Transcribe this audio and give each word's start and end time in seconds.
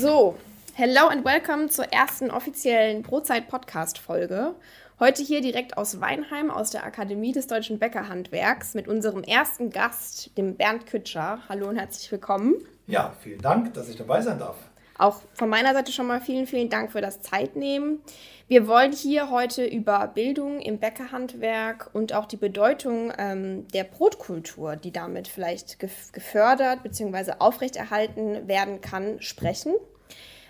So, 0.00 0.34
hello 0.76 1.08
and 1.08 1.26
welcome 1.26 1.68
zur 1.68 1.84
ersten 1.92 2.30
offiziellen 2.30 3.02
Brotzeit-Podcast-Folge. 3.02 4.54
Heute 4.98 5.22
hier 5.22 5.42
direkt 5.42 5.76
aus 5.76 6.00
Weinheim, 6.00 6.50
aus 6.50 6.70
der 6.70 6.84
Akademie 6.84 7.32
des 7.32 7.48
Deutschen 7.48 7.78
Bäckerhandwerks, 7.78 8.72
mit 8.72 8.88
unserem 8.88 9.22
ersten 9.22 9.68
Gast, 9.68 10.30
dem 10.38 10.56
Bernd 10.56 10.86
Kütscher. 10.86 11.40
Hallo 11.50 11.68
und 11.68 11.76
herzlich 11.76 12.10
willkommen. 12.10 12.54
Ja, 12.86 13.12
vielen 13.20 13.42
Dank, 13.42 13.74
dass 13.74 13.90
ich 13.90 13.96
dabei 13.96 14.22
sein 14.22 14.38
darf. 14.38 14.56
Auch 14.96 15.20
von 15.34 15.50
meiner 15.50 15.74
Seite 15.74 15.92
schon 15.92 16.06
mal 16.06 16.22
vielen, 16.22 16.46
vielen 16.46 16.70
Dank 16.70 16.92
für 16.92 17.02
das 17.02 17.20
Zeitnehmen. 17.20 18.00
Wir 18.48 18.66
wollen 18.66 18.92
hier 18.92 19.30
heute 19.30 19.64
über 19.64 20.06
Bildung 20.08 20.60
im 20.60 20.78
Bäckerhandwerk 20.78 21.90
und 21.92 22.14
auch 22.14 22.26
die 22.26 22.36
Bedeutung 22.36 23.12
ähm, 23.16 23.68
der 23.68 23.84
Brotkultur, 23.84 24.76
die 24.76 24.92
damit 24.92 25.28
vielleicht 25.28 25.78
gefördert 25.78 26.82
bzw. 26.82 27.34
aufrechterhalten 27.38 28.48
werden 28.48 28.80
kann, 28.80 29.22
sprechen. 29.22 29.74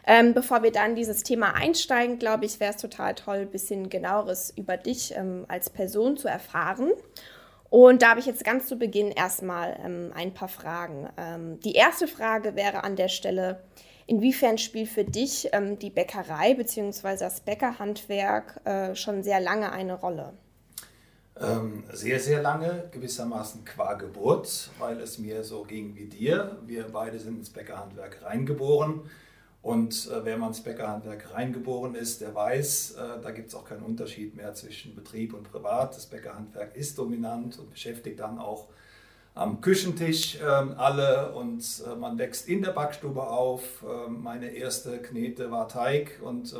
Ähm, 0.06 0.34
bevor 0.34 0.62
wir 0.62 0.72
dann 0.72 0.94
dieses 0.94 1.22
Thema 1.22 1.54
einsteigen, 1.54 2.18
glaube 2.18 2.44
ich, 2.44 2.60
wäre 2.60 2.72
es 2.72 2.80
total 2.80 3.14
toll, 3.14 3.38
ein 3.38 3.50
bisschen 3.50 3.90
genaueres 3.90 4.52
über 4.56 4.76
dich 4.76 5.14
ähm, 5.16 5.44
als 5.48 5.70
Person 5.70 6.16
zu 6.16 6.28
erfahren. 6.28 6.90
Und 7.68 8.02
da 8.02 8.10
habe 8.10 8.20
ich 8.20 8.26
jetzt 8.26 8.44
ganz 8.44 8.66
zu 8.66 8.76
Beginn 8.76 9.10
erstmal 9.10 9.78
ähm, 9.84 10.12
ein 10.14 10.34
paar 10.34 10.48
Fragen. 10.48 11.08
Ähm, 11.16 11.60
die 11.60 11.74
erste 11.74 12.08
Frage 12.08 12.56
wäre 12.56 12.82
an 12.84 12.96
der 12.96 13.08
Stelle, 13.08 13.62
Inwiefern 14.10 14.58
spielt 14.58 14.88
für 14.88 15.04
dich 15.04 15.50
ähm, 15.52 15.78
die 15.78 15.88
Bäckerei 15.88 16.54
bzw. 16.54 17.16
das 17.16 17.42
Bäckerhandwerk 17.42 18.60
äh, 18.64 18.96
schon 18.96 19.22
sehr 19.22 19.38
lange 19.38 19.70
eine 19.70 19.94
Rolle? 19.94 20.32
Ähm, 21.40 21.84
sehr, 21.92 22.18
sehr 22.18 22.42
lange, 22.42 22.88
gewissermaßen 22.90 23.64
qua 23.64 23.94
Geburt, 23.94 24.70
weil 24.80 25.00
es 25.00 25.20
mir 25.20 25.44
so 25.44 25.62
ging 25.62 25.94
wie 25.94 26.06
dir. 26.06 26.58
Wir 26.66 26.88
beide 26.92 27.20
sind 27.20 27.38
ins 27.38 27.50
Bäckerhandwerk 27.50 28.24
reingeboren. 28.24 29.02
Und 29.62 30.10
äh, 30.10 30.24
wenn 30.24 30.40
man 30.40 30.50
ins 30.50 30.62
Bäckerhandwerk 30.62 31.34
reingeboren 31.34 31.94
ist, 31.94 32.22
der 32.22 32.34
weiß, 32.34 32.92
äh, 32.92 33.22
da 33.22 33.30
gibt 33.30 33.48
es 33.48 33.54
auch 33.54 33.64
keinen 33.64 33.82
Unterschied 33.82 34.34
mehr 34.34 34.54
zwischen 34.54 34.94
Betrieb 34.94 35.34
und 35.34 35.50
Privat. 35.50 35.94
Das 35.96 36.06
Bäckerhandwerk 36.06 36.74
ist 36.76 36.96
dominant 36.98 37.58
und 37.58 37.70
beschäftigt 37.70 38.20
dann 38.20 38.38
auch 38.38 38.68
am 39.34 39.60
Küchentisch 39.60 40.38
ähm, 40.42 40.74
alle 40.76 41.32
und 41.32 41.62
äh, 41.86 41.94
man 41.94 42.18
wächst 42.18 42.48
in 42.48 42.62
der 42.62 42.70
Backstube 42.72 43.22
auf. 43.22 43.82
Äh, 43.82 44.10
meine 44.10 44.50
erste 44.50 44.98
Knete 44.98 45.50
war 45.50 45.68
Teig 45.68 46.20
und 46.22 46.52
äh, 46.52 46.56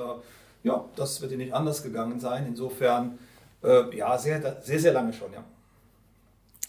ja, 0.63 0.85
das 0.95 1.21
wird 1.23 1.33
ja 1.33 1.39
nicht 1.39 1.55
anders 1.55 1.83
gegangen 1.83 2.21
sein. 2.21 2.47
Insofern, 2.47 3.19
äh, 3.63 3.97
ja, 3.97 4.17
sehr, 4.19 4.61
sehr, 4.63 4.79
sehr 4.79 4.93
lange 4.93 5.13
schon, 5.13 5.33
ja. 5.33 5.45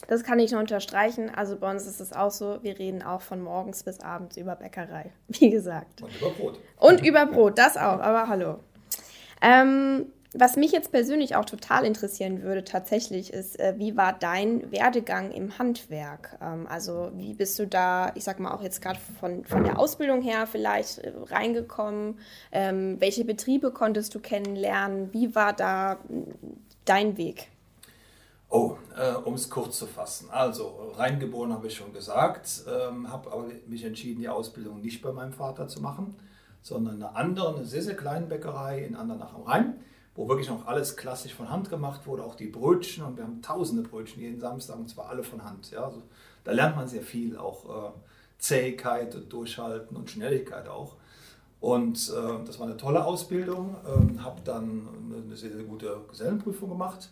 Das 0.07 0.23
kann 0.23 0.39
ich 0.39 0.51
nur 0.51 0.59
unterstreichen. 0.59 1.29
Also 1.33 1.57
bei 1.57 1.69
uns 1.71 1.85
ist 1.85 1.99
es 1.99 2.13
auch 2.13 2.31
so, 2.31 2.59
wir 2.61 2.77
reden 2.79 3.03
auch 3.03 3.21
von 3.21 3.41
morgens 3.41 3.83
bis 3.83 3.99
abends 3.99 4.37
über 4.37 4.55
Bäckerei, 4.55 5.11
wie 5.27 5.49
gesagt. 5.49 6.01
Und 6.01 6.15
über 6.19 6.29
Brot. 6.31 6.59
Und 6.77 7.05
über 7.05 7.25
Brot, 7.25 7.57
das 7.57 7.77
auch, 7.77 7.99
aber 7.99 8.27
hallo. 8.27 8.59
Ähm, 9.41 10.05
was 10.33 10.55
mich 10.55 10.71
jetzt 10.71 10.93
persönlich 10.93 11.35
auch 11.35 11.43
total 11.43 11.85
interessieren 11.85 12.41
würde, 12.41 12.63
tatsächlich, 12.63 13.33
ist, 13.33 13.59
äh, 13.59 13.73
wie 13.77 13.97
war 13.97 14.13
dein 14.13 14.71
Werdegang 14.71 15.31
im 15.31 15.57
Handwerk? 15.59 16.37
Ähm, 16.41 16.67
also, 16.69 17.11
wie 17.15 17.33
bist 17.33 17.59
du 17.59 17.67
da, 17.67 18.13
ich 18.15 18.23
sag 18.23 18.39
mal, 18.39 18.53
auch 18.53 18.63
jetzt 18.63 18.81
gerade 18.81 18.99
von, 19.19 19.43
von 19.43 19.65
der 19.65 19.77
Ausbildung 19.77 20.21
her 20.21 20.47
vielleicht 20.47 20.99
äh, 20.99 21.11
reingekommen? 21.29 22.17
Ähm, 22.53 22.95
welche 22.99 23.25
Betriebe 23.25 23.71
konntest 23.71 24.15
du 24.15 24.19
kennenlernen? 24.19 25.11
Wie 25.11 25.35
war 25.35 25.51
da 25.51 25.97
dein 26.85 27.17
Weg? 27.17 27.50
Oh, 28.51 28.77
äh, 28.95 29.13
um 29.13 29.33
es 29.35 29.49
kurz 29.49 29.79
zu 29.79 29.87
fassen. 29.87 30.29
Also, 30.29 30.91
reingeboren 30.95 31.53
habe 31.53 31.67
ich 31.67 31.75
schon 31.75 31.93
gesagt, 31.93 32.65
ähm, 32.67 33.09
habe 33.09 33.31
aber 33.31 33.45
mich 33.65 33.83
entschieden, 33.83 34.19
die 34.19 34.29
Ausbildung 34.29 34.81
nicht 34.81 35.01
bei 35.01 35.11
meinem 35.11 35.33
Vater 35.33 35.67
zu 35.67 35.81
machen, 35.81 36.15
sondern 36.61 36.97
in 36.97 37.03
einer 37.03 37.15
anderen, 37.15 37.55
eine 37.55 37.65
sehr, 37.65 37.81
sehr 37.81 37.95
kleinen 37.95 38.27
Bäckerei 38.27 38.83
in 38.83 38.95
Andernach 38.95 39.33
am 39.33 39.43
Rhein 39.43 39.79
wo 40.15 40.27
wirklich 40.27 40.49
noch 40.49 40.67
alles 40.67 40.97
klassisch 40.97 41.33
von 41.33 41.49
Hand 41.49 41.69
gemacht 41.69 42.05
wurde, 42.05 42.23
auch 42.23 42.35
die 42.35 42.47
Brötchen 42.47 43.03
und 43.03 43.17
wir 43.17 43.23
haben 43.23 43.41
tausende 43.41 43.87
Brötchen 43.87 44.21
jeden 44.21 44.39
Samstag 44.39 44.77
und 44.77 44.89
zwar 44.89 45.09
alle 45.09 45.23
von 45.23 45.43
Hand. 45.43 45.71
Ja, 45.71 45.85
also 45.85 46.01
da 46.43 46.51
lernt 46.51 46.75
man 46.75 46.87
sehr 46.87 47.01
viel, 47.01 47.37
auch 47.37 47.65
äh, 47.65 47.91
Zähigkeit 48.37 49.15
und 49.15 49.31
Durchhalten 49.31 49.95
und 49.95 50.09
Schnelligkeit 50.09 50.67
auch. 50.67 50.95
Und 51.61 52.09
äh, 52.09 52.45
das 52.45 52.59
war 52.59 52.67
eine 52.67 52.75
tolle 52.75 53.05
Ausbildung, 53.05 53.75
ähm, 53.87 54.23
habe 54.23 54.41
dann 54.43 54.87
eine 55.27 55.35
sehr, 55.35 55.51
sehr 55.51 55.63
gute 55.63 56.01
Gesellenprüfung 56.09 56.69
gemacht. 56.69 57.09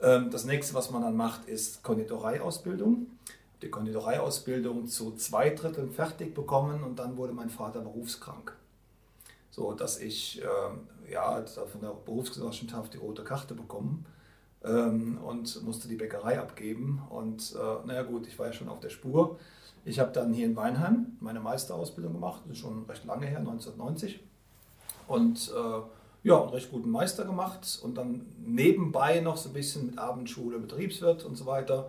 Ähm, 0.00 0.30
das 0.30 0.44
nächste, 0.44 0.74
was 0.74 0.90
man 0.90 1.02
dann 1.02 1.16
macht, 1.16 1.46
ist 1.46 1.82
Konditoreiausbildung. 1.82 3.06
Die 3.62 3.70
Konditoreiausbildung 3.70 4.86
zu 4.86 5.14
zwei 5.16 5.50
Dritteln 5.50 5.90
fertig 5.90 6.34
bekommen 6.34 6.82
und 6.82 6.98
dann 6.98 7.16
wurde 7.16 7.32
mein 7.32 7.50
Vater 7.50 7.80
berufskrank 7.80 8.52
so 9.56 9.72
dass 9.72 9.98
ich 9.98 10.42
äh, 10.42 11.10
ja, 11.12 11.42
von 11.46 11.80
der 11.80 11.94
Berufsgenossenschaft 12.04 12.92
die 12.92 12.98
rote 12.98 13.24
Karte 13.24 13.54
bekommen 13.54 14.04
ähm, 14.62 15.18
und 15.24 15.62
musste 15.64 15.88
die 15.88 15.94
Bäckerei 15.94 16.38
abgeben. 16.38 17.02
Und 17.08 17.54
äh, 17.54 17.86
naja 17.86 18.02
gut, 18.02 18.26
ich 18.26 18.38
war 18.38 18.48
ja 18.48 18.52
schon 18.52 18.68
auf 18.68 18.80
der 18.80 18.90
Spur. 18.90 19.38
Ich 19.86 19.98
habe 19.98 20.12
dann 20.12 20.34
hier 20.34 20.44
in 20.44 20.56
Weinheim 20.56 21.16
meine 21.20 21.40
Meisterausbildung 21.40 22.12
gemacht, 22.12 22.42
das 22.44 22.58
ist 22.58 22.62
schon 22.62 22.84
recht 22.84 23.06
lange 23.06 23.26
her, 23.26 23.38
1990. 23.38 24.20
Und 25.08 25.50
äh, 25.56 25.80
ja, 26.26 26.42
einen 26.42 26.50
recht 26.50 26.72
guten 26.72 26.90
Meister 26.90 27.24
gemacht 27.24 27.78
und 27.82 27.96
dann 27.96 28.26
nebenbei 28.44 29.20
noch 29.20 29.36
so 29.36 29.50
ein 29.50 29.52
bisschen 29.52 29.86
mit 29.86 29.98
Abendschule, 29.98 30.58
Betriebswirt 30.58 31.24
und 31.24 31.36
so 31.36 31.46
weiter 31.46 31.88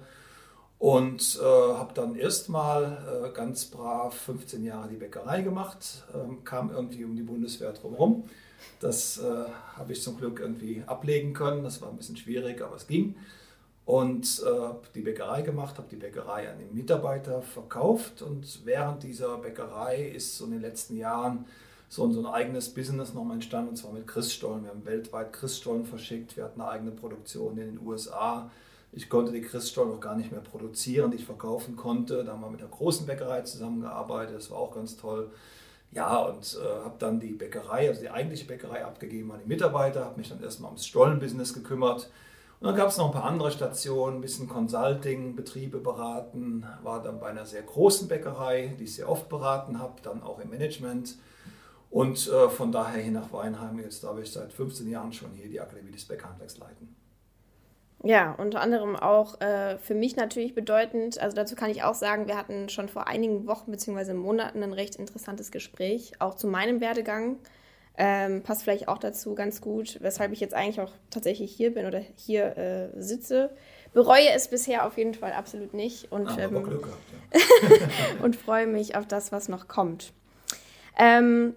und 0.77 1.39
äh, 1.41 1.43
habe 1.43 1.91
dann 1.95 2.15
erstmal 2.15 3.25
äh, 3.25 3.35
ganz 3.35 3.65
brav 3.65 4.13
15 4.13 4.63
Jahre 4.63 4.89
die 4.89 4.97
Bäckerei 4.97 5.41
gemacht, 5.41 6.03
ähm, 6.13 6.43
kam 6.43 6.69
irgendwie 6.69 7.03
um 7.03 7.15
die 7.15 7.23
Bundeswehr 7.23 7.73
drumherum. 7.73 8.25
Das 8.79 9.17
äh, 9.17 9.23
habe 9.75 9.93
ich 9.93 10.03
zum 10.03 10.17
Glück 10.17 10.39
irgendwie 10.39 10.83
ablegen 10.85 11.33
können. 11.33 11.63
Das 11.63 11.81
war 11.81 11.89
ein 11.89 11.97
bisschen 11.97 12.17
schwierig, 12.17 12.61
aber 12.61 12.75
es 12.75 12.85
ging. 12.85 13.15
Und 13.85 14.43
äh, 14.45 14.49
habe 14.49 14.81
die 14.93 15.01
Bäckerei 15.01 15.41
gemacht, 15.41 15.79
habe 15.79 15.87
die 15.89 15.95
Bäckerei 15.95 16.51
an 16.51 16.59
den 16.59 16.75
Mitarbeiter 16.75 17.41
verkauft. 17.41 18.21
Und 18.21 18.65
während 18.65 19.01
dieser 19.01 19.35
Bäckerei 19.39 20.09
ist 20.09 20.37
so 20.37 20.45
in 20.45 20.51
den 20.51 20.61
letzten 20.61 20.95
Jahren 20.95 21.45
so, 21.89 22.05
ein 22.05 22.25
eigenes 22.25 22.73
Business 22.73 23.13
nochmal 23.13 23.35
entstanden, 23.35 23.69
und 23.69 23.75
zwar 23.77 23.93
mit 23.93 24.07
Christstollen. 24.07 24.63
Wir 24.63 24.71
haben 24.71 24.85
weltweit 24.85 25.33
Christstollen 25.33 25.85
verschickt. 25.85 26.35
Wir 26.35 26.43
hatten 26.43 26.61
eine 26.61 26.69
eigene 26.69 26.91
Produktion 26.91 27.57
in 27.57 27.75
den 27.75 27.87
USA 27.87 28.49
ich 28.91 29.09
konnte 29.09 29.31
die 29.31 29.41
Christstollen 29.41 29.91
noch 29.91 29.99
gar 29.99 30.15
nicht 30.15 30.31
mehr 30.31 30.41
produzieren, 30.41 31.11
die 31.11 31.17
ich 31.17 31.25
verkaufen 31.25 31.75
konnte. 31.75 32.23
Da 32.23 32.33
haben 32.33 32.41
wir 32.41 32.49
mit 32.49 32.61
einer 32.61 32.69
großen 32.69 33.05
Bäckerei 33.05 33.41
zusammengearbeitet, 33.41 34.35
das 34.35 34.49
war 34.49 34.57
auch 34.57 34.73
ganz 34.73 34.97
toll. 34.97 35.29
Ja, 35.91 36.17
und 36.23 36.59
äh, 36.61 36.83
habe 36.83 36.95
dann 36.99 37.19
die 37.19 37.33
Bäckerei, 37.33 37.87
also 37.87 38.01
die 38.01 38.09
eigentliche 38.09 38.45
Bäckerei 38.45 38.83
abgegeben 38.83 39.31
an 39.31 39.39
die 39.43 39.47
Mitarbeiter, 39.47 40.05
habe 40.05 40.17
mich 40.17 40.29
dann 40.29 40.41
erstmal 40.41 40.69
ums 40.69 40.85
Stollenbusiness 40.85 41.53
gekümmert. 41.53 42.09
Und 42.59 42.67
dann 42.67 42.75
gab 42.75 42.89
es 42.89 42.97
noch 42.97 43.05
ein 43.05 43.11
paar 43.11 43.23
andere 43.23 43.51
Stationen, 43.51 44.17
ein 44.17 44.21
bisschen 44.21 44.49
Consulting, 44.49 45.35
Betriebe 45.35 45.77
beraten, 45.77 46.65
war 46.81 47.01
dann 47.03 47.19
bei 47.19 47.27
einer 47.27 47.45
sehr 47.45 47.61
großen 47.61 48.07
Bäckerei, 48.07 48.75
die 48.79 48.85
ich 48.85 48.95
sehr 48.95 49.09
oft 49.09 49.29
beraten 49.29 49.79
habe, 49.79 50.01
dann 50.01 50.23
auch 50.23 50.39
im 50.39 50.49
Management. 50.49 51.15
Und 51.89 52.27
äh, 52.27 52.49
von 52.49 52.71
daher 52.71 53.01
hier 53.01 53.11
nach 53.11 53.31
Weinheim, 53.31 53.79
jetzt 53.79 54.03
darf 54.03 54.19
ich 54.19 54.31
seit 54.31 54.51
15 54.51 54.89
Jahren 54.89 55.13
schon 55.13 55.31
hier 55.31 55.47
die 55.47 55.59
Akademie 55.59 55.91
des 55.91 56.05
Bäckerhandwerks 56.05 56.57
leiten. 56.57 56.95
Ja, 58.03 58.33
unter 58.37 58.61
anderem 58.61 58.95
auch 58.95 59.41
äh, 59.41 59.77
für 59.79 59.95
mich 59.95 60.15
natürlich 60.15 60.53
bedeutend, 60.53 61.19
also 61.19 61.35
dazu 61.35 61.55
kann 61.55 61.71
ich 61.71 61.83
auch 61.83 61.95
sagen, 61.95 62.27
wir 62.27 62.37
hatten 62.37 62.69
schon 62.69 62.89
vor 62.89 63.07
einigen 63.07 63.47
Wochen 63.47 63.71
bzw. 63.71 64.13
Monaten 64.13 64.61
ein 64.61 64.73
recht 64.73 64.95
interessantes 64.97 65.49
Gespräch, 65.49 66.13
auch 66.19 66.35
zu 66.35 66.47
meinem 66.47 66.79
Werdegang. 66.79 67.39
Ähm, 67.99 68.43
passt 68.43 68.61
vielleicht 68.61 68.87
auch 68.87 68.99
dazu 68.99 69.33
ganz 69.33 69.59
gut, 69.59 69.97
weshalb 70.01 70.31
ich 70.31 70.39
jetzt 70.39 70.53
eigentlich 70.53 70.79
auch 70.81 70.91
tatsächlich 71.09 71.51
hier 71.51 71.73
bin 71.73 71.87
oder 71.87 71.99
hier 72.15 72.55
äh, 72.55 73.01
sitze. 73.01 73.49
Bereue 73.91 74.29
es 74.35 74.49
bisher 74.49 74.85
auf 74.85 74.99
jeden 74.99 75.15
Fall 75.15 75.33
absolut 75.33 75.73
nicht 75.73 76.11
und, 76.11 76.27
ah, 76.27 76.37
ähm, 76.37 76.63
gehabt, 76.63 76.85
ja. 77.33 78.23
und 78.23 78.35
freue 78.35 78.67
mich 78.67 78.95
auf 78.95 79.07
das, 79.07 79.31
was 79.31 79.49
noch 79.49 79.67
kommt. 79.67 80.13
Ähm, 80.99 81.55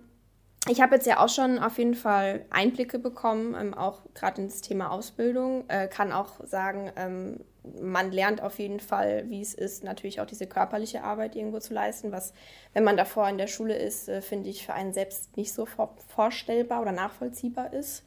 ich 0.69 0.81
habe 0.81 0.97
jetzt 0.97 1.07
ja 1.07 1.19
auch 1.25 1.29
schon 1.29 1.59
auf 1.59 1.79
jeden 1.79 1.95
Fall 1.95 2.45
Einblicke 2.51 2.99
bekommen, 2.99 3.57
ähm, 3.59 3.75
auch 3.75 4.01
gerade 4.15 4.43
ins 4.43 4.61
Thema 4.61 4.91
Ausbildung. 4.91 5.65
Äh, 5.69 5.89
kann 5.89 6.13
auch 6.13 6.45
sagen, 6.45 6.93
ähm, 6.97 7.41
man 7.81 8.13
lernt 8.13 8.43
auf 8.43 8.59
jeden 8.59 8.81
Fall, 8.81 9.25
wie 9.29 9.41
es 9.41 9.55
ist, 9.55 9.85
natürlich 9.85 10.21
auch 10.21 10.27
diese 10.27 10.47
körperliche 10.47 11.03
Arbeit 11.03 11.37
irgendwo 11.37 11.61
zu 11.61 11.75
leisten, 11.75 12.13
was, 12.13 12.33
wenn 12.73 12.85
man 12.85 12.97
davor 12.97 13.29
in 13.29 13.39
der 13.39 13.47
Schule 13.47 13.77
ist, 13.77 14.09
äh, 14.09 14.21
finde 14.21 14.51
ich, 14.51 14.67
für 14.67 14.75
einen 14.75 14.93
selbst 14.93 15.37
nicht 15.37 15.53
so 15.53 15.67
vor 15.67 15.95
vorstellbar 16.09 16.83
oder 16.83 16.93
nachvollziehbar 16.93 17.73
ist. 17.73 18.05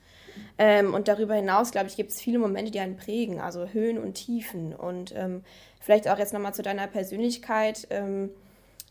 Ähm, 0.58 0.94
und 0.94 1.08
darüber 1.08 1.36
hinaus, 1.36 1.72
glaube 1.72 1.88
ich, 1.88 1.96
gibt 1.96 2.12
es 2.12 2.22
viele 2.22 2.40
Momente, 2.40 2.72
die 2.72 2.80
einen 2.80 2.98
prägen, 2.98 3.40
also 3.40 3.68
Höhen 3.68 3.98
und 3.98 4.14
Tiefen. 4.14 4.76
Und 4.76 5.14
ähm, 5.16 5.44
vielleicht 5.80 6.08
auch 6.08 6.18
jetzt 6.18 6.34
nochmal 6.34 6.54
zu 6.54 6.62
deiner 6.62 6.88
Persönlichkeit. 6.88 7.88
Ähm, 7.90 8.32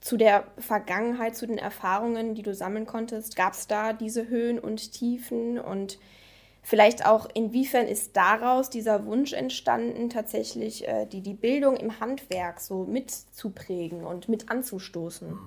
zu 0.03 0.19
der 0.19 0.45
Vergangenheit, 0.59 1.35
zu 1.35 1.47
den 1.47 1.57
Erfahrungen, 1.57 2.35
die 2.35 2.43
du 2.43 2.55
sammeln 2.55 2.85
konntest? 2.85 3.37
Gab 3.37 3.55
es 3.55 3.67
da 3.67 3.95
diese 3.95 4.29
Höhen 4.29 4.59
und 4.59 4.93
Tiefen 4.93 5.59
und 5.59 5.99
vielleicht 6.63 7.07
auch 7.07 7.27
inwiefern 7.33 7.87
ist 7.87 8.15
daraus 8.17 8.69
dieser 8.69 9.07
Wunsch 9.07 9.33
entstanden, 9.33 10.11
tatsächlich 10.11 10.87
äh, 10.87 11.07
die, 11.07 11.23
die 11.23 11.35
Bildung 11.35 11.77
im 11.77 11.99
Handwerk 12.01 12.61
so 12.61 12.85
mitzuprägen 12.85 14.05
und 14.05 14.29
mit 14.29 14.51
anzustoßen? 14.51 15.39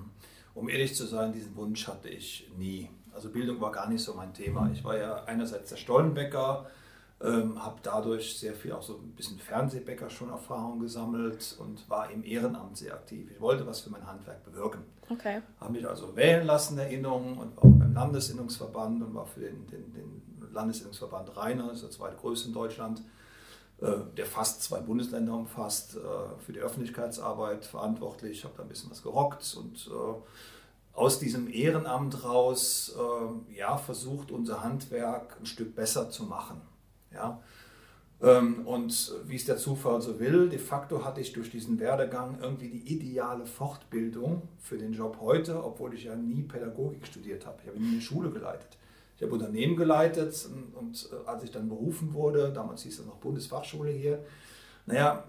um 0.56 0.70
ehrlich 0.70 0.94
zu 0.94 1.04
sein, 1.04 1.32
diesen 1.32 1.54
Wunsch 1.54 1.86
hatte 1.86 2.08
ich 2.08 2.50
nie. 2.56 2.88
Also 3.12 3.28
Bildung 3.30 3.60
war 3.60 3.70
gar 3.70 3.88
nicht 3.88 4.02
so 4.02 4.14
mein 4.14 4.32
Thema. 4.32 4.68
Ich 4.72 4.82
war 4.82 4.96
ja 4.96 5.24
einerseits 5.24 5.68
der 5.68 5.76
Stollenbäcker, 5.76 6.66
ähm, 7.22 7.62
habe 7.64 7.76
dadurch 7.82 8.38
sehr 8.38 8.54
viel 8.54 8.72
auch 8.72 8.82
so 8.82 8.96
ein 8.96 9.12
bisschen 9.12 9.38
Fernsehbäcker 9.38 10.10
schon 10.10 10.28
Erfahrung 10.28 10.80
gesammelt 10.80 11.56
und 11.58 11.88
war 11.88 12.10
im 12.10 12.22
Ehrenamt 12.22 12.76
sehr 12.76 12.92
aktiv. 12.92 13.30
Ich 13.32 13.40
wollte 13.40 13.66
was 13.66 13.80
für 13.80 13.90
mein 13.90 14.06
Handwerk 14.06 14.44
bewirken. 14.44 14.84
Okay. 15.08 15.40
Habe 15.60 15.72
mich 15.72 15.88
also 15.88 16.14
wählen 16.14 16.46
lassen, 16.46 16.78
Erinnerungen 16.78 17.38
und 17.38 17.56
war 17.56 17.64
auch 17.64 17.78
beim 17.78 17.94
Landesinnungsverband 17.94 19.02
und 19.02 19.14
war 19.14 19.26
für 19.26 19.40
den, 19.40 19.66
den, 19.68 19.92
den 19.94 20.50
Landesinnungsverband 20.52 21.36
Rheiner, 21.36 21.68
das 21.68 21.76
ist 21.76 21.82
der 21.84 21.90
zweite 21.90 22.16
größte 22.16 22.48
in 22.48 22.54
Deutschland, 22.54 23.02
äh, 23.80 23.92
der 24.16 24.26
fast 24.26 24.62
zwei 24.62 24.80
Bundesländer 24.80 25.34
umfasst, 25.34 25.96
äh, 25.96 26.00
für 26.44 26.52
die 26.52 26.60
Öffentlichkeitsarbeit 26.60 27.64
verantwortlich. 27.64 28.38
Ich 28.38 28.44
habe 28.44 28.54
da 28.56 28.62
ein 28.62 28.68
bisschen 28.68 28.90
was 28.90 29.02
gerockt 29.02 29.56
und 29.58 29.90
äh, 29.90 30.98
aus 30.98 31.18
diesem 31.18 31.52
Ehrenamt 31.52 32.24
raus 32.24 32.96
ja, 33.54 33.76
versucht, 33.76 34.30
unser 34.30 34.64
Handwerk 34.64 35.36
ein 35.38 35.44
Stück 35.44 35.76
besser 35.76 36.08
zu 36.08 36.22
machen. 36.22 36.62
Ja? 37.12 37.40
Ähm, 38.22 38.66
und 38.66 39.12
wie 39.26 39.36
es 39.36 39.44
der 39.44 39.58
Zufall 39.58 40.00
so 40.00 40.18
will, 40.18 40.48
de 40.48 40.58
facto 40.58 41.04
hatte 41.04 41.20
ich 41.20 41.32
durch 41.32 41.50
diesen 41.50 41.78
Werdegang 41.78 42.38
irgendwie 42.40 42.68
die 42.68 42.92
ideale 42.94 43.44
Fortbildung 43.44 44.42
für 44.58 44.78
den 44.78 44.92
Job 44.92 45.18
heute, 45.20 45.62
obwohl 45.62 45.94
ich 45.94 46.04
ja 46.04 46.16
nie 46.16 46.42
Pädagogik 46.42 47.06
studiert 47.06 47.46
habe. 47.46 47.58
Ich 47.62 47.68
habe 47.68 47.78
nie 47.78 47.92
eine 47.92 48.00
Schule 48.00 48.30
geleitet. 48.30 48.78
Ich 49.16 49.22
habe 49.22 49.32
Unternehmen 49.32 49.76
geleitet 49.76 50.48
und, 50.52 50.74
und 50.74 51.08
äh, 51.12 51.28
als 51.28 51.42
ich 51.42 51.50
dann 51.50 51.68
berufen 51.68 52.14
wurde, 52.14 52.52
damals 52.52 52.82
hieß 52.82 53.00
es 53.00 53.06
noch 53.06 53.16
Bundesfachschule 53.16 53.90
hier, 53.90 54.24
naja, 54.86 55.24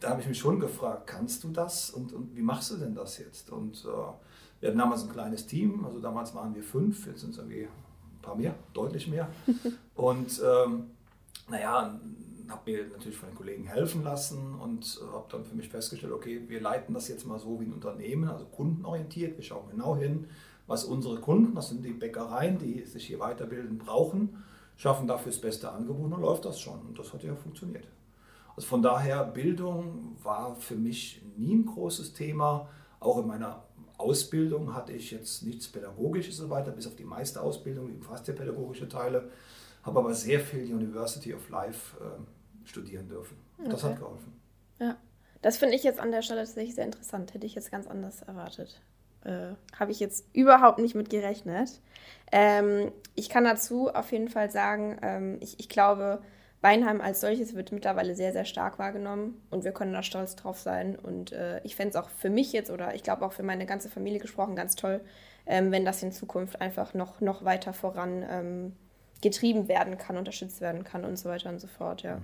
da 0.00 0.10
habe 0.10 0.20
ich 0.20 0.28
mich 0.28 0.38
schon 0.38 0.60
gefragt, 0.60 1.06
kannst 1.06 1.44
du 1.44 1.50
das 1.50 1.90
und, 1.90 2.12
und 2.12 2.36
wie 2.36 2.42
machst 2.42 2.70
du 2.70 2.76
denn 2.76 2.94
das 2.94 3.18
jetzt? 3.18 3.50
Und 3.50 3.84
äh, 3.84 4.60
wir 4.60 4.68
hatten 4.68 4.78
damals 4.78 5.02
ein 5.02 5.10
kleines 5.10 5.46
Team, 5.46 5.84
also 5.84 6.00
damals 6.00 6.34
waren 6.34 6.54
wir 6.54 6.62
fünf, 6.62 7.06
jetzt 7.06 7.20
sind 7.20 7.30
es 7.30 7.38
irgendwie 7.38 7.62
ein 7.64 8.22
paar 8.22 8.36
mehr, 8.36 8.54
deutlich 8.72 9.08
mehr. 9.08 9.28
und 9.94 10.40
ähm, 10.44 10.90
naja, 11.48 11.98
habe 12.48 12.70
mir 12.70 12.86
natürlich 12.88 13.16
von 13.16 13.28
den 13.28 13.36
Kollegen 13.36 13.64
helfen 13.64 14.04
lassen 14.04 14.54
und 14.54 15.00
äh, 15.02 15.12
habe 15.12 15.26
dann 15.30 15.44
für 15.44 15.54
mich 15.54 15.68
festgestellt, 15.68 16.12
okay, 16.12 16.42
wir 16.48 16.60
leiten 16.60 16.94
das 16.94 17.08
jetzt 17.08 17.26
mal 17.26 17.38
so 17.38 17.60
wie 17.60 17.64
ein 17.64 17.72
Unternehmen, 17.72 18.28
also 18.28 18.46
kundenorientiert. 18.46 19.36
Wir 19.36 19.44
schauen 19.44 19.68
genau 19.70 19.96
hin, 19.96 20.26
was 20.66 20.84
unsere 20.84 21.20
Kunden, 21.20 21.54
das 21.54 21.68
sind 21.68 21.84
die 21.84 21.92
Bäckereien, 21.92 22.58
die 22.58 22.84
sich 22.84 23.06
hier 23.06 23.20
weiterbilden, 23.20 23.78
brauchen, 23.78 24.42
schaffen 24.76 25.06
dafür 25.06 25.32
das 25.32 25.40
beste 25.40 25.70
Angebot 25.70 26.04
und 26.04 26.10
dann 26.10 26.20
läuft 26.20 26.44
das 26.44 26.60
schon. 26.60 26.80
Und 26.80 26.98
das 26.98 27.12
hat 27.12 27.22
ja 27.22 27.34
funktioniert. 27.34 27.86
Also 28.54 28.66
von 28.68 28.82
daher, 28.82 29.24
Bildung 29.24 30.16
war 30.22 30.56
für 30.56 30.74
mich 30.74 31.22
nie 31.36 31.54
ein 31.54 31.66
großes 31.66 32.12
Thema. 32.14 32.68
Auch 32.98 33.18
in 33.18 33.28
meiner 33.28 33.62
Ausbildung 33.98 34.74
hatte 34.74 34.92
ich 34.92 35.10
jetzt 35.10 35.42
nichts 35.42 35.68
Pädagogisches 35.68 36.40
und 36.40 36.46
so 36.46 36.50
weiter, 36.50 36.70
bis 36.70 36.86
auf 36.86 36.96
die 36.96 37.04
meiste 37.04 37.40
Ausbildung, 37.40 38.00
fast 38.02 38.28
ja 38.28 38.34
pädagogische 38.34 38.88
Teile 38.88 39.30
habe 39.88 39.98
aber 39.98 40.14
sehr 40.14 40.40
viel 40.40 40.62
University 40.72 41.34
of 41.34 41.48
Life 41.48 41.96
äh, 42.00 42.66
studieren 42.68 43.08
dürfen. 43.08 43.36
Okay. 43.58 43.68
Das 43.70 43.82
hat 43.82 43.98
geholfen. 43.98 44.40
Ja, 44.78 44.96
das 45.42 45.58
finde 45.58 45.74
ich 45.74 45.82
jetzt 45.82 46.00
an 46.00 46.12
der 46.12 46.22
Stelle 46.22 46.40
tatsächlich 46.40 46.74
sehr 46.74 46.84
interessant. 46.84 47.34
Hätte 47.34 47.46
ich 47.46 47.54
jetzt 47.54 47.70
ganz 47.70 47.86
anders 47.86 48.22
erwartet. 48.22 48.80
Äh, 49.24 49.54
habe 49.78 49.90
ich 49.90 50.00
jetzt 50.00 50.26
überhaupt 50.32 50.78
nicht 50.78 50.94
mit 50.94 51.10
gerechnet. 51.10 51.80
Ähm, 52.30 52.92
ich 53.14 53.28
kann 53.28 53.44
dazu 53.44 53.88
auf 53.88 54.12
jeden 54.12 54.28
Fall 54.28 54.50
sagen, 54.50 54.98
ähm, 55.02 55.38
ich, 55.40 55.58
ich 55.58 55.68
glaube, 55.68 56.22
Weinheim 56.60 57.00
als 57.00 57.20
solches 57.20 57.54
wird 57.54 57.72
mittlerweile 57.72 58.14
sehr, 58.14 58.32
sehr 58.32 58.44
stark 58.44 58.78
wahrgenommen 58.78 59.40
und 59.50 59.64
wir 59.64 59.72
können 59.72 59.92
da 59.92 60.02
stolz 60.02 60.34
drauf 60.34 60.58
sein. 60.58 60.96
Und 60.96 61.32
äh, 61.32 61.60
ich 61.64 61.76
fände 61.76 61.90
es 61.90 61.96
auch 61.96 62.08
für 62.10 62.30
mich 62.30 62.52
jetzt 62.52 62.70
oder 62.70 62.94
ich 62.94 63.02
glaube 63.02 63.24
auch 63.24 63.32
für 63.32 63.44
meine 63.44 63.66
ganze 63.66 63.88
Familie 63.88 64.20
gesprochen 64.20 64.56
ganz 64.56 64.74
toll, 64.74 65.00
ähm, 65.46 65.70
wenn 65.70 65.84
das 65.84 66.02
in 66.02 66.12
Zukunft 66.12 66.60
einfach 66.60 66.94
noch, 66.94 67.20
noch 67.20 67.44
weiter 67.44 67.72
voran 67.72 68.24
ähm, 68.28 68.76
getrieben 69.20 69.66
werden 69.66 69.98
kann, 69.98 70.16
unterstützt 70.16 70.60
werden 70.60 70.84
kann 70.84 71.04
und 71.04 71.18
so 71.18 71.28
weiter 71.28 71.48
und 71.48 71.60
so 71.60 71.66
fort, 71.66 72.02
ja. 72.02 72.20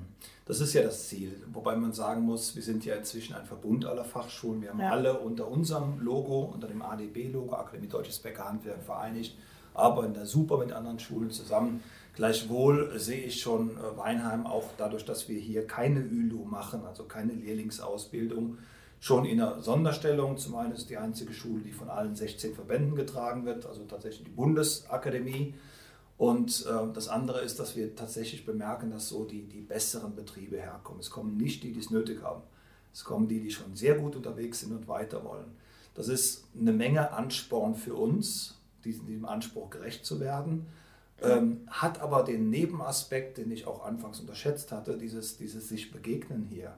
Das 0.47 0.61
ist 0.61 0.75
ja 0.75 0.83
das 0.83 1.09
Ziel, 1.09 1.43
wobei 1.53 1.75
man 1.75 1.93
sagen 1.93 2.23
muss, 2.23 2.55
wir 2.55 2.63
sind 2.63 2.85
ja 2.85 2.95
inzwischen 2.95 3.35
ein 3.35 3.47
Verbund 3.47 3.85
aller 3.87 4.05
Fachschulen. 4.05 4.63
Wir 4.63 4.71
haben 4.71 4.81
ja. 4.81 4.91
alle 4.91 5.19
unter 5.19 5.49
unserem 5.49 6.01
Logo, 6.01 6.51
unter 6.53 6.69
dem 6.69 6.83
ADB-Logo, 6.83 7.55
Akademie 7.55 7.89
Deutsches 7.89 8.19
Bäckerhandwerk, 8.19 8.83
vereinigt, 8.83 9.37
arbeiten 9.73 10.15
da 10.15 10.25
super 10.25 10.59
mit 10.59 10.73
anderen 10.73 11.01
Schulen 11.01 11.31
zusammen. 11.31 11.83
Gleichwohl 12.15 12.97
sehe 13.01 13.23
ich 13.23 13.41
schon 13.41 13.71
äh, 13.71 13.97
Weinheim 13.97 14.47
auch 14.47 14.65
dadurch, 14.77 15.05
dass 15.05 15.29
wir 15.29 15.41
hier 15.41 15.67
keine 15.67 16.01
ÜLU 16.01 16.45
machen, 16.45 16.85
also 16.87 17.05
keine 17.05 17.33
Lehrlingsausbildung, 17.33 18.59
schon 19.01 19.25
in 19.25 19.41
einer 19.41 19.61
Sonderstellung. 19.61 20.39
Zum 20.39 20.55
einen 20.55 20.73
ist 20.73 20.91
die 20.91 20.97
einzige 20.97 21.33
Schule, 21.33 21.63
die 21.63 21.73
von 21.73 21.91
allen 21.91 22.15
16 22.15 22.55
Verbänden 22.55 22.95
getragen 22.95 23.45
wird, 23.45 23.67
also 23.67 23.83
tatsächlich 23.85 24.25
die 24.25 24.31
Bundesakademie. 24.31 25.55
Und 26.17 26.67
äh, 26.67 26.93
das 26.93 27.09
andere 27.09 27.41
ist, 27.41 27.59
dass 27.59 27.77
wir 27.77 27.97
tatsächlich 27.97 28.47
bemerken, 28.47 28.91
dass 28.91 29.09
so 29.09 29.25
die, 29.25 29.43
die 29.43 29.61
besseren 29.61 30.15
Betriebe 30.15 30.57
herkommen. 30.61 31.01
Es 31.01 31.11
kommen 31.11 31.37
nicht 31.37 31.63
die, 31.65 31.73
die 31.73 31.81
es 31.81 31.91
nötig 31.91 32.23
haben. 32.23 32.43
Es 32.93 33.05
kommen 33.05 33.27
die, 33.27 33.41
die 33.41 33.51
schon 33.51 33.75
sehr 33.75 33.97
gut 33.97 34.15
unterwegs 34.15 34.61
sind 34.61 34.73
und 34.73 34.87
weiter 34.87 35.25
wollen. 35.25 35.51
Das 35.95 36.09
ist 36.09 36.45
eine 36.59 36.73
Menge 36.73 37.13
Ansporn 37.13 37.75
für 37.75 37.95
uns, 37.95 38.61
diesem, 38.85 39.07
diesem 39.07 39.25
Anspruch 39.25 39.71
gerecht 39.71 40.07
zu 40.07 40.21
werden. 40.21 40.67
Ähm, 41.23 41.61
hat 41.69 42.01
aber 42.01 42.23
den 42.23 42.51
Nebenaspekt, 42.51 43.39
den 43.39 43.51
ich 43.51 43.67
auch 43.67 43.85
anfangs 43.85 44.21
unterschätzt 44.21 44.73
hatte, 44.73 44.99
dieses, 44.99 45.37
dieses 45.37 45.69
sich 45.69 45.91
begegnen 45.91 46.45
hier. 46.45 46.77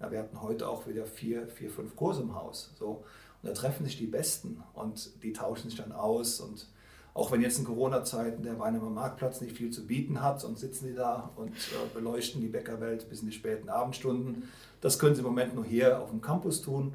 Ja, 0.00 0.10
wir 0.10 0.18
hatten 0.18 0.40
heute 0.40 0.68
auch 0.68 0.86
wieder 0.86 1.06
vier, 1.06 1.48
vier, 1.48 1.70
fünf 1.70 1.96
Kurse 1.96 2.22
im 2.22 2.34
Haus. 2.34 2.72
So. 2.78 3.04
Und 3.42 3.48
da 3.48 3.52
treffen 3.52 3.84
sich 3.84 3.98
die 3.98 4.06
Besten 4.06 4.62
und 4.74 5.22
die 5.22 5.32
tauschen 5.32 5.70
sich 5.70 5.78
dann 5.78 5.92
aus 5.92 6.40
und 6.40 6.68
auch 7.14 7.30
wenn 7.30 7.42
jetzt 7.42 7.58
in 7.58 7.64
Corona-Zeiten 7.64 8.42
der 8.42 8.58
Weinheimer 8.58 8.90
Marktplatz 8.90 9.40
nicht 9.40 9.56
viel 9.56 9.70
zu 9.70 9.86
bieten 9.86 10.22
hat, 10.22 10.40
sonst 10.40 10.60
sitzen 10.60 10.86
die 10.86 10.94
da 10.94 11.30
und 11.36 11.50
äh, 11.50 11.94
beleuchten 11.94 12.40
die 12.40 12.48
Bäckerwelt 12.48 13.08
bis 13.08 13.20
in 13.20 13.28
die 13.28 13.34
späten 13.34 13.68
Abendstunden. 13.68 14.44
Das 14.80 14.98
können 14.98 15.14
sie 15.14 15.20
im 15.20 15.26
Moment 15.26 15.54
nur 15.54 15.64
hier 15.64 16.00
auf 16.00 16.10
dem 16.10 16.22
Campus 16.22 16.62
tun. 16.62 16.94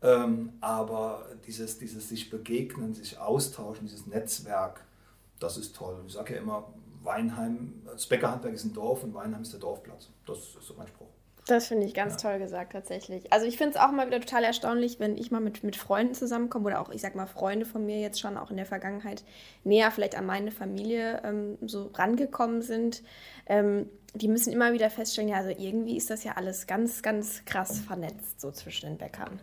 Ähm, 0.00 0.52
aber 0.60 1.26
dieses, 1.46 1.78
dieses 1.78 2.08
sich 2.08 2.30
begegnen, 2.30 2.94
sich 2.94 3.18
austauschen, 3.18 3.86
dieses 3.86 4.06
Netzwerk, 4.06 4.84
das 5.38 5.56
ist 5.56 5.76
toll. 5.76 5.96
Ich 6.06 6.14
sage 6.14 6.34
ja 6.34 6.40
immer, 6.40 6.72
Weinheim, 7.02 7.82
das 7.84 8.06
Bäckerhandwerk 8.06 8.54
ist 8.54 8.64
ein 8.64 8.72
Dorf 8.72 9.02
und 9.02 9.14
Weinheim 9.14 9.42
ist 9.42 9.52
der 9.52 9.60
Dorfplatz. 9.60 10.08
Das 10.26 10.38
ist 10.38 10.62
so 10.62 10.74
mein 10.76 10.88
Spruch. 10.88 11.08
Das 11.48 11.68
finde 11.68 11.86
ich 11.86 11.94
ganz 11.94 12.22
ja. 12.22 12.28
toll 12.28 12.38
gesagt, 12.38 12.72
tatsächlich. 12.74 13.32
Also 13.32 13.46
ich 13.46 13.56
finde 13.56 13.78
es 13.78 13.80
auch 13.80 13.90
mal 13.90 14.06
wieder 14.06 14.20
total 14.20 14.44
erstaunlich, 14.44 15.00
wenn 15.00 15.16
ich 15.16 15.30
mal 15.30 15.40
mit, 15.40 15.64
mit 15.64 15.76
Freunden 15.76 16.12
zusammenkomme 16.12 16.66
oder 16.66 16.80
auch, 16.80 16.90
ich 16.90 17.00
sag 17.00 17.14
mal, 17.14 17.26
Freunde 17.26 17.64
von 17.64 17.86
mir 17.86 17.98
jetzt 18.00 18.20
schon 18.20 18.36
auch 18.36 18.50
in 18.50 18.58
der 18.58 18.66
Vergangenheit 18.66 19.24
näher 19.64 19.90
vielleicht 19.90 20.14
an 20.14 20.26
meine 20.26 20.50
Familie 20.50 21.22
ähm, 21.24 21.56
so 21.62 21.90
rangekommen 21.94 22.60
sind. 22.60 23.02
Ähm, 23.46 23.88
die 24.12 24.28
müssen 24.28 24.52
immer 24.52 24.74
wieder 24.74 24.90
feststellen, 24.90 25.30
ja, 25.30 25.38
also 25.38 25.48
irgendwie 25.48 25.96
ist 25.96 26.10
das 26.10 26.22
ja 26.22 26.32
alles 26.32 26.66
ganz, 26.66 27.00
ganz 27.00 27.46
krass 27.46 27.80
vernetzt, 27.80 28.42
so 28.42 28.50
zwischen 28.50 28.86
den 28.86 28.98
Bäckern. 28.98 29.40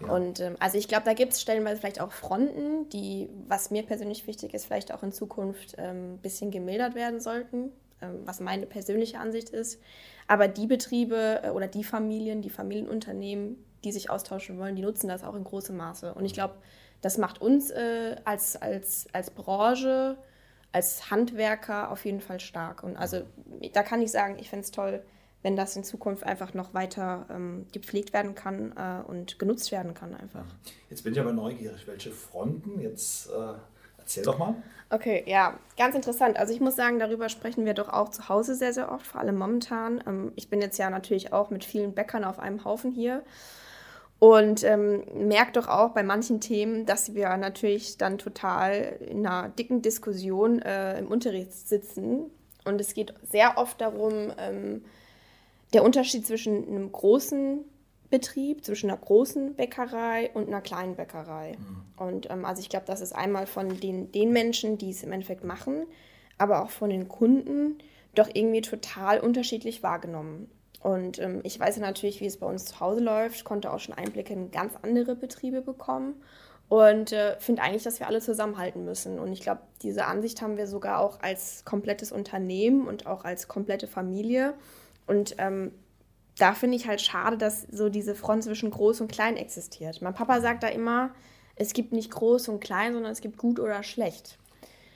Ja. 0.00 0.12
Und 0.12 0.38
ähm, 0.38 0.54
also 0.60 0.78
ich 0.78 0.86
glaube, 0.86 1.06
da 1.06 1.12
gibt 1.12 1.32
es 1.32 1.42
stellenweise 1.42 1.80
vielleicht 1.80 2.00
auch 2.00 2.12
Fronten, 2.12 2.88
die, 2.90 3.28
was 3.48 3.72
mir 3.72 3.82
persönlich 3.82 4.28
wichtig 4.28 4.54
ist, 4.54 4.66
vielleicht 4.66 4.94
auch 4.94 5.02
in 5.02 5.10
Zukunft 5.10 5.76
ein 5.76 6.12
ähm, 6.12 6.18
bisschen 6.18 6.52
gemildert 6.52 6.94
werden 6.94 7.18
sollten, 7.18 7.72
was 8.24 8.40
meine 8.40 8.66
persönliche 8.66 9.18
Ansicht 9.18 9.50
ist. 9.50 9.80
Aber 10.26 10.48
die 10.48 10.66
Betriebe 10.66 11.40
äh, 11.42 11.50
oder 11.50 11.66
die 11.66 11.84
Familien, 11.84 12.42
die 12.42 12.50
Familienunternehmen, 12.50 13.56
die 13.84 13.92
sich 13.92 14.10
austauschen 14.10 14.58
wollen, 14.58 14.76
die 14.76 14.82
nutzen 14.82 15.08
das 15.08 15.24
auch 15.24 15.34
in 15.34 15.44
großem 15.44 15.76
Maße. 15.76 16.14
Und 16.14 16.24
ich 16.24 16.32
glaube, 16.32 16.54
das 17.00 17.18
macht 17.18 17.40
uns 17.40 17.70
äh, 17.70 18.16
als, 18.24 18.56
als, 18.56 19.06
als 19.12 19.30
Branche, 19.30 20.18
als 20.72 21.10
Handwerker 21.10 21.90
auf 21.90 22.04
jeden 22.04 22.20
Fall 22.20 22.40
stark. 22.40 22.82
Und 22.82 22.96
also 22.96 23.22
da 23.72 23.82
kann 23.82 24.02
ich 24.02 24.10
sagen, 24.10 24.36
ich 24.38 24.50
fände 24.50 24.64
es 24.64 24.70
toll, 24.70 25.02
wenn 25.42 25.54
das 25.54 25.76
in 25.76 25.84
Zukunft 25.84 26.24
einfach 26.24 26.52
noch 26.54 26.74
weiter 26.74 27.26
ähm, 27.30 27.66
gepflegt 27.72 28.12
werden 28.12 28.34
kann 28.34 28.72
äh, 28.76 29.08
und 29.08 29.38
genutzt 29.38 29.70
werden 29.70 29.94
kann 29.94 30.14
einfach. 30.14 30.44
Jetzt 30.90 31.04
bin 31.04 31.12
ich 31.12 31.20
aber 31.20 31.32
neugierig, 31.32 31.86
welche 31.86 32.10
Fronten 32.10 32.80
jetzt 32.80 33.28
äh 33.30 33.54
Erzähl 34.08 34.24
doch 34.24 34.38
mal. 34.38 34.54
Okay, 34.88 35.22
ja, 35.26 35.58
ganz 35.76 35.94
interessant. 35.94 36.38
Also 36.38 36.54
ich 36.54 36.60
muss 36.60 36.74
sagen, 36.74 36.98
darüber 36.98 37.28
sprechen 37.28 37.66
wir 37.66 37.74
doch 37.74 37.90
auch 37.90 38.08
zu 38.08 38.30
Hause 38.30 38.54
sehr, 38.54 38.72
sehr 38.72 38.90
oft, 38.90 39.06
vor 39.06 39.20
allem 39.20 39.36
momentan. 39.36 40.02
Ähm, 40.06 40.32
ich 40.34 40.48
bin 40.48 40.62
jetzt 40.62 40.78
ja 40.78 40.88
natürlich 40.88 41.34
auch 41.34 41.50
mit 41.50 41.62
vielen 41.62 41.92
Bäckern 41.92 42.24
auf 42.24 42.38
einem 42.38 42.64
Haufen 42.64 42.90
hier 42.90 43.22
und 44.18 44.64
ähm, 44.64 45.04
merkt 45.28 45.58
doch 45.58 45.68
auch 45.68 45.90
bei 45.90 46.02
manchen 46.02 46.40
Themen, 46.40 46.86
dass 46.86 47.14
wir 47.14 47.36
natürlich 47.36 47.98
dann 47.98 48.16
total 48.16 48.96
in 49.06 49.26
einer 49.26 49.50
dicken 49.50 49.82
Diskussion 49.82 50.62
äh, 50.62 50.98
im 50.98 51.08
Unterricht 51.08 51.52
sitzen. 51.52 52.30
Und 52.64 52.80
es 52.80 52.94
geht 52.94 53.12
sehr 53.30 53.58
oft 53.58 53.78
darum, 53.82 54.32
ähm, 54.38 54.86
der 55.74 55.84
Unterschied 55.84 56.26
zwischen 56.26 56.66
einem 56.66 56.90
großen 56.90 57.62
Betrieb 58.10 58.64
zwischen 58.64 58.90
einer 58.90 58.98
großen 58.98 59.54
Bäckerei 59.54 60.30
und 60.34 60.48
einer 60.48 60.60
kleinen 60.60 60.96
Bäckerei. 60.96 61.56
Mhm. 61.58 61.82
Und 61.96 62.30
ähm, 62.30 62.44
also 62.44 62.60
ich 62.60 62.68
glaube, 62.68 62.86
das 62.86 63.00
ist 63.00 63.14
einmal 63.14 63.46
von 63.46 63.80
den, 63.80 64.10
den 64.12 64.32
Menschen, 64.32 64.78
die 64.78 64.90
es 64.90 65.02
im 65.02 65.12
Endeffekt 65.12 65.44
machen, 65.44 65.86
aber 66.38 66.62
auch 66.62 66.70
von 66.70 66.90
den 66.90 67.08
Kunden 67.08 67.78
doch 68.14 68.28
irgendwie 68.32 68.62
total 68.62 69.20
unterschiedlich 69.20 69.82
wahrgenommen. 69.82 70.50
Und 70.80 71.18
ähm, 71.18 71.40
ich 71.42 71.58
weiß 71.58 71.76
ja 71.76 71.82
natürlich, 71.82 72.20
wie 72.20 72.26
es 72.26 72.38
bei 72.38 72.46
uns 72.46 72.66
zu 72.66 72.80
Hause 72.80 73.00
läuft, 73.00 73.44
konnte 73.44 73.72
auch 73.72 73.80
schon 73.80 73.94
Einblicke 73.94 74.32
in 74.32 74.50
ganz 74.50 74.74
andere 74.82 75.14
Betriebe 75.16 75.60
bekommen. 75.60 76.14
Und 76.68 77.12
äh, 77.12 77.36
finde 77.40 77.62
eigentlich, 77.62 77.82
dass 77.82 77.98
wir 77.98 78.06
alle 78.06 78.20
zusammenhalten 78.20 78.84
müssen. 78.84 79.18
Und 79.18 79.32
ich 79.32 79.40
glaube, 79.40 79.62
diese 79.82 80.04
Ansicht 80.04 80.42
haben 80.42 80.56
wir 80.56 80.66
sogar 80.66 81.00
auch 81.00 81.20
als 81.20 81.64
komplettes 81.64 82.12
Unternehmen 82.12 82.86
und 82.86 83.06
auch 83.06 83.24
als 83.24 83.48
komplette 83.48 83.86
Familie. 83.86 84.54
Und 85.06 85.36
ähm, 85.38 85.72
da 86.38 86.54
finde 86.54 86.76
ich 86.76 86.86
halt 86.86 87.00
schade, 87.00 87.36
dass 87.36 87.62
so 87.70 87.88
diese 87.88 88.14
Front 88.14 88.44
zwischen 88.44 88.70
groß 88.70 89.00
und 89.00 89.10
klein 89.10 89.36
existiert. 89.36 90.02
Mein 90.02 90.14
Papa 90.14 90.40
sagt 90.40 90.62
da 90.62 90.68
immer, 90.68 91.10
es 91.56 91.72
gibt 91.72 91.92
nicht 91.92 92.10
groß 92.10 92.48
und 92.48 92.60
klein, 92.60 92.94
sondern 92.94 93.12
es 93.12 93.20
gibt 93.20 93.38
gut 93.38 93.58
oder 93.60 93.82
schlecht. 93.82 94.38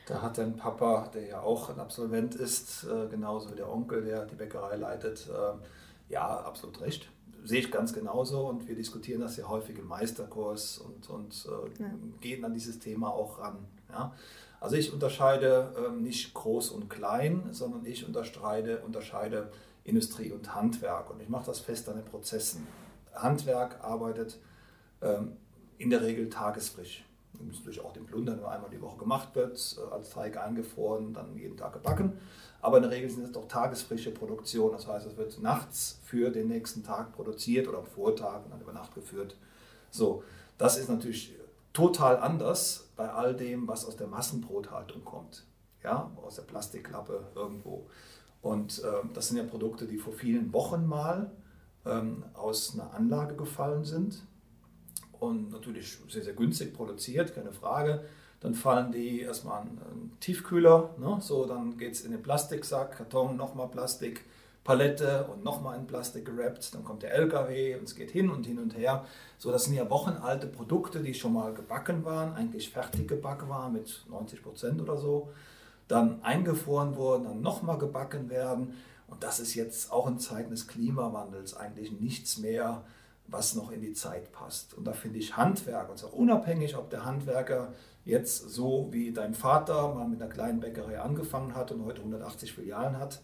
Da 0.07 0.23
hat 0.23 0.39
dein 0.39 0.57
Papa, 0.57 1.11
der 1.15 1.27
ja 1.27 1.41
auch 1.41 1.71
ein 1.71 1.79
Absolvent 1.79 2.35
ist, 2.35 2.85
äh, 2.85 3.09
genauso 3.09 3.51
wie 3.51 3.57
der 3.57 3.73
Onkel, 3.73 4.05
der 4.05 4.27
die 4.27 4.35
Bäckerei 4.35 4.77
leitet, 4.77 5.29
äh, 5.29 6.13
ja, 6.13 6.41
absolut 6.41 6.81
recht 6.81 7.09
sehe 7.45 7.61
ich 7.61 7.71
ganz 7.71 7.93
genauso 7.93 8.47
und 8.47 8.69
wir 8.69 8.75
diskutieren 8.75 9.21
das 9.21 9.37
ja 9.37 9.49
häufig 9.49 9.79
im 9.79 9.89
Meisterkurs 9.89 10.79
und, 10.79 11.11
und 11.11 11.47
äh, 11.47 11.83
ja. 11.83 11.91
gehen 12.21 12.45
an 12.45 12.55
dieses 12.55 12.79
Thema 12.79 13.09
auch 13.09 13.39
ran. 13.39 13.59
Ja? 13.91 14.15
Also 14.61 14.77
ich 14.77 14.93
unterscheide 14.93 15.73
äh, 15.77 15.93
nicht 15.93 16.35
groß 16.35 16.71
und 16.71 16.89
klein, 16.89 17.49
sondern 17.51 17.85
ich 17.85 18.07
unterscheide, 18.07 18.79
unterscheide 18.79 19.51
Industrie 19.85 20.31
und 20.33 20.55
Handwerk 20.55 21.11
und 21.11 21.21
ich 21.21 21.29
mache 21.29 21.47
das 21.47 21.61
fest 21.61 21.89
an 21.89 21.97
den 21.97 22.05
Prozessen. 22.05 22.67
Handwerk 23.15 23.83
arbeitet 23.83 24.39
ähm, 25.01 25.37
in 25.79 25.91
der 25.91 26.03
Regel 26.03 26.29
tagesfrisch. 26.29 27.05
Natürlich 27.41 27.81
auch 27.81 27.93
den 27.93 28.07
Plunder 28.07 28.37
nur 28.37 28.51
einmal 28.51 28.71
die 28.71 28.81
Woche 28.81 28.99
gemacht 28.99 29.35
wird, 29.35 29.77
äh, 29.79 29.93
als 29.93 30.11
Teig 30.11 30.37
eingefroren, 30.37 31.13
dann 31.13 31.37
jeden 31.37 31.57
Tag 31.57 31.73
gebacken. 31.73 32.13
Aber 32.61 32.77
in 32.77 32.85
der 32.85 32.93
Regel 32.93 33.11
sind 33.11 33.25
es 33.25 33.33
doch 33.33 33.49
tagesfrische 33.49 34.13
Produktionen. 34.13 34.73
Das 34.73 34.87
heißt, 34.87 35.07
es 35.07 35.17
wird 35.17 35.41
nachts 35.41 35.99
für 36.05 36.31
den 36.31 36.49
nächsten 36.49 36.85
Tag 36.85 37.13
produziert 37.13 37.67
oder 37.67 37.79
am 37.79 37.87
Vortag 37.87 38.45
und 38.45 38.53
dann 38.53 38.61
über 38.61 38.73
Nacht 38.73 38.95
geführt. 38.95 39.37
So, 39.91 40.23
das 40.59 40.79
ist 40.79 40.89
natürlich 40.89 41.35
total 41.73 42.19
anders 42.19 42.89
bei 42.95 43.11
all 43.11 43.35
dem, 43.35 43.67
was 43.67 43.85
aus 43.85 43.97
der 43.97 44.07
Massenbrothaltung 44.07 45.05
kommt. 45.05 45.45
Ja, 45.83 46.13
aus 46.23 46.37
der 46.37 46.43
Plastikklappe 46.43 47.25
irgendwo. 47.35 47.89
Und 48.43 48.81
äh, 48.81 49.07
das 49.15 49.29
sind 49.29 49.39
ja 49.39 49.45
Produkte, 49.45 49.87
die 49.87 49.99
vor 49.99 50.13
vielen 50.13 50.53
Wochen 50.53 50.85
mal 50.85 51.31
ähm, 51.87 52.25
aus 52.35 52.75
einer 52.75 52.93
Anlage 52.93 53.37
gefallen 53.37 53.85
sind 53.85 54.23
und 55.13 55.53
natürlich 55.53 55.99
sehr, 56.09 56.23
sehr 56.23 56.35
günstig 56.35 56.75
produziert, 56.75 57.35
keine 57.35 57.53
Frage. 57.53 58.05
Dann 58.41 58.55
fallen 58.55 58.91
die 58.91 59.21
erstmal 59.21 59.63
in 59.63 59.79
einen 59.79 60.17
Tiefkühler, 60.19 60.91
ne? 60.99 61.19
so 61.21 61.47
dann 61.47 61.79
geht 61.79 61.93
es 61.93 62.05
in 62.05 62.11
den 62.11 62.23
Plastiksack, 62.23 62.97
Karton, 62.97 63.37
nochmal 63.37 63.69
Plastik, 63.69 64.25
Palette 64.65 65.27
und 65.33 65.45
nochmal 65.45 65.79
in 65.79 65.87
Plastik 65.87 66.25
gerappt. 66.25 66.75
Dann 66.75 66.83
kommt 66.83 67.05
der 67.05 67.15
LKW 67.15 67.77
und 67.77 67.85
es 67.85 67.95
geht 67.95 68.11
hin 68.11 68.31
und 68.31 68.47
hin 68.47 68.59
und 68.59 68.77
her. 68.77 69.05
So, 69.39 69.53
das 69.53 69.65
sind 69.65 69.75
ja 69.75 69.89
wochenalte 69.89 70.49
Produkte, 70.49 71.01
die 71.01 71.15
schon 71.15 71.35
mal 71.35 71.55
gebacken 71.55 72.05
waren, 72.05 72.35
eigentlich 72.35 72.71
fertig 72.71 73.07
gebacken 73.07 73.49
waren 73.49 73.73
mit 73.73 74.05
90 74.11 74.43
Prozent 74.43 74.81
oder 74.81 74.97
so. 74.97 75.31
Dann 75.89 76.23
eingefroren 76.23 76.97
wurden, 76.97 77.25
dann 77.25 77.41
nochmal 77.41 77.79
gebacken 77.79 78.31
werden. 78.31 78.75
Und 79.09 79.23
das 79.23 79.41
ist 79.41 79.55
jetzt 79.55 79.93
auch 79.93 80.07
in 80.07 80.19
Zeiten 80.19 80.51
des 80.51 80.69
Klimawandels 80.69 81.55
eigentlich 81.55 81.93
nichts 81.93 82.39
mehr, 82.39 82.83
was 83.27 83.55
noch 83.55 83.71
in 83.71 83.81
die 83.81 83.93
Zeit 83.93 84.33
passt. 84.33 84.75
Und 84.75 84.85
da 84.85 84.93
finde 84.93 85.19
ich 85.19 85.37
Handwerk, 85.37 85.91
und 85.91 85.99
zwar 85.99 86.15
unabhängig, 86.15 86.77
ob 86.77 86.91
der 86.91 87.05
Handwerker 87.05 87.73
jetzt 88.05 88.51
so 88.51 88.89
wie 88.91 89.13
dein 89.13 89.35
Vater 89.35 89.95
mal 89.95 90.09
mit 90.09 90.21
einer 90.21 90.31
kleinen 90.31 90.61
Bäckerei 90.61 91.01
angefangen 91.01 91.55
hat 91.55 91.71
und 91.73 91.85
heute 91.85 92.01
180 92.01 92.53
Filialen 92.53 92.99
hat, 92.99 93.21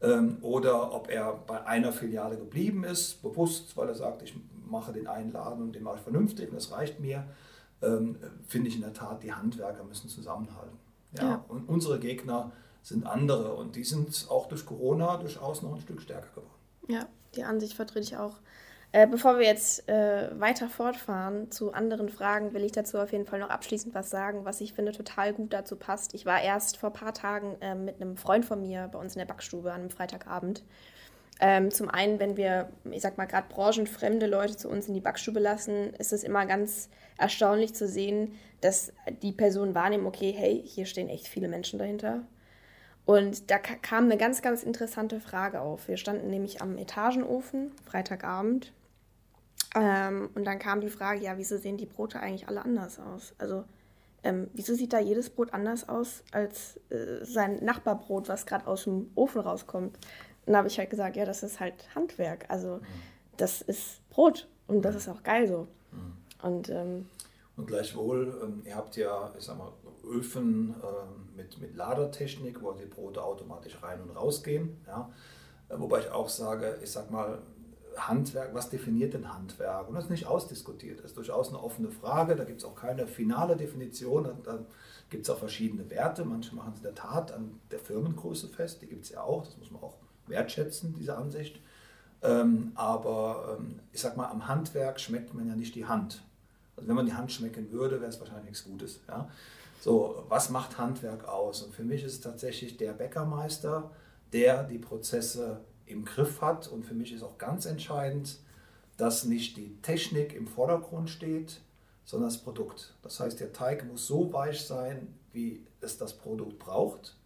ähm, 0.00 0.38
oder 0.40 0.92
ob 0.92 1.10
er 1.10 1.34
bei 1.46 1.64
einer 1.66 1.92
Filiale 1.92 2.36
geblieben 2.36 2.84
ist, 2.84 3.22
bewusst, 3.22 3.76
weil 3.76 3.88
er 3.88 3.94
sagt, 3.94 4.22
ich 4.22 4.34
mache 4.66 4.92
den 4.92 5.06
einen 5.06 5.32
Laden 5.32 5.62
und 5.62 5.74
den 5.74 5.82
mache 5.82 5.96
ich 5.96 6.02
vernünftig 6.02 6.48
und 6.48 6.56
das 6.56 6.72
reicht 6.72 7.00
mir, 7.00 7.24
ähm, 7.82 8.16
finde 8.46 8.68
ich 8.68 8.76
in 8.76 8.82
der 8.82 8.92
Tat, 8.92 9.22
die 9.22 9.32
Handwerker 9.32 9.84
müssen 9.84 10.08
zusammenhalten. 10.08 10.78
Ja? 11.16 11.22
ja? 11.22 11.44
Und 11.48 11.68
unsere 11.68 11.98
Gegner 11.98 12.52
sind 12.82 13.06
andere 13.06 13.54
und 13.54 13.76
die 13.76 13.84
sind 13.84 14.26
auch 14.30 14.46
durch 14.46 14.66
Corona 14.66 15.16
durchaus 15.16 15.62
noch 15.62 15.74
ein 15.74 15.80
Stück 15.80 16.02
stärker 16.02 16.28
geworden. 16.34 16.50
Ja, 16.88 17.06
die 17.34 17.44
Ansicht 17.44 17.74
vertrete 17.74 18.00
ich 18.04 18.16
auch. 18.16 18.36
Äh, 18.92 19.08
bevor 19.08 19.40
wir 19.40 19.46
jetzt 19.46 19.88
äh, 19.88 20.28
weiter 20.38 20.68
fortfahren 20.68 21.50
zu 21.50 21.72
anderen 21.72 22.08
Fragen, 22.08 22.54
will 22.54 22.62
ich 22.62 22.70
dazu 22.70 22.98
auf 22.98 23.10
jeden 23.10 23.26
Fall 23.26 23.40
noch 23.40 23.50
abschließend 23.50 23.92
was 23.92 24.08
sagen, 24.08 24.44
was 24.44 24.60
ich 24.60 24.72
finde 24.72 24.92
total 24.92 25.32
gut 25.32 25.52
dazu 25.52 25.74
passt. 25.74 26.14
Ich 26.14 26.26
war 26.26 26.40
erst 26.40 26.76
vor 26.76 26.90
ein 26.90 26.92
paar 26.92 27.12
Tagen 27.12 27.56
äh, 27.60 27.74
mit 27.74 28.00
einem 28.00 28.16
Freund 28.16 28.44
von 28.44 28.60
mir 28.60 28.88
bei 28.92 28.98
uns 29.00 29.16
in 29.16 29.18
der 29.18 29.26
Backstube 29.26 29.72
an 29.72 29.80
einem 29.80 29.90
Freitagabend. 29.90 30.62
Ähm, 31.40 31.70
zum 31.70 31.90
einen, 31.90 32.20
wenn 32.20 32.36
wir, 32.36 32.70
ich 32.90 33.02
sag 33.02 33.18
mal, 33.18 33.26
gerade 33.26 33.48
branchenfremde 33.48 34.26
Leute 34.26 34.56
zu 34.56 34.68
uns 34.68 34.86
in 34.86 34.94
die 34.94 35.00
Backstube 35.00 35.40
lassen, 35.40 35.92
ist 35.94 36.12
es 36.12 36.22
immer 36.22 36.46
ganz 36.46 36.88
erstaunlich 37.18 37.74
zu 37.74 37.88
sehen, 37.88 38.34
dass 38.60 38.92
die 39.22 39.32
Personen 39.32 39.74
wahrnehmen, 39.74 40.06
okay, 40.06 40.32
hey, 40.32 40.62
hier 40.64 40.86
stehen 40.86 41.08
echt 41.08 41.26
viele 41.26 41.48
Menschen 41.48 41.78
dahinter. 41.78 42.22
Und 43.04 43.50
da 43.50 43.58
kam 43.58 44.04
eine 44.04 44.16
ganz, 44.16 44.42
ganz 44.42 44.62
interessante 44.62 45.20
Frage 45.20 45.60
auf. 45.60 45.88
Wir 45.88 45.96
standen 45.96 46.30
nämlich 46.30 46.62
am 46.62 46.78
Etagenofen, 46.78 47.72
Freitagabend, 47.84 48.72
ähm, 49.74 50.30
und 50.34 50.44
dann 50.44 50.58
kam 50.58 50.80
die 50.80 50.88
Frage, 50.88 51.20
ja, 51.20 51.36
wieso 51.36 51.58
sehen 51.58 51.76
die 51.76 51.86
Brote 51.86 52.20
eigentlich 52.20 52.48
alle 52.48 52.64
anders 52.64 53.00
aus? 53.00 53.34
Also, 53.38 53.64
ähm, 54.22 54.48
wieso 54.54 54.74
sieht 54.74 54.92
da 54.92 55.00
jedes 55.00 55.30
Brot 55.30 55.52
anders 55.52 55.88
aus 55.88 56.22
als 56.32 56.80
äh, 56.90 57.24
sein 57.24 57.62
Nachbarbrot, 57.62 58.28
was 58.28 58.46
gerade 58.46 58.66
aus 58.66 58.84
dem 58.84 59.10
Ofen 59.16 59.40
rauskommt? 59.40 59.98
Und 60.46 60.52
da 60.52 60.58
habe 60.58 60.68
ich 60.68 60.78
halt 60.78 60.90
gesagt, 60.90 61.16
ja, 61.16 61.24
das 61.24 61.42
ist 61.42 61.60
halt 61.60 61.74
Handwerk. 61.94 62.46
Also, 62.48 62.80
das 63.36 63.62
ist 63.62 64.08
Brot 64.10 64.48
und 64.66 64.82
das 64.82 64.94
ist 64.94 65.08
auch 65.08 65.22
geil 65.22 65.48
so. 65.48 65.66
Und, 66.44 66.68
ähm, 66.68 67.06
und 67.56 67.66
gleichwohl, 67.66 68.38
ähm, 68.42 68.62
ihr 68.66 68.76
habt 68.76 68.96
ja, 68.96 69.32
ich 69.38 69.44
sag 69.44 69.56
mal, 69.56 69.72
Öfen 70.04 70.74
äh, 70.82 71.36
mit, 71.36 71.58
mit 71.58 71.74
Ladertechnik, 71.74 72.62
wo 72.62 72.72
die 72.72 72.84
Brote 72.84 73.22
automatisch 73.22 73.78
rein 73.82 74.02
und 74.02 74.10
rausgehen. 74.10 74.76
Ja? 74.86 75.10
Äh, 75.68 75.78
wobei 75.78 76.00
ich 76.00 76.10
auch 76.10 76.28
sage, 76.28 76.78
ich 76.82 76.90
sag 76.90 77.10
mal, 77.10 77.38
Handwerk, 77.96 78.52
was 78.54 78.68
definiert 78.70 79.14
denn 79.14 79.32
Handwerk? 79.32 79.88
Und 79.88 79.94
das 79.94 80.04
ist 80.04 80.10
nicht 80.10 80.26
ausdiskutiert. 80.26 80.98
Das 80.98 81.06
ist 81.06 81.16
durchaus 81.16 81.48
eine 81.48 81.62
offene 81.62 81.90
Frage. 81.90 82.36
Da 82.36 82.44
gibt 82.44 82.58
es 82.58 82.64
auch 82.66 82.74
keine 82.74 83.06
finale 83.06 83.56
Definition. 83.56 84.28
Da 84.42 84.58
gibt 85.08 85.24
es 85.24 85.30
auch 85.30 85.38
verschiedene 85.38 85.88
Werte. 85.90 86.24
Manche 86.24 86.54
machen 86.56 86.72
es 86.72 86.78
in 86.78 86.82
der 86.82 86.94
Tat 86.96 87.32
an 87.32 87.60
der 87.70 87.78
Firmengröße 87.78 88.48
fest. 88.48 88.82
Die 88.82 88.88
gibt 88.88 89.04
es 89.04 89.10
ja 89.10 89.22
auch. 89.22 89.44
Das 89.44 89.56
muss 89.56 89.70
man 89.70 89.82
auch 89.82 89.94
wertschätzen, 90.26 90.94
diese 90.98 91.16
Ansicht. 91.16 91.60
Ähm, 92.22 92.72
aber 92.74 93.58
ähm, 93.58 93.80
ich 93.92 94.00
sag 94.00 94.16
mal, 94.16 94.28
am 94.28 94.48
Handwerk 94.48 94.98
schmeckt 95.00 95.34
man 95.34 95.46
ja 95.46 95.54
nicht 95.54 95.74
die 95.74 95.86
Hand. 95.86 96.22
Also 96.76 96.88
wenn 96.88 96.96
man 96.96 97.06
die 97.06 97.14
Hand 97.14 97.30
schmecken 97.30 97.70
würde, 97.70 98.00
wäre 98.00 98.10
es 98.10 98.18
wahrscheinlich 98.18 98.46
nichts 98.46 98.64
Gutes. 98.64 99.00
Ja? 99.08 99.28
So, 99.80 100.24
was 100.28 100.48
macht 100.48 100.78
Handwerk 100.78 101.28
aus? 101.28 101.62
Und 101.62 101.74
für 101.74 101.84
mich 101.84 102.02
ist 102.02 102.12
es 102.14 102.20
tatsächlich 102.20 102.76
der 102.78 102.92
Bäckermeister, 102.94 103.90
der 104.32 104.64
die 104.64 104.78
Prozesse 104.78 105.60
im 105.86 106.04
Griff 106.04 106.40
hat. 106.40 106.68
Und 106.68 106.86
für 106.86 106.94
mich 106.94 107.12
ist 107.12 107.22
auch 107.22 107.36
ganz 107.36 107.66
entscheidend, 107.66 108.38
dass 108.96 109.24
nicht 109.24 109.56
die 109.56 109.76
Technik 109.82 110.34
im 110.34 110.46
Vordergrund 110.46 111.10
steht, 111.10 111.60
sondern 112.04 112.30
das 112.30 112.38
Produkt. 112.38 112.94
Das 113.02 113.20
heißt, 113.20 113.40
der 113.40 113.52
Teig 113.52 113.86
muss 113.86 114.06
so 114.06 114.32
weich 114.32 114.64
sein, 114.64 115.14
wie 115.32 115.60
es 115.80 115.98
das 115.98 116.14
Produkt 116.14 116.58
braucht. 116.58 117.16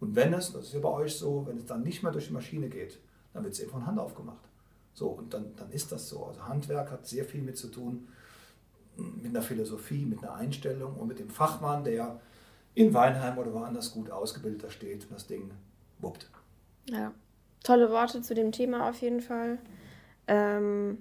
Und 0.00 0.14
wenn 0.14 0.32
es, 0.32 0.52
das 0.52 0.66
ist 0.66 0.74
ja 0.74 0.80
bei 0.80 0.90
euch 0.90 1.16
so, 1.16 1.46
wenn 1.46 1.58
es 1.58 1.66
dann 1.66 1.82
nicht 1.82 2.02
mehr 2.02 2.12
durch 2.12 2.28
die 2.28 2.32
Maschine 2.32 2.68
geht, 2.68 2.98
dann 3.32 3.42
wird 3.44 3.54
es 3.54 3.60
eben 3.60 3.70
von 3.70 3.86
Hand 3.86 3.98
aufgemacht. 3.98 4.48
So, 4.94 5.08
und 5.08 5.32
dann, 5.34 5.54
dann 5.56 5.70
ist 5.70 5.92
das 5.92 6.08
so. 6.08 6.24
Also 6.24 6.46
Handwerk 6.46 6.90
hat 6.90 7.06
sehr 7.06 7.24
viel 7.24 7.42
mit 7.42 7.56
zu 7.56 7.68
tun, 7.68 8.08
mit 8.96 9.30
einer 9.30 9.42
Philosophie, 9.42 10.04
mit 10.04 10.22
einer 10.22 10.34
Einstellung 10.34 10.96
und 10.96 11.08
mit 11.08 11.18
dem 11.18 11.30
Fachmann, 11.30 11.84
der 11.84 12.20
in 12.74 12.94
Weinheim 12.94 13.38
oder 13.38 13.52
woanders 13.52 13.92
gut 13.92 14.10
ausgebildet 14.10 14.64
da 14.64 14.70
steht 14.70 15.04
und 15.04 15.12
das 15.12 15.26
Ding 15.26 15.50
wuppt. 16.00 16.28
Ja, 16.90 17.12
tolle 17.62 17.90
Worte 17.90 18.22
zu 18.22 18.34
dem 18.34 18.52
Thema 18.52 18.88
auf 18.88 19.00
jeden 19.00 19.20
Fall. 19.20 19.58
Ähm, 20.26 20.98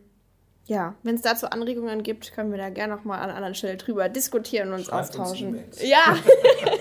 ja, 0.66 0.96
wenn 1.04 1.16
es 1.16 1.22
dazu 1.22 1.48
Anregungen 1.48 2.04
gibt, 2.04 2.34
können 2.34 2.52
wir 2.52 2.58
da 2.58 2.70
gerne 2.70 2.96
nochmal 2.96 3.20
an 3.20 3.26
einer 3.26 3.36
anderen 3.36 3.56
Stelle 3.56 3.78
drüber 3.78 4.10
diskutieren 4.10 4.70
und 4.70 4.80
uns 4.80 4.88
Schreibt 4.88 5.10
austauschen. 5.10 5.56
Uns 5.56 5.82
ja, 5.82 5.98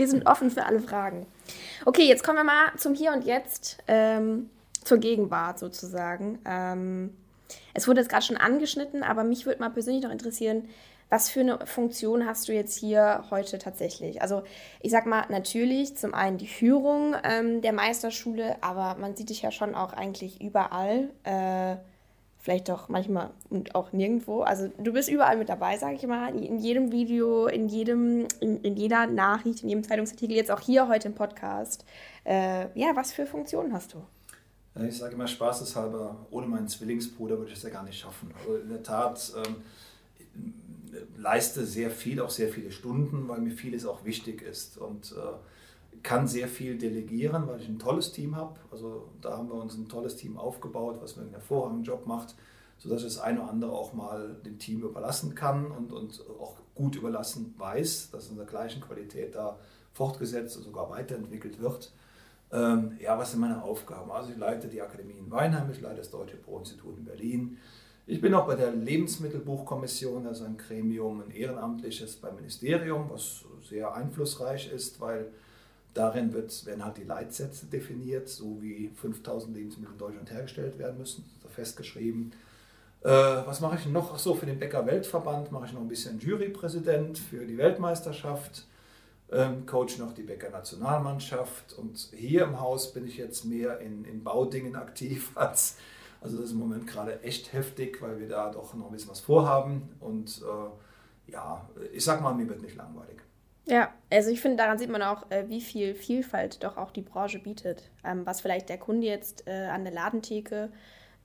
wir 0.00 0.08
sind 0.08 0.26
offen 0.26 0.50
für 0.50 0.64
alle 0.64 0.80
Fragen. 0.80 1.26
Okay, 1.84 2.08
jetzt 2.08 2.24
kommen 2.24 2.38
wir 2.38 2.44
mal 2.44 2.72
zum 2.78 2.94
Hier 2.94 3.12
und 3.12 3.22
Jetzt, 3.26 3.76
ähm, 3.86 4.48
zur 4.82 4.96
Gegenwart 4.96 5.58
sozusagen. 5.58 6.38
Ähm, 6.46 7.14
es 7.74 7.86
wurde 7.86 8.00
jetzt 8.00 8.08
gerade 8.08 8.24
schon 8.24 8.38
angeschnitten, 8.38 9.02
aber 9.02 9.24
mich 9.24 9.44
würde 9.44 9.60
mal 9.60 9.68
persönlich 9.68 10.02
noch 10.02 10.10
interessieren, 10.10 10.70
was 11.10 11.28
für 11.28 11.40
eine 11.40 11.66
Funktion 11.66 12.24
hast 12.24 12.48
du 12.48 12.52
jetzt 12.54 12.78
hier 12.78 13.24
heute 13.30 13.58
tatsächlich? 13.58 14.22
Also 14.22 14.42
ich 14.80 14.90
sag 14.90 15.04
mal, 15.04 15.26
natürlich 15.28 15.96
zum 15.98 16.14
einen 16.14 16.38
die 16.38 16.46
Führung 16.46 17.14
ähm, 17.22 17.60
der 17.60 17.74
Meisterschule, 17.74 18.56
aber 18.62 18.98
man 18.98 19.16
sieht 19.16 19.28
dich 19.28 19.42
ja 19.42 19.50
schon 19.50 19.74
auch 19.74 19.92
eigentlich 19.92 20.40
überall. 20.40 21.10
Äh, 21.24 21.76
vielleicht 22.40 22.68
doch 22.68 22.88
manchmal 22.88 23.30
und 23.50 23.74
auch 23.74 23.92
nirgendwo. 23.92 24.42
Also 24.42 24.70
du 24.78 24.92
bist 24.92 25.08
überall 25.08 25.36
mit 25.36 25.48
dabei, 25.48 25.76
sage 25.76 25.96
ich 25.96 26.06
mal, 26.06 26.34
in 26.34 26.58
jedem 26.58 26.90
Video, 26.90 27.46
in 27.46 27.68
jedem, 27.68 28.26
in, 28.40 28.60
in, 28.62 28.76
jeder 28.76 29.06
Nachricht, 29.06 29.62
in 29.62 29.68
jedem 29.68 29.84
Zeitungsartikel, 29.84 30.36
jetzt 30.36 30.50
auch 30.50 30.60
hier 30.60 30.88
heute 30.88 31.08
im 31.08 31.14
Podcast. 31.14 31.84
Äh, 32.24 32.66
ja, 32.78 32.92
was 32.94 33.12
für 33.12 33.26
Funktionen 33.26 33.72
hast 33.72 33.94
du? 33.94 34.02
Ich 34.86 34.98
sage 34.98 35.14
immer 35.14 35.26
spaßeshalber, 35.26 36.26
ohne 36.30 36.46
meinen 36.46 36.68
Zwillingsbruder 36.68 37.38
würde 37.38 37.50
ich 37.50 37.58
es 37.58 37.62
ja 37.62 37.70
gar 37.70 37.82
nicht 37.82 37.98
schaffen. 37.98 38.32
Also 38.38 38.56
in 38.56 38.68
der 38.68 38.82
Tat, 38.82 39.32
ähm, 39.36 39.56
leiste 41.16 41.66
sehr 41.66 41.90
viel, 41.90 42.20
auch 42.20 42.30
sehr 42.30 42.48
viele 42.48 42.70
Stunden, 42.70 43.28
weil 43.28 43.40
mir 43.40 43.52
vieles 43.52 43.86
auch 43.86 44.04
wichtig 44.04 44.42
ist 44.42 44.78
und 44.78 45.12
äh, 45.12 45.36
kann 46.02 46.26
sehr 46.26 46.48
viel 46.48 46.78
delegieren, 46.78 47.46
weil 47.46 47.60
ich 47.60 47.68
ein 47.68 47.78
tolles 47.78 48.12
Team 48.12 48.36
habe. 48.36 48.58
Also 48.70 49.08
da 49.20 49.36
haben 49.36 49.48
wir 49.48 49.54
uns 49.54 49.76
ein 49.76 49.88
tolles 49.88 50.16
Team 50.16 50.36
aufgebaut, 50.36 50.98
was 51.00 51.16
mir 51.16 51.22
einen 51.22 51.32
hervorragenden 51.32 51.84
Job 51.84 52.06
macht, 52.06 52.34
sodass 52.78 53.02
ich 53.02 53.14
das 53.14 53.20
eine 53.20 53.40
oder 53.40 53.50
andere 53.50 53.72
auch 53.72 53.92
mal 53.92 54.36
dem 54.44 54.58
Team 54.58 54.82
überlassen 54.82 55.34
kann 55.34 55.66
und, 55.66 55.92
und 55.92 56.22
auch 56.40 56.56
gut 56.74 56.96
überlassen 56.96 57.54
weiß, 57.58 58.10
dass 58.10 58.30
in 58.30 58.36
der 58.36 58.46
gleichen 58.46 58.80
Qualität 58.80 59.34
da 59.34 59.58
fortgesetzt 59.92 60.56
und 60.56 60.62
sogar 60.62 60.88
weiterentwickelt 60.90 61.60
wird. 61.60 61.92
Ähm, 62.52 62.96
ja, 63.00 63.18
was 63.18 63.32
sind 63.32 63.40
meine 63.40 63.62
Aufgaben? 63.62 64.10
Also 64.10 64.30
ich 64.30 64.38
leite 64.38 64.68
die 64.68 64.80
Akademie 64.82 65.18
in 65.18 65.30
Weinheim, 65.30 65.70
ich 65.70 65.80
leite 65.80 65.98
das 65.98 66.10
Deutsche 66.10 66.36
Pro-Institut 66.36 66.96
in 66.98 67.04
Berlin. 67.04 67.58
Ich 68.06 68.20
bin 68.20 68.34
auch 68.34 68.46
bei 68.46 68.56
der 68.56 68.72
Lebensmittelbuchkommission, 68.72 70.26
also 70.26 70.44
ein 70.44 70.56
Gremium, 70.56 71.20
ein 71.20 71.30
ehrenamtliches 71.30 72.16
beim 72.16 72.36
Ministerium, 72.36 73.08
was 73.08 73.44
sehr 73.68 73.94
einflussreich 73.94 74.72
ist, 74.72 75.00
weil 75.00 75.30
darin 75.94 76.32
werden 76.32 76.84
halt 76.84 76.96
die 76.96 77.04
Leitsätze 77.04 77.66
definiert, 77.66 78.28
so 78.28 78.60
wie 78.62 78.90
5000 78.94 79.56
Lebensmittel 79.56 79.92
in 79.92 79.98
Deutschland 79.98 80.30
hergestellt 80.30 80.78
werden 80.78 80.98
müssen, 80.98 81.24
das 81.40 81.50
ist 81.50 81.54
festgeschrieben. 81.54 82.32
Äh, 83.02 83.08
was 83.08 83.60
mache 83.60 83.76
ich 83.76 83.86
noch? 83.86 84.18
So, 84.18 84.34
für 84.34 84.46
den 84.46 84.58
Bäcker 84.58 84.86
Weltverband 84.86 85.52
mache 85.52 85.66
ich 85.66 85.72
noch 85.72 85.80
ein 85.80 85.88
bisschen 85.88 86.18
Jurypräsident 86.18 87.18
für 87.18 87.46
die 87.46 87.56
Weltmeisterschaft 87.56 88.66
ähm, 89.32 89.66
coach 89.66 89.98
noch 89.98 90.12
die 90.12 90.22
Bäcker 90.22 90.50
Nationalmannschaft 90.50 91.72
und 91.74 92.10
hier 92.12 92.44
im 92.44 92.60
Haus 92.60 92.92
bin 92.92 93.06
ich 93.06 93.16
jetzt 93.16 93.44
mehr 93.44 93.78
in, 93.80 94.04
in 94.04 94.24
Baudingen 94.24 94.76
aktiv 94.76 95.32
als, 95.34 95.76
also 96.20 96.36
das 96.36 96.46
ist 96.46 96.52
im 96.52 96.58
Moment 96.58 96.86
gerade 96.86 97.22
echt 97.22 97.52
heftig, 97.52 98.02
weil 98.02 98.18
wir 98.18 98.28
da 98.28 98.50
doch 98.50 98.74
noch 98.74 98.86
ein 98.86 98.92
bisschen 98.92 99.10
was 99.10 99.20
vorhaben 99.20 99.88
und 100.00 100.42
äh, 100.42 101.32
ja, 101.32 101.68
ich 101.92 102.04
sag 102.04 102.20
mal, 102.20 102.34
mir 102.34 102.48
wird 102.48 102.62
nicht 102.62 102.76
langweilig. 102.76 103.20
Ja, 103.66 103.92
also 104.10 104.30
ich 104.30 104.40
finde, 104.40 104.56
daran 104.56 104.78
sieht 104.78 104.90
man 104.90 105.02
auch, 105.02 105.30
äh, 105.30 105.48
wie 105.48 105.60
viel 105.60 105.94
Vielfalt 105.94 106.64
doch 106.64 106.76
auch 106.76 106.90
die 106.90 107.02
Branche 107.02 107.38
bietet. 107.38 107.90
Ähm, 108.04 108.26
was 108.26 108.40
vielleicht 108.40 108.68
der 108.68 108.78
Kunde 108.78 109.06
jetzt 109.06 109.46
äh, 109.46 109.66
an 109.66 109.84
der 109.84 109.92
Ladentheke 109.92 110.70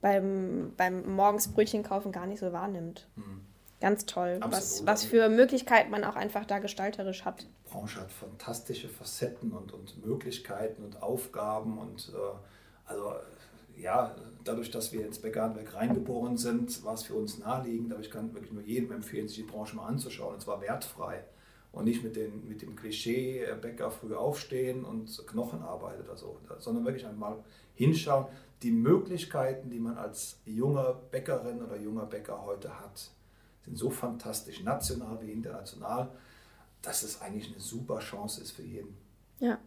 beim, 0.01 0.73
beim 0.77 1.15
morgens 1.15 1.47
Brötchen 1.47 1.83
kaufen 1.83 2.11
gar 2.11 2.27
nicht 2.27 2.39
so 2.39 2.53
wahrnimmt. 2.53 3.07
Mhm. 3.15 3.41
Ganz 3.81 4.05
toll, 4.05 4.39
was, 4.41 4.85
was 4.85 5.03
für 5.03 5.27
Möglichkeiten 5.29 5.91
man 5.91 6.03
auch 6.05 6.15
einfach 6.15 6.45
da 6.45 6.59
gestalterisch 6.59 7.25
hat. 7.25 7.41
Die 7.41 7.69
Branche 7.69 7.99
hat 7.99 8.11
fantastische 8.11 8.87
Facetten 8.87 9.51
und, 9.51 9.73
und 9.73 10.05
Möglichkeiten 10.05 10.83
und 10.83 11.03
Aufgaben 11.03 11.77
und 11.77 12.11
äh, 12.15 12.89
also 12.89 13.13
ja, 13.77 14.15
dadurch, 14.45 14.71
dass 14.71 14.93
wir 14.93 15.05
ins 15.05 15.19
Bäckerhandwerk 15.19 15.73
reingeboren 15.73 16.37
sind, 16.37 16.83
war 16.85 16.93
es 16.93 17.03
für 17.03 17.15
uns 17.15 17.37
naheliegend, 17.37 17.91
aber 17.91 18.01
ich 18.01 18.09
kann 18.09 18.33
wirklich 18.33 18.53
nur 18.53 18.63
jedem 18.63 18.93
empfehlen, 18.93 19.27
sich 19.27 19.37
die 19.37 19.43
Branche 19.43 19.75
mal 19.75 19.87
anzuschauen 19.87 20.35
und 20.35 20.41
zwar 20.41 20.61
wertfrei 20.61 21.23
und 21.75 21.85
nicht 21.85 22.03
mit, 22.03 22.15
den, 22.15 22.47
mit 22.47 22.63
dem 22.63 22.75
Klischee, 22.75 23.45
Bäcker 23.61 23.91
früh 23.91 24.15
aufstehen 24.15 24.83
und 24.83 25.23
Knochen 25.27 25.61
arbeitet, 25.61 26.09
also, 26.09 26.39
sondern 26.57 26.85
wirklich 26.85 27.05
einmal 27.05 27.43
hinschauen, 27.75 28.25
die 28.63 28.71
Möglichkeiten, 28.71 29.69
die 29.69 29.79
man 29.79 29.97
als 29.97 30.39
junger 30.45 30.93
Bäckerin 31.11 31.61
oder 31.61 31.77
junger 31.77 32.07
Bäcker 32.07 32.43
heute 32.43 32.79
hat 32.79 33.11
sind 33.65 33.77
so 33.77 33.89
fantastisch, 33.89 34.63
national 34.63 35.19
wie 35.21 35.31
international, 35.31 36.11
dass 36.81 37.03
es 37.03 37.21
eigentlich 37.21 37.51
eine 37.51 37.59
super 37.59 37.99
Chance 37.99 38.41
ist 38.41 38.51
für 38.51 38.61
jeden. 38.61 38.95
Ja, 39.39 39.57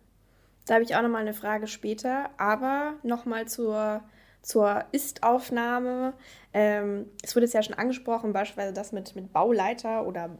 da 0.67 0.75
habe 0.75 0.85
ich 0.85 0.95
auch 0.95 1.03
nochmal 1.03 1.23
eine 1.23 1.35
Frage 1.35 1.67
später, 1.67 2.31
aber 2.39 2.95
nochmal 3.03 3.49
zur, 3.49 4.03
zur 4.49 4.83
Ist-Aufnahme. 4.93 6.15
Ähm, 6.55 7.05
es 7.23 7.37
wurde 7.37 7.45
jetzt 7.45 7.53
ja 7.53 7.63
schon 7.63 7.75
angesprochen, 7.75 8.33
beispielsweise 8.33 8.73
das 8.73 8.93
mit, 8.93 9.15
mit 9.15 9.31
Bauleiter 9.31 10.07
oder 10.07 10.31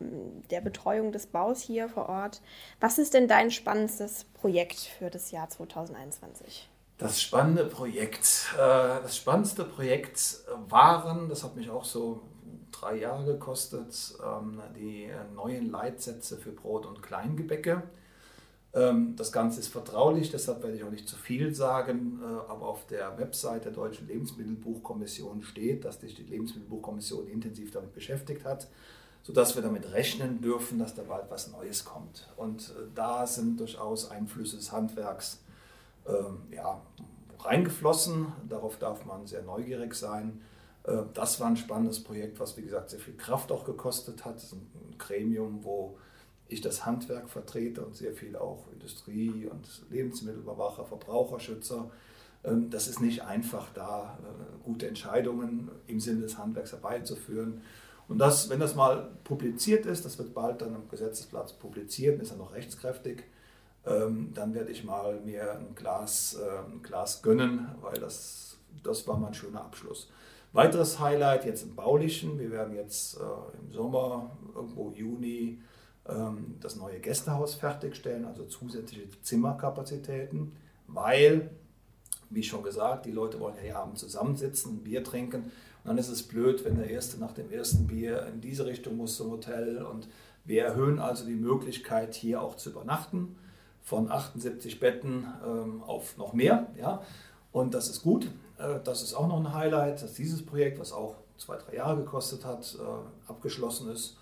der 0.51 0.63
Betreuung 0.63 1.13
des 1.13 1.27
Baus 1.27 1.61
hier 1.61 1.91
vor 1.91 2.09
Ort. 2.09 2.41
Was 2.81 2.97
ist 2.97 3.13
denn 3.13 3.29
dein 3.29 3.51
spannendstes 3.51 4.25
Projekt 4.33 4.79
für 4.79 5.11
das 5.11 5.31
Jahr 5.31 5.51
2021? 5.51 6.71
Das 6.97 7.21
spannende 7.21 7.67
Projekt, 7.67 8.47
äh, 8.55 8.57
das 8.57 9.15
spannendste 9.15 9.65
Projekt 9.65 10.39
waren, 10.71 11.29
das 11.29 11.45
hat 11.45 11.55
mich 11.55 11.69
auch 11.69 11.85
so 11.85 12.23
drei 12.73 12.97
Jahre 12.97 13.27
gekostet, 13.27 14.15
ähm, 14.25 14.63
die 14.75 15.11
neuen 15.35 15.71
Leitsätze 15.71 16.39
für 16.39 16.53
Brot- 16.53 16.87
und 16.87 17.03
Kleingebäcke. 17.03 17.83
Ähm, 18.75 19.17
das 19.17 19.33
Ganze 19.33 19.61
ist 19.61 19.69
vertraulich, 19.69 20.31
deshalb 20.31 20.63
werde 20.63 20.77
ich 20.77 20.85
auch 20.85 20.91
nicht 20.91 21.09
zu 21.09 21.17
viel 21.17 21.55
sagen, 21.55 22.21
äh, 22.23 22.51
aber 22.51 22.69
auf 22.69 22.87
der 22.87 23.19
Website 23.19 23.65
der 23.65 23.73
Deutschen 23.73 24.07
Lebensmittelbuchkommission 24.09 25.43
steht, 25.43 25.85
dass 25.85 26.01
sich 26.01 26.15
die 26.15 26.25
Lebensmittelbuchkommission 26.25 27.29
intensiv 27.29 27.71
damit 27.71 27.95
beschäftigt 27.95 28.45
hat, 28.45 28.69
sodass 29.23 29.55
wir 29.55 29.63
damit 29.63 29.91
rechnen 29.93 30.43
dürfen, 30.43 30.79
dass 30.79 30.95
da 30.95 31.03
bald 31.03 31.31
was 31.31 31.51
Neues 31.51 31.85
kommt. 31.85 32.29
Und 32.37 32.71
äh, 32.71 32.89
da 32.95 33.27
sind 33.27 33.59
durchaus 33.59 34.11
Einflüsse 34.11 34.57
des 34.57 34.71
Handwerks 34.71 35.43
ähm, 36.07 36.43
ja, 36.51 36.83
reingeflossen. 37.41 38.33
Darauf 38.49 38.79
darf 38.79 39.07
man 39.07 39.27
sehr 39.27 39.43
neugierig 39.43 39.95
sein. 39.95 40.43
Äh, 40.85 41.05
das 41.15 41.41
war 41.41 41.49
ein 41.49 41.57
spannendes 41.57 42.05
Projekt, 42.05 42.39
was 42.39 42.57
wie 42.59 42.63
gesagt 42.63 42.91
sehr 42.91 43.01
viel 43.01 43.17
Kraft 43.17 43.51
auch 43.51 43.65
gekostet 43.65 44.27
hat. 44.27 44.37
Das 44.37 44.45
ist 44.45 44.53
ein 44.53 44.95
Gremium, 44.99 45.65
wo 45.65 45.97
ich 46.49 46.61
das 46.61 46.87
Handwerk 46.87 47.29
vertrete 47.29 47.85
und 47.85 47.95
sehr 47.95 48.13
viel 48.13 48.37
auch 48.37 48.67
Industrie 48.73 49.47
und 49.47 49.67
Lebensmittelüberwacher, 49.91 50.85
Verbraucherschützer. 50.85 51.91
Ähm, 52.45 52.71
das 52.71 52.89
ist 52.89 53.01
nicht 53.01 53.23
einfach, 53.23 53.73
da 53.75 54.19
äh, 54.23 54.65
gute 54.65 54.89
Entscheidungen 54.89 55.71
im 55.87 56.01
Sinne 56.01 56.23
des 56.23 56.39
Handwerks 56.39 56.73
herbeizuführen. 56.73 57.63
Und 58.09 58.19
das, 58.19 58.49
wenn 58.49 58.61
das 58.61 58.75
mal 58.75 59.11
publiziert 59.25 59.85
ist, 59.85 60.05
das 60.05 60.19
wird 60.19 60.33
bald 60.33 60.63
dann 60.63 60.75
am 60.75 60.89
Gesetzesplatz 60.89 61.53
publiziert, 61.53 62.21
ist 62.23 62.31
er 62.31 62.39
noch 62.39 62.55
rechtskräftig, 62.55 63.25
ähm, 63.85 64.31
dann 64.35 64.55
werde 64.55 64.73
ich 64.73 64.85
mal 64.85 65.21
mir 65.21 65.59
ein 65.59 65.75
Glas, 65.75 66.39
äh, 66.41 66.71
ein 66.73 66.83
Glas 66.83 67.23
gönnen, 67.23 67.69
weil 67.83 67.99
das, 68.01 68.57
das 68.83 69.07
war 69.07 69.19
mal 69.19 69.29
ein 69.29 69.35
schöner 69.35 69.63
Abschluss. 69.63 70.11
Weiteres 70.53 70.99
Highlight 70.99 71.45
jetzt 71.45 71.63
im 71.63 71.77
Baulichen. 71.77 72.39
Wir 72.39 72.51
werden 72.51 72.75
jetzt 72.75 73.19
äh, 73.19 73.59
im 73.61 73.71
Sommer, 73.71 74.31
irgendwo 74.55 74.91
Juni, 74.93 75.61
das 76.61 76.77
neue 76.77 77.01
Gästehaus 77.01 77.55
fertigstellen, 77.55 78.25
also 78.25 78.45
zusätzliche 78.45 79.09
Zimmerkapazitäten, 79.23 80.53
weil, 80.87 81.51
wie 82.31 82.43
schon 82.43 82.63
gesagt, 82.63 83.07
die 83.07 83.13
Leute 83.13 83.39
wollen 83.41 83.57
ja 83.57 83.63
hier 83.63 83.79
abends 83.79 84.01
zusammensitzen, 84.01 84.77
ein 84.77 84.85
Bier 84.85 85.05
trinken. 85.05 85.45
Und 85.45 85.53
dann 85.85 85.99
ist 85.99 86.09
es 86.09 86.23
blöd, 86.23 86.65
wenn 86.65 86.77
der 86.77 86.89
Erste 86.89 87.19
nach 87.19 87.33
dem 87.33 87.51
ersten 87.51 87.87
Bier 87.87 88.27
in 88.27 88.41
diese 88.41 88.67
Richtung 88.67 88.97
muss 88.97 89.17
zum 89.17 89.31
Hotel. 89.31 89.83
Und 89.83 90.09
wir 90.45 90.65
erhöhen 90.65 90.99
also 90.99 91.27
die 91.27 91.35
Möglichkeit, 91.35 92.15
hier 92.15 92.43
auch 92.43 92.57
zu 92.57 92.71
übernachten, 92.71 93.37
von 93.83 94.11
78 94.11 94.81
Betten 94.81 95.27
ähm, 95.47 95.83
auf 95.83 96.17
noch 96.17 96.33
mehr. 96.33 96.67
Ja? 96.79 97.03
Und 97.53 97.75
das 97.75 97.89
ist 97.89 98.03
gut. 98.03 98.27
Äh, 98.59 98.81
das 98.85 99.03
ist 99.03 99.15
auch 99.15 99.29
noch 99.29 99.39
ein 99.39 99.53
Highlight, 99.55 100.03
dass 100.03 100.15
dieses 100.15 100.45
Projekt, 100.45 100.79
was 100.79 100.93
auch 100.93 101.17
zwei, 101.39 101.57
drei 101.57 101.77
Jahre 101.77 101.97
gekostet 101.99 102.45
hat, 102.45 102.77
äh, 102.79 103.31
abgeschlossen 103.31 103.91
ist. 103.91 104.17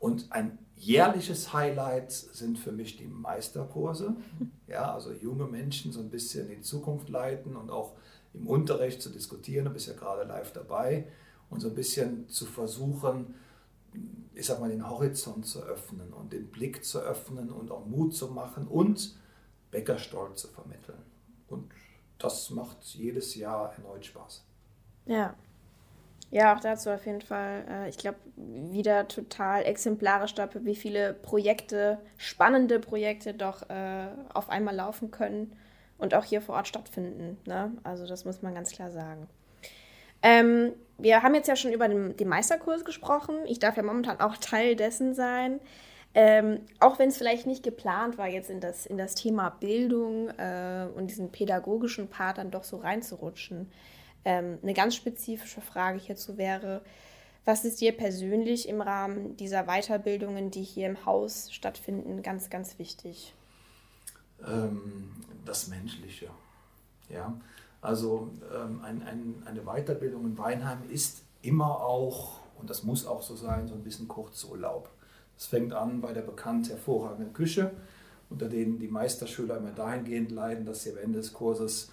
Und 0.00 0.26
ein 0.30 0.58
jährliches 0.76 1.52
Highlight 1.52 2.12
sind 2.12 2.58
für 2.58 2.72
mich 2.72 2.96
die 2.96 3.06
Meisterkurse. 3.06 4.16
Ja, 4.66 4.94
also 4.94 5.12
junge 5.12 5.44
Menschen 5.44 5.92
so 5.92 6.00
ein 6.00 6.08
bisschen 6.08 6.48
in 6.48 6.56
die 6.56 6.62
Zukunft 6.62 7.10
leiten 7.10 7.54
und 7.54 7.70
auch 7.70 7.92
im 8.32 8.48
Unterricht 8.48 9.02
zu 9.02 9.10
diskutieren. 9.10 9.66
Du 9.66 9.70
bist 9.70 9.86
ja 9.86 9.92
gerade 9.92 10.24
live 10.24 10.52
dabei 10.52 11.06
und 11.50 11.60
so 11.60 11.68
ein 11.68 11.74
bisschen 11.74 12.28
zu 12.30 12.46
versuchen, 12.46 13.34
ich 14.34 14.46
sag 14.46 14.60
mal, 14.60 14.70
den 14.70 14.88
Horizont 14.88 15.46
zu 15.46 15.62
öffnen 15.62 16.12
und 16.14 16.32
den 16.32 16.50
Blick 16.50 16.82
zu 16.82 16.98
öffnen 16.98 17.50
und 17.50 17.70
auch 17.70 17.84
Mut 17.86 18.16
zu 18.16 18.28
machen 18.28 18.66
und 18.66 19.16
Bäckerstolz 19.70 20.40
zu 20.40 20.48
vermitteln. 20.48 20.98
Und 21.48 21.70
das 22.18 22.50
macht 22.50 22.82
jedes 22.84 23.34
Jahr 23.34 23.74
erneut 23.74 24.06
Spaß. 24.06 24.44
Ja. 25.06 25.36
Ja, 26.30 26.54
auch 26.54 26.60
dazu 26.60 26.90
auf 26.90 27.06
jeden 27.06 27.20
Fall. 27.20 27.64
Äh, 27.68 27.88
ich 27.88 27.96
glaube, 27.96 28.18
wieder 28.36 29.06
total 29.08 29.64
exemplarisch 29.64 30.34
dafür, 30.34 30.64
wie 30.64 30.74
viele 30.74 31.14
Projekte, 31.14 31.98
spannende 32.16 32.80
Projekte 32.80 33.34
doch 33.34 33.68
äh, 33.70 34.08
auf 34.32 34.50
einmal 34.50 34.74
laufen 34.74 35.10
können 35.10 35.56
und 35.98 36.14
auch 36.14 36.24
hier 36.24 36.40
vor 36.40 36.56
Ort 36.56 36.68
stattfinden. 36.68 37.38
Ne? 37.46 37.72
Also 37.84 38.06
das 38.06 38.24
muss 38.24 38.42
man 38.42 38.54
ganz 38.54 38.72
klar 38.72 38.90
sagen. 38.90 39.28
Ähm, 40.22 40.72
wir 40.98 41.22
haben 41.22 41.34
jetzt 41.34 41.48
ja 41.48 41.56
schon 41.56 41.72
über 41.72 41.86
den, 41.86 42.16
den 42.16 42.28
Meisterkurs 42.28 42.84
gesprochen. 42.84 43.36
Ich 43.46 43.58
darf 43.58 43.76
ja 43.76 43.82
momentan 43.82 44.20
auch 44.20 44.36
Teil 44.36 44.74
dessen 44.74 45.14
sein. 45.14 45.60
Ähm, 46.14 46.60
auch 46.78 46.98
wenn 46.98 47.08
es 47.08 47.18
vielleicht 47.18 47.46
nicht 47.46 47.64
geplant 47.64 48.18
war, 48.18 48.28
jetzt 48.28 48.48
in 48.48 48.60
das, 48.60 48.86
in 48.86 48.96
das 48.96 49.16
Thema 49.16 49.50
Bildung 49.50 50.28
äh, 50.30 50.86
und 50.94 51.08
diesen 51.08 51.30
pädagogischen 51.32 52.08
Part 52.08 52.38
dann 52.38 52.52
doch 52.52 52.62
so 52.62 52.76
reinzurutschen. 52.76 53.70
Ähm, 54.24 54.58
eine 54.62 54.74
ganz 54.74 54.94
spezifische 54.94 55.60
Frage 55.60 55.98
hierzu 55.98 56.38
wäre, 56.38 56.82
was 57.44 57.64
ist 57.64 57.80
dir 57.80 57.92
persönlich 57.92 58.68
im 58.68 58.80
Rahmen 58.80 59.36
dieser 59.36 59.64
Weiterbildungen, 59.64 60.50
die 60.50 60.62
hier 60.62 60.86
im 60.86 61.04
Haus 61.04 61.52
stattfinden, 61.52 62.22
ganz, 62.22 62.48
ganz 62.48 62.78
wichtig? 62.78 63.34
Ähm, 64.46 65.10
das 65.44 65.68
Menschliche. 65.68 66.30
Ja, 67.10 67.38
also 67.82 68.30
ähm, 68.54 68.80
ein, 68.82 69.02
ein, 69.02 69.42
eine 69.44 69.62
Weiterbildung 69.62 70.24
in 70.24 70.38
Weinheim 70.38 70.88
ist 70.88 71.22
immer 71.42 71.82
auch 71.82 72.40
Und 72.58 72.70
das 72.70 72.82
muss 72.82 73.06
auch 73.06 73.22
so 73.22 73.36
sein, 73.36 73.68
so 73.68 73.74
ein 73.74 73.82
bisschen 73.82 74.08
Kurzurlaub. 74.08 74.88
Es 75.36 75.46
fängt 75.46 75.72
an 75.72 76.00
bei 76.00 76.12
der 76.12 76.22
bekannt 76.22 76.70
hervorragenden 76.70 77.32
Küche, 77.32 77.72
unter 78.30 78.48
denen 78.48 78.78
die 78.78 78.88
Meisterschüler 78.88 79.58
immer 79.58 79.72
dahingehend 79.72 80.30
leiden, 80.30 80.64
dass 80.64 80.82
sie 80.82 80.92
am 80.92 80.98
Ende 80.98 81.18
des 81.18 81.32
Kurses 81.32 81.90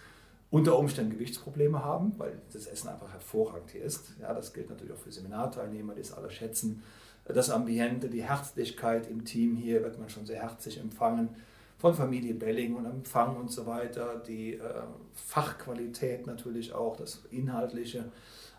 unter 0.51 0.77
Umständen 0.77 1.13
Gewichtsprobleme 1.13 1.83
haben, 1.83 2.13
weil 2.17 2.41
das 2.51 2.67
Essen 2.67 2.89
einfach 2.89 3.11
hervorragend 3.11 3.71
hier 3.71 3.83
ist. 3.83 4.13
Ja, 4.19 4.33
das 4.33 4.53
gilt 4.53 4.69
natürlich 4.69 4.93
auch 4.93 4.99
für 4.99 5.11
Seminarteilnehmer, 5.11 5.95
die 5.95 6.01
es 6.01 6.13
alle 6.13 6.29
schätzen. 6.29 6.83
Das 7.25 7.49
Ambiente, 7.49 8.09
die 8.09 8.23
Herzlichkeit 8.23 9.09
im 9.09 9.23
Team 9.23 9.55
hier 9.55 9.81
wird 9.81 9.97
man 9.97 10.09
schon 10.09 10.25
sehr 10.25 10.41
herzlich 10.41 10.77
empfangen 10.77 11.29
von 11.77 11.93
Familie 11.93 12.33
Belling 12.33 12.75
und 12.75 12.85
Empfang 12.85 13.37
und 13.37 13.49
so 13.49 13.65
weiter. 13.65 14.21
Die 14.27 14.55
äh, 14.55 14.83
Fachqualität 15.15 16.27
natürlich 16.27 16.73
auch, 16.73 16.97
das 16.97 17.23
Inhaltliche. 17.31 18.11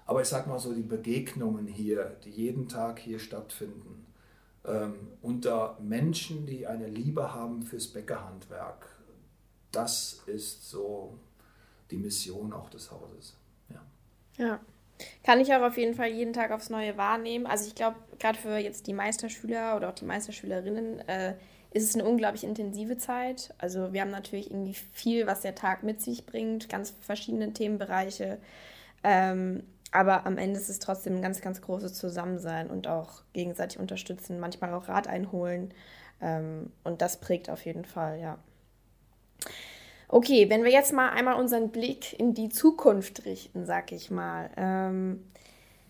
Aber 0.07 0.23
ich 0.23 0.29
sage 0.29 0.49
mal 0.49 0.59
so, 0.59 0.73
die 0.73 0.83
Begegnungen 0.83 1.67
hier, 1.67 2.17
die 2.25 2.31
jeden 2.31 2.69
Tag 2.69 2.99
hier 2.99 3.19
stattfinden, 3.19 4.07
ähm, 4.65 4.95
unter 5.21 5.77
Menschen, 5.81 6.47
die 6.47 6.67
eine 6.67 6.89
Liebe 6.89 7.35
haben 7.35 7.63
fürs 7.63 7.89
Bäckerhandwerk, 7.89 8.87
das 9.73 10.23
ist 10.27 10.69
so 10.69 11.19
die 11.93 11.99
Mission 11.99 12.53
auch 12.53 12.71
des 12.71 12.91
Hauses. 12.91 13.37
Ja. 13.69 14.45
ja. 14.45 14.61
Kann 15.25 15.41
ich 15.41 15.53
auch 15.53 15.63
auf 15.63 15.77
jeden 15.77 15.95
Fall 15.95 16.09
jeden 16.09 16.33
Tag 16.33 16.51
aufs 16.51 16.71
Neue 16.71 16.97
wahrnehmen. 16.97 17.47
Also 17.47 17.67
ich 17.67 17.75
glaube, 17.75 17.97
gerade 18.19 18.39
für 18.39 18.57
jetzt 18.57 18.87
die 18.87 18.93
Meisterschüler 18.93 19.77
oder 19.77 19.89
auch 19.89 19.95
die 19.95 20.05
Meisterschülerinnen 20.05 21.01
äh, 21.09 21.35
ist 21.73 21.89
es 21.89 21.95
eine 21.95 22.05
unglaublich 22.05 22.45
intensive 22.45 22.99
Zeit. 22.99 23.55
Also 23.59 23.93
wir 23.93 24.01
haben 24.01 24.11
natürlich 24.11 24.51
irgendwie 24.51 24.77
viel, 24.93 25.27
was 25.27 25.41
der 25.41 25.55
Tag 25.55 25.83
mit 25.83 26.01
sich 26.01 26.27
bringt, 26.27 26.69
ganz 26.69 26.95
verschiedene 27.01 27.53
Themenbereiche. 27.53 28.39
Ähm, 29.03 29.65
aber 29.91 30.27
am 30.27 30.39
Ende 30.39 30.59
ist 30.59 30.71
es 30.71 30.79
trotzdem 30.79 31.17
ein 31.17 31.23
ganz, 31.23 31.41
ganz 31.41 31.61
großes 31.61 31.95
Zusammensein 31.95 32.71
und 32.71 32.87
auch 32.87 33.23
gegenseitig 33.33 33.79
unterstützen, 33.79 34.41
manchmal 34.41 34.73
auch 34.73 34.89
Rat 34.89 35.07
einholen. 35.07 35.75
Ähm, 36.21 36.73
und 36.85 37.03
das 37.03 37.19
prägt 37.19 37.51
auf 37.51 37.65
jeden 37.65 37.85
Fall, 37.85 38.21
ja. 38.21 38.39
Okay, 40.13 40.51
wenn 40.51 40.63
wir 40.63 40.71
jetzt 40.71 40.93
mal 40.93 41.09
einmal 41.09 41.41
unseren 41.41 41.71
Blick 41.71 42.13
in 42.21 42.35
die 42.35 42.51
Zukunft 42.51 43.25
richten, 43.25 43.65
sag 43.65 43.93
ich 43.93 44.11
mal. 44.11 44.51
Ähm, 44.59 45.25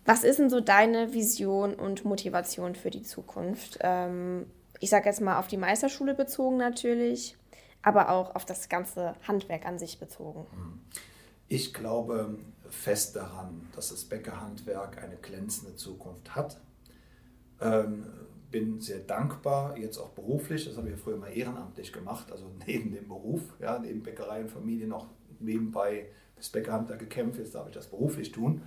was 0.05 0.23
ist 0.23 0.39
denn 0.39 0.49
so 0.49 0.61
deine 0.61 1.13
Vision 1.13 1.73
und 1.75 2.05
Motivation 2.05 2.73
für 2.73 2.89
die 2.89 3.03
Zukunft? 3.03 3.79
Ähm, 3.81 4.45
ich 4.79 4.89
sage 4.89 5.09
jetzt 5.09 5.19
mal 5.19 5.39
auf 5.39 5.47
die 5.49 5.57
Meisterschule 5.57 6.13
bezogen 6.13 6.55
natürlich, 6.55 7.35
aber 7.81 8.11
auch 8.11 8.33
auf 8.33 8.45
das 8.45 8.69
ganze 8.69 9.13
Handwerk 9.27 9.65
an 9.65 9.77
sich 9.77 9.99
bezogen. 9.99 10.47
Ich 11.49 11.73
glaube 11.73 12.39
fest 12.69 13.17
daran, 13.17 13.67
dass 13.75 13.89
das 13.89 14.05
Bäckerhandwerk 14.05 15.03
eine 15.03 15.17
glänzende 15.17 15.75
Zukunft 15.75 16.33
hat. 16.33 16.61
Ähm, 17.59 18.05
bin 18.53 18.79
sehr 18.79 18.99
dankbar, 18.99 19.75
jetzt 19.79 19.97
auch 19.97 20.11
beruflich, 20.11 20.65
das 20.65 20.77
habe 20.77 20.87
ich 20.87 20.93
ja 20.93 21.01
früher 21.03 21.17
mal 21.17 21.35
ehrenamtlich 21.35 21.91
gemacht, 21.91 22.31
also 22.31 22.45
neben 22.67 22.93
dem 22.93 23.09
Beruf, 23.09 23.41
ja, 23.59 23.79
neben 23.79 24.03
Bäckerei 24.03 24.41
und 24.41 24.51
Familie 24.51 24.87
noch 24.87 25.07
nebenbei 25.39 26.05
das 26.37 26.49
Bäckerhandwerk 26.49 26.99
gekämpft, 26.99 27.39
jetzt 27.39 27.55
darf 27.55 27.67
ich 27.67 27.73
das 27.73 27.87
beruflich 27.87 28.31
tun. 28.31 28.61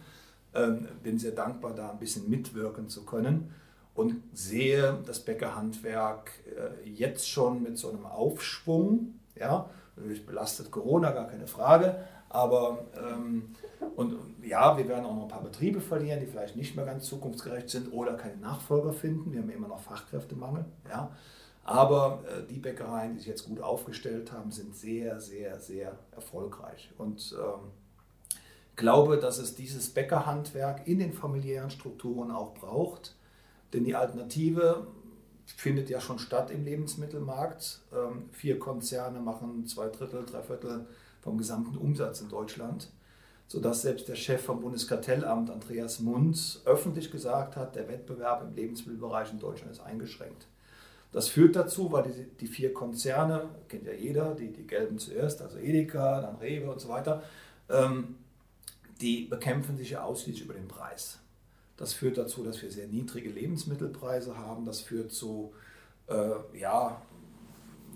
Ähm, 0.55 0.88
bin 1.03 1.18
sehr 1.18 1.33
dankbar, 1.33 1.75
da 1.75 1.90
ein 1.90 1.99
bisschen 1.99 2.29
mitwirken 2.29 2.88
zu 2.88 3.05
können 3.05 3.55
und 3.94 4.16
sehe 4.33 4.99
das 5.07 5.20
Bäckerhandwerk 5.25 6.33
äh, 6.46 6.88
jetzt 6.88 7.31
schon 7.31 7.62
mit 7.62 7.79
so 7.79 7.88
einem 7.88 8.07
Aufschwung, 8.07 9.20
ja, 9.37 9.70
natürlich 9.94 10.27
belastet 10.27 10.70
Corona, 10.72 11.12
gar 11.12 11.29
keine 11.29 11.46
Frage, 11.46 11.96
aber 12.29 12.87
ähm, 12.97 13.55
und 13.95 14.17
ja, 14.43 14.77
wir 14.77 14.89
werden 14.89 15.07
auch 15.07 15.15
noch 15.15 15.23
ein 15.23 15.29
paar 15.29 15.43
Betriebe 15.43 15.81
verlieren, 15.81 16.21
die 16.21 16.27
vielleicht 16.27 16.57
nicht 16.57 16.77
mehr 16.77 16.85
ganz 16.85 17.07
zukunftsgerecht 17.07 17.71
sind 17.71 17.93
oder 17.93 18.15
keine 18.15 18.37
Nachfolger 18.37 18.93
finden. 18.93 19.33
Wir 19.33 19.41
haben 19.41 19.51
immer 19.51 19.69
noch 19.69 19.81
Fachkräftemangel. 19.81 20.65
Ja. 20.89 21.11
Aber 21.65 22.23
äh, 22.29 22.47
die 22.47 22.59
Bäckereien, 22.59 23.15
die 23.15 23.19
sich 23.19 23.29
jetzt 23.29 23.47
gut 23.47 23.61
aufgestellt 23.61 24.33
haben, 24.33 24.53
sind 24.53 24.77
sehr, 24.77 25.19
sehr, 25.19 25.59
sehr 25.59 25.99
erfolgreich. 26.12 26.93
Und 26.97 27.35
ähm, 27.37 27.71
glaube, 28.77 29.19
dass 29.19 29.39
es 29.39 29.55
dieses 29.55 29.91
Bäckerhandwerk 29.91 30.87
in 30.87 30.99
den 30.99 31.12
familiären 31.12 31.71
Strukturen 31.71 32.31
auch 32.31 32.55
braucht. 32.55 33.17
Denn 33.73 33.85
die 33.85 33.97
Alternative 33.97 34.87
findet 35.47 35.91
ja 35.91 36.01
schon 36.01 36.19
statt 36.19 36.51
im 36.51 36.65
Lebensmittelmarkt. 36.65 37.81
Ähm, 37.93 38.29
vier 38.31 38.59
Konzerne 38.59 39.21
machen 39.21 39.67
zwei 39.67 39.89
Drittel, 39.89 40.25
drei 40.25 40.43
Viertel 40.43 40.87
vom 41.27 41.37
gesamten 41.37 41.77
Umsatz 41.77 42.23
in 42.23 42.31
Deutschland 42.31 42.89
sodass 43.49 43.83
selbst 43.83 44.09
der 44.09 44.17
Chef 44.17 44.43
vom 44.43 44.61
Bundeskartellamt, 44.61 45.51
Andreas 45.51 46.01
Munz, 46.01 46.62
öffentlich 46.65 47.11
gesagt 47.11 47.57
hat, 47.57 47.77
der 47.77 47.89
Wettbewerb 47.89 48.43
im 48.43 48.55
Lebensmittelbereich 48.55 49.33
in 49.33 49.39
Deutschland 49.39 49.73
ist 49.73 49.81
eingeschränkt. 49.81 50.47
Das 51.12 51.29
führt 51.29 51.55
dazu, 51.55 51.93
weil 51.93 52.03
die, 52.03 52.25
die 52.41 52.49
vier 52.49 52.75
Konzerne, 52.75 53.49
kennt 53.69 53.87
ja 53.87 53.93
jeder, 53.93 54.35
die, 54.35 54.53
die 54.53 54.67
gelben 54.67 54.99
zuerst, 54.99 55.41
also 55.41 55.59
Edeka, 55.59 56.21
dann 56.21 56.37
Rewe 56.37 56.71
und 56.71 56.81
so 56.81 56.89
weiter, 56.89 57.23
ähm, 57.71 58.17
die 59.01 59.27
bekämpfen 59.27 59.77
sich 59.77 59.91
ja 59.91 60.03
ausschließlich 60.03 60.45
über 60.45 60.55
den 60.55 60.69
Preis. 60.69 61.21
Das 61.77 61.93
führt 61.93 62.19
dazu, 62.19 62.43
dass 62.43 62.61
wir 62.62 62.71
sehr 62.71 62.89
niedrige 62.89 63.29
Lebensmittelpreise 63.31 64.37
haben. 64.37 64.65
Das 64.65 64.81
führt 64.81 65.12
zu 65.12 65.53
äh, 66.09 66.59
ja, 66.59 67.01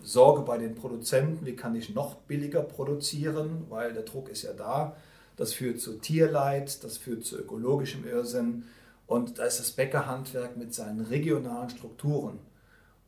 Sorge 0.02 0.42
bei 0.42 0.58
den 0.58 0.74
Produzenten, 0.74 1.46
wie 1.46 1.56
kann 1.56 1.74
ich 1.74 1.94
noch 1.94 2.16
billiger 2.16 2.62
produzieren, 2.62 3.66
weil 3.68 3.92
der 3.92 4.02
Druck 4.02 4.28
ist 4.28 4.42
ja 4.42 4.52
da. 4.52 4.96
Das 5.36 5.52
führt 5.52 5.80
zu 5.80 5.98
Tierleid, 5.98 6.82
das 6.84 6.98
führt 6.98 7.24
zu 7.24 7.38
ökologischem 7.38 8.06
Irrsinn. 8.06 8.64
Und 9.06 9.38
da 9.38 9.44
ist 9.44 9.58
das 9.58 9.72
Bäckerhandwerk 9.72 10.56
mit 10.56 10.74
seinen 10.74 11.00
regionalen 11.00 11.70
Strukturen. 11.70 12.38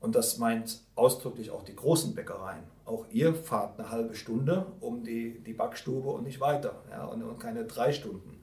Und 0.01 0.17
das 0.17 0.39
meint 0.39 0.81
ausdrücklich 0.97 1.51
auch 1.51 1.63
die 1.63 1.77
großen 1.77 2.15
Bäckereien. 2.15 2.65
Auch 2.85 3.07
ihr 3.13 3.35
fahrt 3.35 3.79
eine 3.79 3.91
halbe 3.91 4.15
Stunde 4.15 4.67
um 4.81 5.05
die, 5.05 5.39
die 5.45 5.53
Backstube 5.53 6.09
und 6.11 6.25
nicht 6.25 6.41
weiter. 6.41 6.83
Ja, 6.91 7.05
und, 7.05 7.23
und 7.23 7.39
keine 7.39 7.65
drei 7.65 7.93
Stunden. 7.93 8.41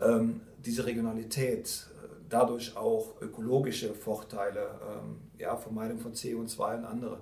Ähm, 0.00 0.40
diese 0.64 0.86
Regionalität, 0.86 1.86
dadurch 2.28 2.76
auch 2.76 3.20
ökologische 3.20 3.94
Vorteile, 3.94 4.78
ähm, 4.88 5.16
ja, 5.38 5.56
Vermeidung 5.56 5.98
von 5.98 6.12
CO2 6.12 6.78
und 6.78 6.84
andere. 6.84 7.20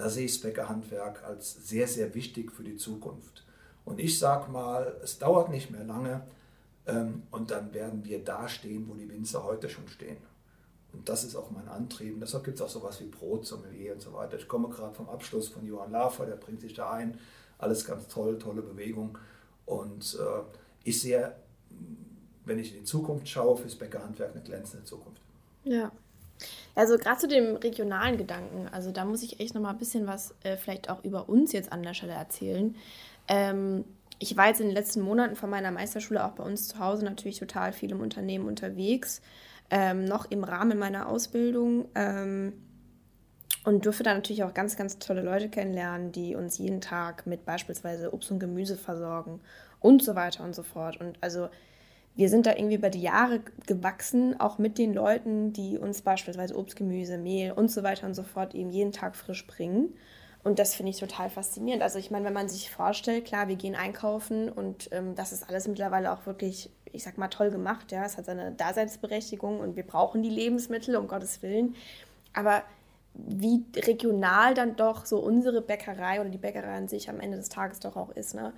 Da 0.00 0.08
sehe 0.08 0.24
ich 0.24 0.32
das 0.32 0.40
Bäckerhandwerk 0.40 1.24
als 1.24 1.68
sehr, 1.68 1.86
sehr 1.86 2.14
wichtig 2.14 2.52
für 2.52 2.64
die 2.64 2.76
Zukunft. 2.76 3.44
Und 3.84 4.00
ich 4.00 4.18
sage 4.18 4.50
mal, 4.50 4.96
es 5.04 5.18
dauert 5.18 5.50
nicht 5.50 5.70
mehr 5.70 5.84
lange 5.84 6.22
ähm, 6.86 7.24
und 7.30 7.50
dann 7.50 7.74
werden 7.74 8.02
wir 8.02 8.24
da 8.24 8.48
stehen, 8.48 8.88
wo 8.88 8.94
die 8.94 9.10
Winzer 9.10 9.44
heute 9.44 9.68
schon 9.68 9.86
stehen. 9.88 10.16
Und 10.94 11.06
das 11.10 11.22
ist 11.22 11.36
auch 11.36 11.50
mein 11.50 11.68
Antrieb. 11.68 12.18
Deshalb 12.18 12.44
gibt 12.44 12.58
es 12.58 12.62
auch 12.62 12.70
sowas 12.70 12.98
wie 13.02 13.08
Brotsommelier 13.08 13.92
und 13.92 14.00
so 14.00 14.14
weiter. 14.14 14.38
Ich 14.38 14.48
komme 14.48 14.70
gerade 14.70 14.94
vom 14.94 15.06
Abschluss 15.10 15.48
von 15.48 15.66
Johann 15.66 15.92
Lafer, 15.92 16.24
der 16.24 16.36
bringt 16.36 16.62
sich 16.62 16.72
da 16.72 16.92
ein. 16.92 17.18
Alles 17.58 17.84
ganz 17.84 18.08
toll, 18.08 18.38
tolle 18.38 18.62
Bewegung. 18.62 19.18
Und 19.66 20.18
äh, 20.18 20.42
ich 20.82 20.98
sehe, 20.98 21.36
wenn 22.46 22.58
ich 22.58 22.72
in 22.72 22.80
die 22.80 22.86
Zukunft 22.86 23.28
schaue, 23.28 23.58
fürs 23.58 23.74
Bäckerhandwerk 23.74 24.32
eine 24.32 24.42
glänzende 24.42 24.86
Zukunft. 24.86 25.20
Ja. 25.64 25.92
Also 26.74 26.96
gerade 26.96 27.18
zu 27.18 27.28
dem 27.28 27.56
regionalen 27.56 28.16
Gedanken, 28.16 28.68
also 28.72 28.92
da 28.92 29.04
muss 29.04 29.22
ich 29.22 29.40
echt 29.40 29.54
noch 29.54 29.62
mal 29.62 29.70
ein 29.70 29.78
bisschen 29.78 30.06
was 30.06 30.34
äh, 30.42 30.56
vielleicht 30.56 30.88
auch 30.88 31.04
über 31.04 31.28
uns 31.28 31.52
jetzt 31.52 31.72
an 31.72 31.82
der 31.82 31.94
Stelle 31.94 32.12
erzählen. 32.12 32.74
Ähm, 33.28 33.84
ich 34.18 34.36
war 34.36 34.48
jetzt 34.48 34.60
in 34.60 34.66
den 34.66 34.74
letzten 34.74 35.00
Monaten 35.00 35.34
von 35.34 35.50
meiner 35.50 35.70
Meisterschule 35.70 36.24
auch 36.24 36.32
bei 36.32 36.44
uns 36.44 36.68
zu 36.68 36.78
Hause 36.78 37.04
natürlich 37.04 37.38
total 37.38 37.72
viel 37.72 37.90
im 37.90 38.00
Unternehmen 38.00 38.46
unterwegs, 38.46 39.22
ähm, 39.70 40.04
noch 40.04 40.30
im 40.30 40.44
Rahmen 40.44 40.78
meiner 40.78 41.08
Ausbildung 41.08 41.86
ähm, 41.94 42.52
und 43.64 43.86
durfte 43.86 44.02
da 44.02 44.14
natürlich 44.14 44.44
auch 44.44 44.54
ganz, 44.54 44.76
ganz 44.76 44.98
tolle 44.98 45.22
Leute 45.22 45.48
kennenlernen, 45.48 46.12
die 46.12 46.34
uns 46.34 46.58
jeden 46.58 46.80
Tag 46.80 47.26
mit 47.26 47.44
beispielsweise 47.44 48.12
Obst 48.12 48.30
und 48.30 48.40
Gemüse 48.40 48.76
versorgen 48.76 49.40
und 49.80 50.02
so 50.02 50.14
weiter 50.14 50.44
und 50.44 50.54
so 50.54 50.62
fort. 50.62 51.00
Und 51.00 51.18
also 51.22 51.48
wir 52.16 52.28
sind 52.28 52.46
da 52.46 52.54
irgendwie 52.54 52.76
über 52.76 52.90
die 52.90 53.02
Jahre 53.02 53.40
gewachsen, 53.66 54.38
auch 54.40 54.58
mit 54.58 54.78
den 54.78 54.92
Leuten, 54.92 55.52
die 55.52 55.78
uns 55.78 56.02
beispielsweise 56.02 56.56
Obst, 56.56 56.76
Gemüse, 56.76 57.18
Mehl 57.18 57.52
und 57.52 57.70
so 57.70 57.82
weiter 57.82 58.06
und 58.06 58.14
so 58.14 58.22
fort 58.22 58.54
eben 58.54 58.70
jeden 58.70 58.92
Tag 58.92 59.16
frisch 59.16 59.46
bringen. 59.46 59.94
Und 60.42 60.58
das 60.58 60.74
finde 60.74 60.90
ich 60.90 60.98
total 60.98 61.28
faszinierend. 61.28 61.82
Also 61.82 61.98
ich 61.98 62.10
meine, 62.10 62.24
wenn 62.24 62.32
man 62.32 62.48
sich 62.48 62.70
vorstellt, 62.70 63.26
klar, 63.26 63.48
wir 63.48 63.56
gehen 63.56 63.74
einkaufen 63.74 64.48
und 64.48 64.88
ähm, 64.90 65.14
das 65.14 65.32
ist 65.32 65.48
alles 65.48 65.68
mittlerweile 65.68 66.12
auch 66.12 66.24
wirklich, 66.24 66.70
ich 66.92 67.02
sag 67.02 67.18
mal, 67.18 67.28
toll 67.28 67.50
gemacht. 67.50 67.92
Ja, 67.92 68.04
es 68.04 68.16
hat 68.16 68.24
seine 68.24 68.52
Daseinsberechtigung 68.52 69.60
und 69.60 69.76
wir 69.76 69.86
brauchen 69.86 70.22
die 70.22 70.30
Lebensmittel, 70.30 70.96
um 70.96 71.08
Gottes 71.08 71.42
Willen. 71.42 71.74
Aber 72.32 72.62
wie 73.14 73.64
regional 73.76 74.54
dann 74.54 74.76
doch 74.76 75.04
so 75.04 75.18
unsere 75.18 75.60
Bäckerei 75.60 76.20
oder 76.20 76.30
die 76.30 76.38
Bäckerei 76.38 76.76
an 76.76 76.88
sich 76.88 77.10
am 77.10 77.20
Ende 77.20 77.36
des 77.36 77.48
Tages 77.48 77.80
doch 77.80 77.96
auch 77.96 78.10
ist. 78.10 78.34
Ne? 78.34 78.52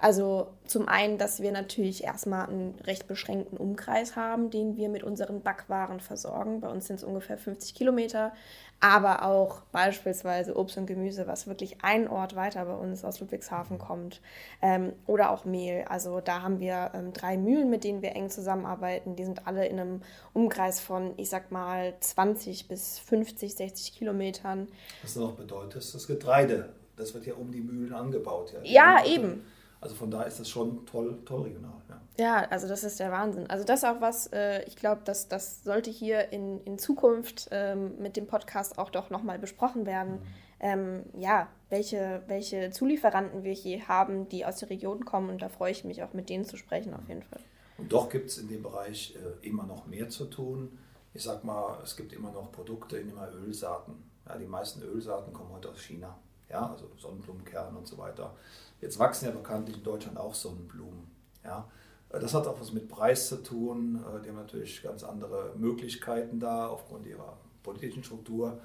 Also 0.00 0.48
zum 0.64 0.88
einen, 0.88 1.18
dass 1.18 1.40
wir 1.40 1.52
natürlich 1.52 2.04
erstmal 2.04 2.48
einen 2.48 2.74
recht 2.84 3.06
beschränkten 3.06 3.58
Umkreis 3.58 4.16
haben, 4.16 4.50
den 4.50 4.76
wir 4.76 4.88
mit 4.88 5.02
unseren 5.02 5.42
Backwaren 5.42 6.00
versorgen. 6.00 6.60
Bei 6.60 6.68
uns 6.68 6.86
sind 6.86 6.96
es 6.96 7.04
ungefähr 7.04 7.38
50 7.38 7.74
Kilometer 7.74 8.32
aber 8.80 9.24
auch 9.24 9.62
beispielsweise 9.72 10.56
Obst 10.56 10.76
und 10.78 10.86
Gemüse, 10.86 11.26
was 11.26 11.48
wirklich 11.48 11.78
ein 11.82 12.08
Ort 12.08 12.36
weiter 12.36 12.64
bei 12.64 12.74
uns 12.74 13.04
aus 13.04 13.18
Ludwigshafen 13.18 13.78
kommt. 13.78 14.20
Ähm, 14.62 14.92
oder 15.06 15.30
auch 15.30 15.44
Mehl. 15.44 15.84
Also 15.88 16.20
da 16.20 16.42
haben 16.42 16.60
wir 16.60 16.92
ähm, 16.94 17.12
drei 17.12 17.36
Mühlen, 17.36 17.70
mit 17.70 17.82
denen 17.82 18.02
wir 18.02 18.14
eng 18.14 18.30
zusammenarbeiten. 18.30 19.16
Die 19.16 19.24
sind 19.24 19.46
alle 19.46 19.66
in 19.66 19.80
einem 19.80 20.02
Umkreis 20.32 20.78
von, 20.78 21.12
ich 21.16 21.28
sag 21.28 21.50
mal, 21.50 21.94
20 21.98 22.68
bis 22.68 23.00
50, 23.00 23.56
60 23.56 23.96
Kilometern. 23.96 24.68
Was 25.02 25.16
noch 25.16 25.32
bedeutet, 25.32 25.82
ist 25.82 25.94
das 25.94 26.06
Getreide. 26.06 26.68
Das 26.96 27.14
wird 27.14 27.26
ja 27.26 27.34
um 27.34 27.50
die 27.50 27.60
Mühlen 27.60 27.92
angebaut. 27.92 28.54
Ja, 28.62 28.98
ja 28.98 29.06
eben. 29.06 29.44
Also 29.80 29.94
von 29.94 30.10
daher 30.10 30.26
ist 30.26 30.40
das 30.40 30.48
schon 30.48 30.84
toll, 30.86 31.18
toll 31.24 31.42
regional. 31.42 31.80
Ja. 31.88 32.00
Ja, 32.18 32.44
also 32.50 32.66
das 32.66 32.82
ist 32.82 32.98
der 32.98 33.12
Wahnsinn. 33.12 33.48
Also 33.48 33.64
das 33.64 33.82
ist 33.82 33.88
auch 33.88 34.00
was, 34.00 34.26
äh, 34.32 34.64
ich 34.64 34.74
glaube, 34.74 35.02
das, 35.04 35.28
das 35.28 35.62
sollte 35.62 35.90
hier 35.90 36.32
in, 36.32 36.60
in 36.64 36.78
Zukunft 36.78 37.48
ähm, 37.52 37.96
mit 37.98 38.16
dem 38.16 38.26
Podcast 38.26 38.78
auch 38.78 38.90
doch 38.90 39.08
nochmal 39.08 39.38
besprochen 39.38 39.86
werden. 39.86 40.20
Ähm, 40.58 41.04
ja, 41.16 41.48
welche, 41.70 42.22
welche 42.26 42.70
Zulieferanten 42.72 43.44
wir 43.44 43.52
hier 43.52 43.86
haben, 43.86 44.28
die 44.28 44.44
aus 44.44 44.56
der 44.56 44.70
Region 44.70 45.04
kommen. 45.04 45.30
Und 45.30 45.42
da 45.42 45.48
freue 45.48 45.70
ich 45.70 45.84
mich 45.84 46.02
auch 46.02 46.12
mit 46.12 46.28
denen 46.28 46.44
zu 46.44 46.56
sprechen 46.56 46.92
auf 46.92 47.06
jeden 47.06 47.22
Fall. 47.22 47.40
Und 47.78 47.92
doch 47.92 48.08
gibt 48.08 48.30
es 48.30 48.38
in 48.38 48.48
dem 48.48 48.64
Bereich 48.64 49.14
äh, 49.14 49.46
immer 49.46 49.64
noch 49.64 49.86
mehr 49.86 50.08
zu 50.08 50.24
tun. 50.24 50.76
Ich 51.14 51.22
sag 51.22 51.44
mal, 51.44 51.78
es 51.84 51.96
gibt 51.96 52.12
immer 52.12 52.32
noch 52.32 52.50
Produkte 52.50 52.98
in 52.98 53.10
immer 53.10 53.32
Ölsaaten. 53.32 53.94
Ja, 54.26 54.36
die 54.36 54.46
meisten 54.46 54.82
Ölsaaten 54.82 55.32
kommen 55.32 55.52
heute 55.52 55.70
aus 55.70 55.80
China. 55.80 56.18
Ja, 56.50 56.68
also 56.72 56.90
Sonnenblumenkerne 56.98 57.78
und 57.78 57.86
so 57.86 57.96
weiter. 57.96 58.34
Jetzt 58.80 58.98
wachsen 58.98 59.26
ja 59.26 59.30
bekanntlich 59.30 59.76
in 59.76 59.84
Deutschland 59.84 60.18
auch 60.18 60.34
Sonnenblumen. 60.34 61.08
Ja. 61.44 61.68
Das 62.10 62.32
hat 62.32 62.46
auch 62.46 62.58
was 62.60 62.72
mit 62.72 62.88
Preis 62.88 63.28
zu 63.28 63.42
tun. 63.42 63.96
Äh, 63.96 64.22
die 64.22 64.28
haben 64.30 64.36
natürlich 64.36 64.82
ganz 64.82 65.04
andere 65.04 65.52
Möglichkeiten 65.56 66.40
da 66.40 66.68
aufgrund 66.68 67.06
ihrer 67.06 67.36
politischen 67.62 68.02
Struktur. 68.02 68.60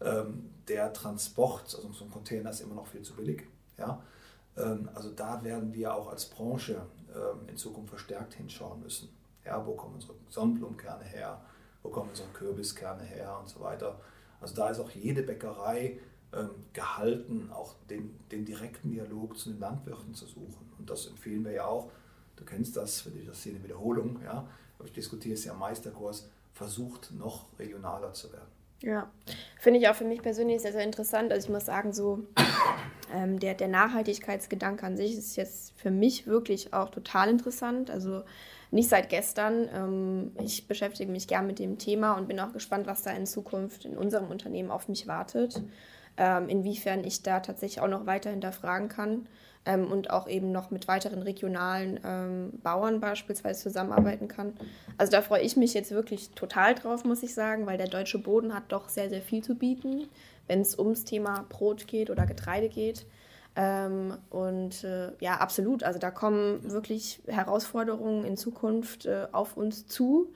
Ähm, 0.00 0.50
der 0.68 0.92
Transport, 0.92 1.74
also 1.74 1.92
so 1.92 2.04
ein 2.04 2.10
Container 2.10 2.50
ist 2.50 2.60
immer 2.60 2.74
noch 2.74 2.86
viel 2.86 3.02
zu 3.02 3.14
billig. 3.14 3.44
Ja. 3.78 4.02
Ähm, 4.56 4.88
also 4.94 5.10
da 5.10 5.42
werden 5.44 5.72
wir 5.74 5.94
auch 5.94 6.10
als 6.10 6.26
Branche 6.26 6.86
ähm, 7.14 7.48
in 7.48 7.56
Zukunft 7.56 7.90
verstärkt 7.90 8.34
hinschauen 8.34 8.80
müssen. 8.80 9.10
Ja, 9.44 9.64
wo 9.64 9.72
kommen 9.72 9.94
unsere 9.94 10.14
Sonnenblumenkerne 10.28 11.04
her? 11.04 11.40
Wo 11.82 11.90
kommen 11.90 12.10
unsere 12.10 12.28
Kürbiskerne 12.30 13.04
her 13.04 13.38
und 13.38 13.48
so 13.48 13.60
weiter. 13.60 14.00
Also 14.40 14.54
da 14.54 14.70
ist 14.70 14.80
auch 14.80 14.90
jede 14.90 15.22
Bäckerei 15.22 15.98
gehalten, 16.74 17.50
auch 17.50 17.76
den, 17.88 18.18
den 18.30 18.44
direkten 18.44 18.90
Dialog 18.90 19.38
zu 19.38 19.48
den 19.48 19.60
Landwirten 19.60 20.12
zu 20.12 20.26
suchen. 20.26 20.70
Und 20.76 20.90
das 20.90 21.06
empfehlen 21.06 21.44
wir 21.44 21.52
ja 21.52 21.66
auch. 21.66 21.90
Du 22.36 22.44
kennst 22.44 22.76
das, 22.76 23.00
für 23.00 23.10
dich 23.10 23.26
das 23.26 23.42
hier 23.42 23.54
eine 23.54 23.64
Wiederholung, 23.64 24.20
ja. 24.24 24.46
Aber 24.78 24.86
ich 24.86 24.92
diskutiere 24.92 25.34
es 25.34 25.44
ja 25.44 25.52
im 25.52 25.58
Meisterkurs, 25.58 26.28
versucht 26.52 27.12
noch 27.12 27.46
regionaler 27.58 28.12
zu 28.12 28.32
werden. 28.32 28.48
Ja, 28.82 29.10
finde 29.58 29.80
ich 29.80 29.88
auch 29.88 29.94
für 29.94 30.04
mich 30.04 30.20
persönlich 30.20 30.60
sehr, 30.60 30.72
sehr 30.72 30.84
interessant. 30.84 31.32
Also 31.32 31.46
ich 31.46 31.52
muss 31.52 31.64
sagen, 31.64 31.94
so 31.94 32.26
ähm, 33.14 33.38
der, 33.38 33.54
der 33.54 33.68
Nachhaltigkeitsgedanke 33.68 34.84
an 34.84 34.98
sich 34.98 35.16
ist 35.16 35.36
jetzt 35.36 35.72
für 35.78 35.90
mich 35.90 36.26
wirklich 36.26 36.74
auch 36.74 36.90
total 36.90 37.30
interessant. 37.30 37.90
Also 37.90 38.22
nicht 38.70 38.90
seit 38.90 39.08
gestern. 39.08 39.68
Ähm, 39.72 40.32
ich 40.42 40.68
beschäftige 40.68 41.10
mich 41.10 41.26
gern 41.26 41.46
mit 41.46 41.58
dem 41.58 41.78
Thema 41.78 42.18
und 42.18 42.28
bin 42.28 42.38
auch 42.38 42.52
gespannt, 42.52 42.86
was 42.86 43.02
da 43.02 43.12
in 43.12 43.26
Zukunft 43.26 43.86
in 43.86 43.96
unserem 43.96 44.30
Unternehmen 44.30 44.70
auf 44.70 44.88
mich 44.88 45.06
wartet 45.06 45.62
ähm, 46.16 46.48
inwiefern 46.48 47.04
ich 47.04 47.22
da 47.22 47.40
tatsächlich 47.40 47.80
auch 47.80 47.88
noch 47.88 48.06
weiter 48.06 48.30
hinterfragen 48.30 48.88
kann 48.88 49.26
ähm, 49.66 49.90
und 49.90 50.10
auch 50.10 50.28
eben 50.28 50.52
noch 50.52 50.70
mit 50.70 50.88
weiteren 50.88 51.22
regionalen 51.22 52.00
ähm, 52.04 52.52
Bauern 52.62 53.00
beispielsweise 53.00 53.62
zusammenarbeiten 53.62 54.28
kann. 54.28 54.54
Also 54.96 55.12
da 55.12 55.20
freue 55.20 55.42
ich 55.42 55.56
mich 55.56 55.74
jetzt 55.74 55.90
wirklich 55.90 56.30
total 56.30 56.74
drauf, 56.74 57.04
muss 57.04 57.22
ich 57.22 57.34
sagen, 57.34 57.66
weil 57.66 57.76
der 57.76 57.88
deutsche 57.88 58.18
Boden 58.18 58.54
hat 58.54 58.64
doch 58.68 58.88
sehr, 58.88 59.10
sehr 59.10 59.22
viel 59.22 59.42
zu 59.42 59.56
bieten, 59.56 60.08
wenn 60.46 60.60
es 60.60 60.78
ums 60.78 61.04
Thema 61.04 61.44
Brot 61.48 61.86
geht 61.86 62.08
oder 62.08 62.24
Getreide 62.24 62.68
geht. 62.68 63.04
Ähm, 63.56 64.16
und 64.30 64.84
äh, 64.84 65.12
ja, 65.20 65.38
absolut. 65.38 65.82
Also 65.82 65.98
da 65.98 66.10
kommen 66.10 66.70
wirklich 66.70 67.20
Herausforderungen 67.26 68.24
in 68.24 68.36
Zukunft 68.36 69.06
äh, 69.06 69.26
auf 69.32 69.56
uns 69.56 69.86
zu. 69.86 70.32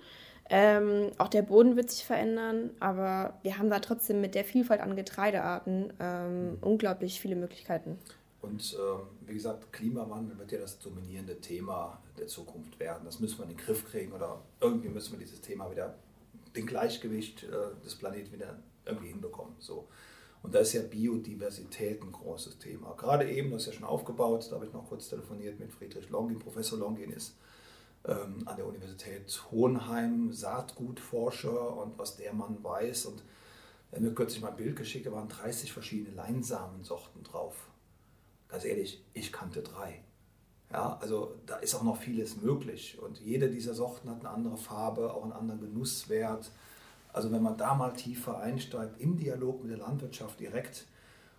Ähm, 0.53 1.13
auch 1.19 1.29
der 1.29 1.43
Boden 1.43 1.77
wird 1.77 1.91
sich 1.91 2.05
verändern, 2.05 2.71
aber 2.81 3.39
wir 3.43 3.59
haben 3.59 3.71
da 3.71 3.79
trotzdem 3.79 4.21
mit 4.21 4.35
der 4.35 4.45
Vielfalt 4.45 4.81
an 4.81 4.97
Getreidearten 4.97 5.93
ähm, 6.01 6.59
unglaublich 6.61 7.21
viele 7.21 7.37
Möglichkeiten. 7.37 7.99
Und 8.43 8.77
ähm, 8.79 9.01
wie 9.27 9.35
gesagt, 9.35 9.73
Klimawandel 9.73 10.39
wird 10.39 10.53
ja 10.53 10.59
das 10.59 10.79
dominierende 10.79 11.41
Thema 11.41 12.01
der 12.19 12.27
Zukunft 12.27 12.79
werden. 12.81 13.05
Das 13.05 13.21
müssen 13.21 13.39
wir 13.39 13.45
in 13.45 13.51
den 13.51 13.59
Griff 13.59 13.85
kriegen 13.85 14.13
oder 14.13 14.41
irgendwie 14.61 14.89
müssen 14.89 15.13
wir 15.13 15.19
dieses 15.19 15.41
Thema 15.41 15.71
wieder, 15.71 15.95
den 16.57 16.67
Gleichgewicht 16.67 17.45
äh, 17.45 17.83
des 17.85 17.97
Planeten 17.97 18.33
wieder 18.33 18.59
irgendwie 18.87 19.09
hinbekommen. 19.09 19.55
So. 19.59 19.89
Und 20.43 20.55
da 20.55 20.61
ist 20.61 20.73
ja 20.73 20.83
Biodiversität 20.83 22.03
ein 22.03 22.13
großes 22.13 22.59
Thema. 22.59 22.95
Gerade 22.97 23.31
eben, 23.31 23.51
das 23.51 23.63
ist 23.63 23.67
ja 23.67 23.73
schon 23.75 23.85
aufgebaut, 23.85 24.47
da 24.51 24.57
habe 24.57 24.67
ich 24.67 24.73
noch 24.73 24.89
kurz 24.89 25.09
telefoniert 25.09 25.61
mit 25.61 25.71
Friedrich 25.71 26.09
Longin. 26.09 26.39
Professor 26.39 26.79
Longin 26.79 27.11
ist 27.11 27.37
ähm, 28.07 28.43
an 28.47 28.57
der 28.57 28.67
Universität 28.67 29.43
Hohenheim, 29.51 30.33
Saatgutforscher 30.33 31.77
und 31.77 31.99
was 31.99 32.17
der 32.17 32.33
Mann 32.33 32.59
weiß. 32.63 33.07
Und 33.07 33.23
er 33.91 33.97
hat 33.97 34.03
mir 34.03 34.15
kürzlich 34.15 34.41
mal 34.41 34.49
ein 34.49 34.57
Bild 34.57 34.77
geschickt, 34.77 35.07
da 35.07 35.13
waren 35.13 35.29
30 35.29 35.73
verschiedene 35.73 36.17
Leinsamensorten 36.17 37.23
drauf. 37.23 37.70
Ganz 38.51 38.65
ehrlich, 38.65 39.05
ich 39.15 39.33
kannte 39.33 39.63
drei. 39.63 40.03
Ja, 40.73 40.99
also 41.01 41.35
da 41.47 41.57
ist 41.57 41.75
auch 41.75 41.83
noch 41.83 41.97
vieles 41.97 42.41
möglich. 42.41 42.99
Und 43.01 43.19
jede 43.21 43.51
dieser 43.51 43.75
Sorten 43.75 44.09
hat 44.09 44.21
eine 44.21 44.31
andere 44.31 44.57
Farbe, 44.57 45.13
auch 45.13 45.25
einen 45.25 45.33
anderen 45.33 45.61
Genusswert. 45.61 46.51
Also 47.13 47.33
wenn 47.33 47.43
man 47.43 47.57
da 47.57 47.75
mal 47.75 47.93
tiefer 47.93 48.39
einsteigt, 48.39 49.01
im 49.01 49.17
Dialog 49.17 49.63
mit 49.63 49.73
der 49.73 49.79
Landwirtschaft 49.79 50.39
direkt 50.39 50.87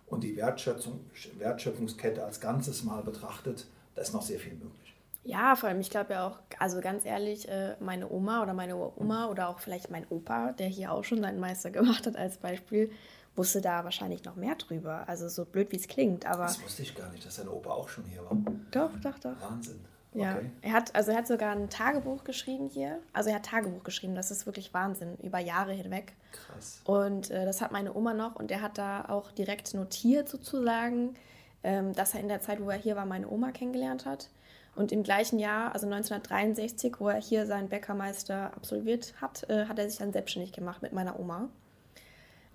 und 0.06 0.22
die 0.22 0.36
Wertschöpfung, 0.36 1.00
Wertschöpfungskette 1.38 2.22
als 2.22 2.40
Ganzes 2.40 2.84
mal 2.84 3.02
betrachtet, 3.02 3.66
da 3.94 4.02
ist 4.02 4.12
noch 4.12 4.22
sehr 4.22 4.38
viel 4.38 4.54
möglich. 4.54 4.94
Ja, 5.24 5.54
vor 5.54 5.68
allem, 5.68 5.80
ich 5.80 5.88
glaube 5.88 6.14
ja 6.14 6.26
auch, 6.26 6.38
also 6.58 6.80
ganz 6.80 7.04
ehrlich, 7.04 7.48
äh, 7.48 7.76
meine 7.78 8.10
Oma 8.10 8.42
oder 8.42 8.54
meine 8.54 8.76
Oma 8.76 9.28
oder 9.28 9.48
auch 9.48 9.60
vielleicht 9.60 9.90
mein 9.90 10.04
Opa, 10.10 10.52
der 10.52 10.66
hier 10.66 10.92
auch 10.92 11.04
schon 11.04 11.20
seinen 11.20 11.38
Meister 11.38 11.70
gemacht 11.70 12.06
hat 12.06 12.16
als 12.16 12.38
Beispiel, 12.38 12.90
wusste 13.36 13.60
da 13.60 13.84
wahrscheinlich 13.84 14.24
noch 14.24 14.36
mehr 14.36 14.54
drüber. 14.56 15.04
Also 15.08 15.28
so 15.28 15.44
blöd 15.44 15.72
wie 15.72 15.76
es 15.76 15.88
klingt, 15.88 16.26
aber. 16.26 16.44
Das 16.44 16.62
wusste 16.62 16.82
ich 16.82 16.94
gar 16.94 17.10
nicht, 17.10 17.24
dass 17.24 17.36
dein 17.36 17.48
Opa 17.48 17.70
auch 17.70 17.88
schon 17.88 18.04
hier 18.04 18.24
war. 18.24 18.36
Doch, 18.70 18.90
doch, 19.02 19.18
doch. 19.18 19.40
Wahnsinn. 19.40 19.80
Ja, 20.14 20.36
okay. 20.36 20.50
er 20.60 20.72
hat, 20.72 20.94
also 20.94 21.10
er 21.10 21.16
hat 21.16 21.26
sogar 21.26 21.52
ein 21.52 21.70
Tagebuch 21.70 22.22
geschrieben 22.22 22.68
hier. 22.68 22.98
Also 23.14 23.30
er 23.30 23.36
hat 23.36 23.46
Tagebuch 23.46 23.82
geschrieben, 23.82 24.14
das 24.14 24.30
ist 24.30 24.44
wirklich 24.44 24.74
Wahnsinn, 24.74 25.16
über 25.22 25.38
Jahre 25.38 25.72
hinweg. 25.72 26.12
Krass. 26.32 26.82
Und 26.84 27.30
äh, 27.30 27.46
das 27.46 27.62
hat 27.62 27.72
meine 27.72 27.94
Oma 27.94 28.12
noch 28.12 28.36
und 28.36 28.50
er 28.50 28.60
hat 28.60 28.76
da 28.76 29.06
auch 29.08 29.32
direkt 29.32 29.72
notiert 29.72 30.28
sozusagen, 30.28 31.14
ähm, 31.62 31.94
dass 31.94 32.12
er 32.12 32.20
in 32.20 32.28
der 32.28 32.42
Zeit, 32.42 32.60
wo 32.60 32.68
er 32.68 32.76
hier 32.76 32.94
war, 32.94 33.06
meine 33.06 33.28
Oma 33.30 33.52
kennengelernt 33.52 34.04
hat. 34.04 34.28
Und 34.74 34.92
im 34.92 35.02
gleichen 35.02 35.38
Jahr, 35.38 35.72
also 35.72 35.86
1963, 35.86 36.96
wo 36.98 37.08
er 37.08 37.20
hier 37.20 37.46
seinen 37.46 37.68
Bäckermeister 37.68 38.52
absolviert 38.54 39.14
hat, 39.20 39.48
äh, 39.48 39.66
hat 39.66 39.78
er 39.78 39.88
sich 39.88 39.98
dann 39.98 40.12
selbstständig 40.12 40.52
gemacht 40.52 40.82
mit 40.82 40.92
meiner 40.92 41.18
Oma. 41.18 41.48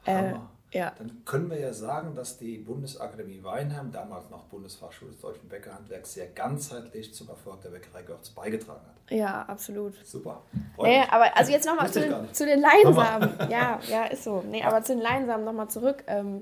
Äh, 0.06 0.34
ja. 0.73 0.91
Dann 0.97 1.23
können 1.23 1.49
wir 1.49 1.60
ja 1.60 1.71
sagen, 1.71 2.13
dass 2.13 2.38
die 2.38 2.58
Bundesakademie 2.58 3.41
Weinheim, 3.41 3.91
damals 3.91 4.30
noch 4.30 4.43
Bundesfachschule 4.45 5.12
des 5.12 5.21
deutschen 5.21 5.47
Bäckerhandwerks, 5.47 6.13
sehr 6.13 6.27
ganzheitlich 6.27 7.13
zum 7.13 7.30
Erfolg 7.30 7.62
der 7.62 7.69
Bäckerei 7.69 8.01
Görz 8.03 8.30
beigetragen 8.30 8.82
hat. 8.86 9.12
Ja, 9.12 9.43
absolut. 9.43 9.93
Super. 10.06 10.41
Nee, 10.82 11.03
aber 11.10 11.36
also 11.38 11.51
jetzt 11.51 11.65
nochmal 11.65 11.89
zu, 11.89 12.01
zu, 12.34 12.45
den 12.45 12.60
Leinsamen. 12.60 13.49
ja, 13.49 13.80
ja, 13.89 14.06
ist 14.06 14.25
so. 14.25 14.43
Nee, 14.45 14.63
aber 14.63 14.84
zu 14.84 14.93
den 14.93 15.01
Leinsamen 15.01 15.45
nochmal 15.45 15.69
zurück. 15.69 16.03
Ähm, 16.08 16.41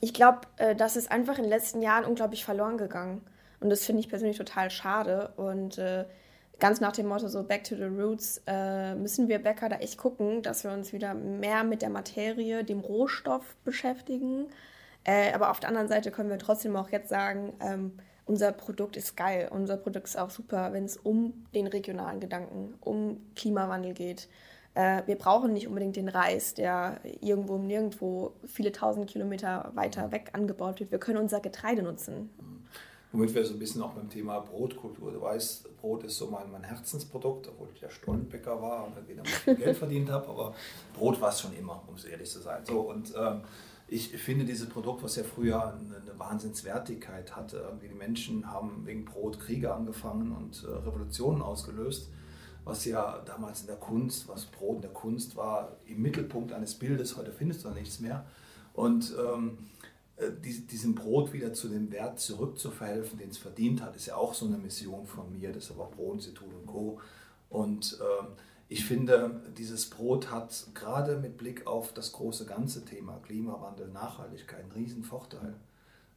ich 0.00 0.12
glaube, 0.12 0.40
äh, 0.58 0.76
das 0.76 0.96
ist 0.96 1.10
einfach 1.10 1.36
in 1.38 1.44
den 1.44 1.50
letzten 1.50 1.80
Jahren 1.80 2.04
unglaublich 2.04 2.44
verloren 2.44 2.76
gegangen. 2.76 3.22
Und 3.60 3.70
das 3.70 3.84
finde 3.84 4.00
ich 4.00 4.08
persönlich 4.10 4.36
total 4.36 4.70
schade. 4.70 5.32
Und 5.36 5.78
äh, 5.78 6.04
ganz 6.60 6.80
nach 6.80 6.92
dem 6.92 7.06
Motto 7.06 7.28
so 7.28 7.42
Back 7.42 7.64
to 7.64 7.74
the 7.74 7.84
Roots 7.84 8.42
äh, 8.46 8.94
müssen 8.94 9.28
wir 9.28 9.40
Bäcker 9.40 9.68
da 9.68 9.76
echt 9.76 9.98
gucken, 9.98 10.42
dass 10.42 10.62
wir 10.62 10.70
uns 10.70 10.92
wieder 10.92 11.14
mehr 11.14 11.64
mit 11.64 11.82
der 11.82 11.90
Materie, 11.90 12.62
dem 12.62 12.80
Rohstoff 12.80 13.56
beschäftigen. 13.64 14.46
Äh, 15.04 15.32
aber 15.32 15.50
auf 15.50 15.60
der 15.60 15.70
anderen 15.70 15.88
Seite 15.88 16.10
können 16.10 16.30
wir 16.30 16.38
trotzdem 16.38 16.76
auch 16.76 16.90
jetzt 16.90 17.08
sagen, 17.08 17.54
ähm, 17.60 17.92
unser 18.26 18.52
Produkt 18.52 18.96
ist 18.96 19.16
geil, 19.16 19.48
unser 19.50 19.76
Produkt 19.76 20.06
ist 20.06 20.18
auch 20.18 20.30
super, 20.30 20.72
wenn 20.72 20.84
es 20.84 20.96
um 20.96 21.46
den 21.54 21.66
regionalen 21.66 22.20
Gedanken, 22.20 22.74
um 22.80 23.20
Klimawandel 23.34 23.94
geht. 23.94 24.28
Äh, 24.74 25.02
wir 25.06 25.16
brauchen 25.16 25.52
nicht 25.52 25.66
unbedingt 25.66 25.96
den 25.96 26.08
Reis, 26.08 26.54
der 26.54 27.00
irgendwo 27.20 27.58
nirgendwo 27.58 28.34
viele 28.46 28.70
tausend 28.70 29.10
Kilometer 29.10 29.72
weiter 29.74 30.12
weg 30.12 30.30
angebaut 30.32 30.78
wird. 30.78 30.92
Wir 30.92 31.00
können 31.00 31.18
unser 31.18 31.40
Getreide 31.40 31.82
nutzen. 31.82 32.30
Womit 33.12 33.34
wir 33.34 33.44
so 33.44 33.54
ein 33.54 33.58
bisschen 33.58 33.82
auch 33.82 33.92
beim 33.92 34.08
Thema 34.08 34.38
Brotkultur. 34.38 35.10
Du 35.10 35.20
weißt, 35.20 35.76
Brot 35.78 36.04
ist 36.04 36.16
so 36.16 36.28
mein, 36.28 36.50
mein 36.50 36.62
Herzensprodukt, 36.62 37.48
obwohl 37.48 37.68
ich 37.74 37.80
ja 37.80 37.90
Stollenbäcker 37.90 38.62
war 38.62 38.86
und 38.86 39.08
wieder 39.08 39.22
mal 39.22 39.54
Geld 39.56 39.76
verdient 39.76 40.10
habe, 40.10 40.28
aber 40.28 40.54
Brot 40.94 41.20
war 41.20 41.30
es 41.30 41.40
schon 41.40 41.56
immer, 41.56 41.82
um 41.88 41.94
es 41.96 42.04
ehrlich 42.04 42.30
zu 42.30 42.40
sein. 42.40 42.64
So, 42.64 42.80
und 42.80 43.12
ähm, 43.16 43.40
ich 43.88 44.10
finde 44.10 44.44
dieses 44.44 44.68
Produkt, 44.68 45.02
was 45.02 45.16
ja 45.16 45.24
früher 45.24 45.60
eine, 45.60 45.96
eine 45.96 46.16
Wahnsinnswertigkeit 46.16 47.34
hatte, 47.34 47.76
die 47.82 47.92
Menschen 47.92 48.48
haben 48.48 48.86
wegen 48.86 49.04
Brot 49.04 49.40
Kriege 49.40 49.74
angefangen 49.74 50.30
und 50.30 50.62
äh, 50.62 50.68
Revolutionen 50.68 51.42
ausgelöst, 51.42 52.08
was 52.64 52.84
ja 52.84 53.20
damals 53.26 53.62
in 53.62 53.66
der 53.66 53.76
Kunst, 53.76 54.28
was 54.28 54.46
Brot 54.46 54.76
in 54.76 54.82
der 54.82 54.92
Kunst 54.92 55.34
war, 55.34 55.76
im 55.86 56.00
Mittelpunkt 56.00 56.52
eines 56.52 56.76
Bildes, 56.76 57.16
heute 57.16 57.32
findest 57.32 57.64
du 57.64 57.68
da 57.68 57.74
nichts 57.74 57.98
mehr. 57.98 58.24
Und 58.72 59.12
ähm, 59.18 59.58
äh, 59.79 59.79
diesem 60.44 60.94
Brot 60.94 61.32
wieder 61.32 61.52
zu 61.52 61.68
dem 61.68 61.90
Wert 61.90 62.20
zurückzuverhelfen, 62.20 63.18
den 63.18 63.30
es 63.30 63.38
verdient 63.38 63.82
hat, 63.82 63.96
ist 63.96 64.06
ja 64.06 64.16
auch 64.16 64.34
so 64.34 64.46
eine 64.46 64.58
Mission 64.58 65.06
von 65.06 65.32
mir, 65.32 65.52
das 65.52 65.70
aber 65.70 65.86
Brotinstitut 65.86 66.52
und 66.52 66.66
Co. 66.66 67.00
Und 67.48 67.98
äh, 68.00 68.24
ich 68.68 68.84
finde, 68.84 69.42
dieses 69.58 69.90
Brot 69.90 70.30
hat 70.30 70.66
gerade 70.74 71.16
mit 71.16 71.36
Blick 71.36 71.66
auf 71.66 71.92
das 71.92 72.12
große 72.12 72.46
ganze 72.46 72.84
Thema 72.84 73.18
Klimawandel, 73.24 73.88
Nachhaltigkeit 73.88 74.60
einen 74.60 74.72
riesen 74.72 75.02
Vorteil. 75.02 75.54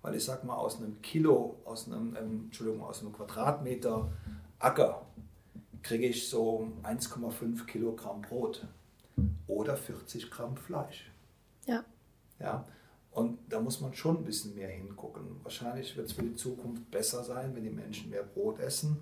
Weil 0.03 0.15
ich 0.15 0.23
sage 0.23 0.45
mal, 0.45 0.57
aus 0.57 0.77
einem 0.77 1.01
Kilo, 1.01 1.57
aus 1.65 1.87
einem, 1.87 2.15
ähm, 2.15 2.41
Entschuldigung, 2.45 2.83
aus 2.83 3.01
einem 3.01 3.13
Quadratmeter 3.13 4.11
Acker 4.59 5.05
kriege 5.81 6.07
ich 6.07 6.29
so 6.29 6.71
1,5 6.83 7.65
Kilogramm 7.65 8.21
Brot 8.21 8.67
oder 9.47 9.75
40 9.75 10.29
Gramm 10.29 10.55
Fleisch. 10.55 11.09
Ja. 11.65 11.83
Ja. 12.39 12.65
Und 13.13 13.37
da 13.49 13.59
muss 13.59 13.79
man 13.79 13.93
schon 13.93 14.17
ein 14.17 14.23
bisschen 14.23 14.55
mehr 14.55 14.69
hingucken. 14.69 15.23
Wahrscheinlich 15.43 15.95
wird 15.95 16.07
es 16.07 16.13
für 16.13 16.23
die 16.23 16.35
Zukunft 16.35 16.89
besser 16.89 17.23
sein, 17.23 17.55
wenn 17.55 17.63
die 17.63 17.69
Menschen 17.69 18.09
mehr 18.09 18.23
Brot 18.23 18.59
essen 18.59 18.97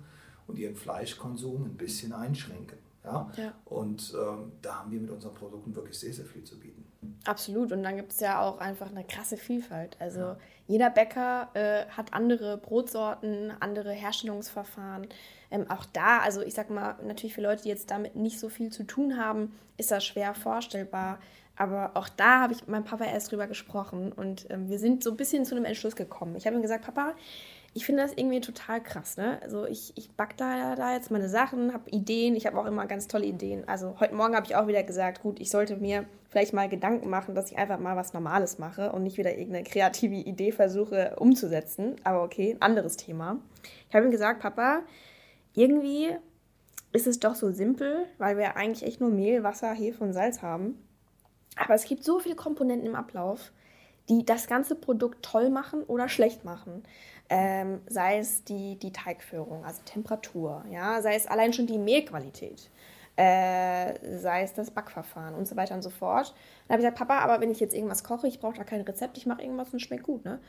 und 0.46 0.58
ihren 0.58 0.76
Fleischkonsum 0.76 1.64
ein 1.64 1.76
bisschen 1.76 2.12
einschränken. 2.12 2.78
Ja? 3.04 3.32
ja. 3.36 3.52
Und 3.64 4.14
ähm, 4.14 4.52
da 4.60 4.80
haben 4.80 4.92
wir 4.92 5.00
mit 5.00 5.10
unseren 5.10 5.34
Produkten 5.34 5.74
wirklich 5.74 5.98
sehr, 5.98 6.12
sehr 6.12 6.26
viel 6.26 6.44
zu 6.44 6.58
bieten. 6.58 6.84
Absolut. 7.24 7.72
Und 7.72 7.82
dann 7.82 7.96
gibt 7.96 8.12
es 8.12 8.20
ja 8.20 8.40
auch 8.40 8.58
einfach 8.58 8.90
eine 8.90 9.04
krasse 9.04 9.36
Vielfalt. 9.36 9.96
Also 9.98 10.20
ja. 10.20 10.36
jeder 10.68 10.90
Bäcker 10.90 11.48
äh, 11.54 11.86
hat 11.86 12.12
andere 12.12 12.58
Brotsorten, 12.58 13.52
andere 13.60 13.92
Herstellungsverfahren. 13.92 15.06
Ähm, 15.50 15.70
auch 15.70 15.84
da, 15.92 16.18
also 16.18 16.42
ich 16.42 16.54
sag 16.54 16.70
mal, 16.70 16.96
natürlich 17.04 17.34
für 17.34 17.42
Leute, 17.42 17.62
die 17.62 17.68
jetzt 17.70 17.90
damit 17.90 18.14
nicht 18.14 18.38
so 18.38 18.48
viel 18.48 18.70
zu 18.70 18.84
tun 18.84 19.16
haben, 19.16 19.52
ist 19.76 19.90
das 19.90 20.04
schwer 20.04 20.34
vorstellbar. 20.34 21.18
Aber 21.56 21.92
auch 21.94 22.08
da 22.08 22.40
habe 22.40 22.52
ich 22.52 22.60
mit 22.60 22.68
meinem 22.68 22.84
Papa 22.84 23.04
erst 23.04 23.30
drüber 23.30 23.46
gesprochen 23.46 24.12
und 24.12 24.46
ähm, 24.50 24.68
wir 24.68 24.78
sind 24.78 25.04
so 25.04 25.10
ein 25.10 25.16
bisschen 25.16 25.44
zu 25.44 25.54
einem 25.54 25.64
Entschluss 25.64 25.96
gekommen. 25.96 26.34
Ich 26.36 26.46
habe 26.46 26.56
ihm 26.56 26.62
gesagt, 26.62 26.84
Papa, 26.84 27.14
ich 27.74 27.86
finde 27.86 28.02
das 28.02 28.12
irgendwie 28.12 28.40
total 28.40 28.82
krass. 28.82 29.16
Ne? 29.16 29.38
Also 29.42 29.66
ich, 29.66 29.92
ich 29.96 30.10
back 30.10 30.36
da, 30.36 30.74
da 30.76 30.92
jetzt 30.92 31.10
meine 31.10 31.28
Sachen, 31.28 31.72
habe 31.72 31.88
Ideen, 31.90 32.36
ich 32.36 32.46
habe 32.46 32.58
auch 32.58 32.66
immer 32.66 32.86
ganz 32.86 33.08
tolle 33.08 33.24
Ideen. 33.24 33.66
Also 33.66 33.96
heute 34.00 34.14
Morgen 34.14 34.34
habe 34.34 34.46
ich 34.46 34.56
auch 34.56 34.66
wieder 34.66 34.82
gesagt, 34.82 35.22
gut, 35.22 35.40
ich 35.40 35.50
sollte 35.50 35.76
mir 35.76 36.04
vielleicht 36.28 36.52
mal 36.52 36.68
Gedanken 36.68 37.08
machen, 37.08 37.34
dass 37.34 37.50
ich 37.50 37.58
einfach 37.58 37.78
mal 37.78 37.96
was 37.96 38.12
Normales 38.12 38.58
mache 38.58 38.92
und 38.92 39.02
nicht 39.02 39.18
wieder 39.18 39.36
irgendeine 39.36 39.64
kreative 39.64 40.14
Idee 40.14 40.52
versuche 40.52 41.16
umzusetzen. 41.18 41.96
Aber 42.04 42.22
okay, 42.22 42.52
ein 42.52 42.62
anderes 42.62 42.96
Thema. 42.96 43.38
Ich 43.88 43.94
habe 43.94 44.04
ihm 44.06 44.10
gesagt, 44.10 44.40
Papa, 44.40 44.82
irgendwie 45.54 46.10
ist 46.92 47.06
es 47.06 47.20
doch 47.20 47.34
so 47.34 47.52
simpel, 47.52 48.06
weil 48.18 48.36
wir 48.36 48.56
eigentlich 48.56 48.86
echt 48.86 49.00
nur 49.00 49.10
Mehl, 49.10 49.42
Wasser, 49.42 49.72
Hefe 49.72 50.04
und 50.04 50.12
Salz 50.12 50.42
haben. 50.42 50.78
Aber 51.56 51.74
es 51.74 51.84
gibt 51.84 52.04
so 52.04 52.18
viele 52.18 52.34
Komponenten 52.34 52.86
im 52.86 52.94
Ablauf, 52.94 53.52
die 54.08 54.24
das 54.24 54.46
ganze 54.46 54.74
Produkt 54.74 55.24
toll 55.24 55.50
machen 55.50 55.84
oder 55.84 56.08
schlecht 56.08 56.44
machen. 56.44 56.82
Ähm, 57.28 57.80
sei 57.86 58.18
es 58.18 58.44
die, 58.44 58.76
die 58.76 58.92
Teigführung, 58.92 59.64
also 59.64 59.80
Temperatur, 59.84 60.64
ja, 60.70 61.00
sei 61.00 61.14
es 61.14 61.26
allein 61.26 61.52
schon 61.52 61.66
die 61.66 61.78
Mehlqualität, 61.78 62.68
äh, 63.16 64.18
sei 64.18 64.42
es 64.42 64.52
das 64.52 64.70
Backverfahren 64.70 65.34
und 65.34 65.48
so 65.48 65.56
weiter 65.56 65.74
und 65.74 65.82
so 65.82 65.88
fort. 65.88 66.34
Dann 66.66 66.74
habe 66.74 66.82
ich 66.82 66.88
gesagt, 66.88 66.98
Papa, 66.98 67.20
aber 67.20 67.40
wenn 67.40 67.50
ich 67.50 67.60
jetzt 67.60 67.74
irgendwas 67.74 68.04
koche, 68.04 68.28
ich 68.28 68.40
brauche 68.40 68.56
da 68.56 68.64
kein 68.64 68.82
Rezept, 68.82 69.16
ich 69.16 69.26
mache 69.26 69.42
irgendwas 69.42 69.70
und 69.70 69.76
es 69.76 69.82
schmeckt 69.82 70.02
gut. 70.02 70.24
Ne? 70.24 70.40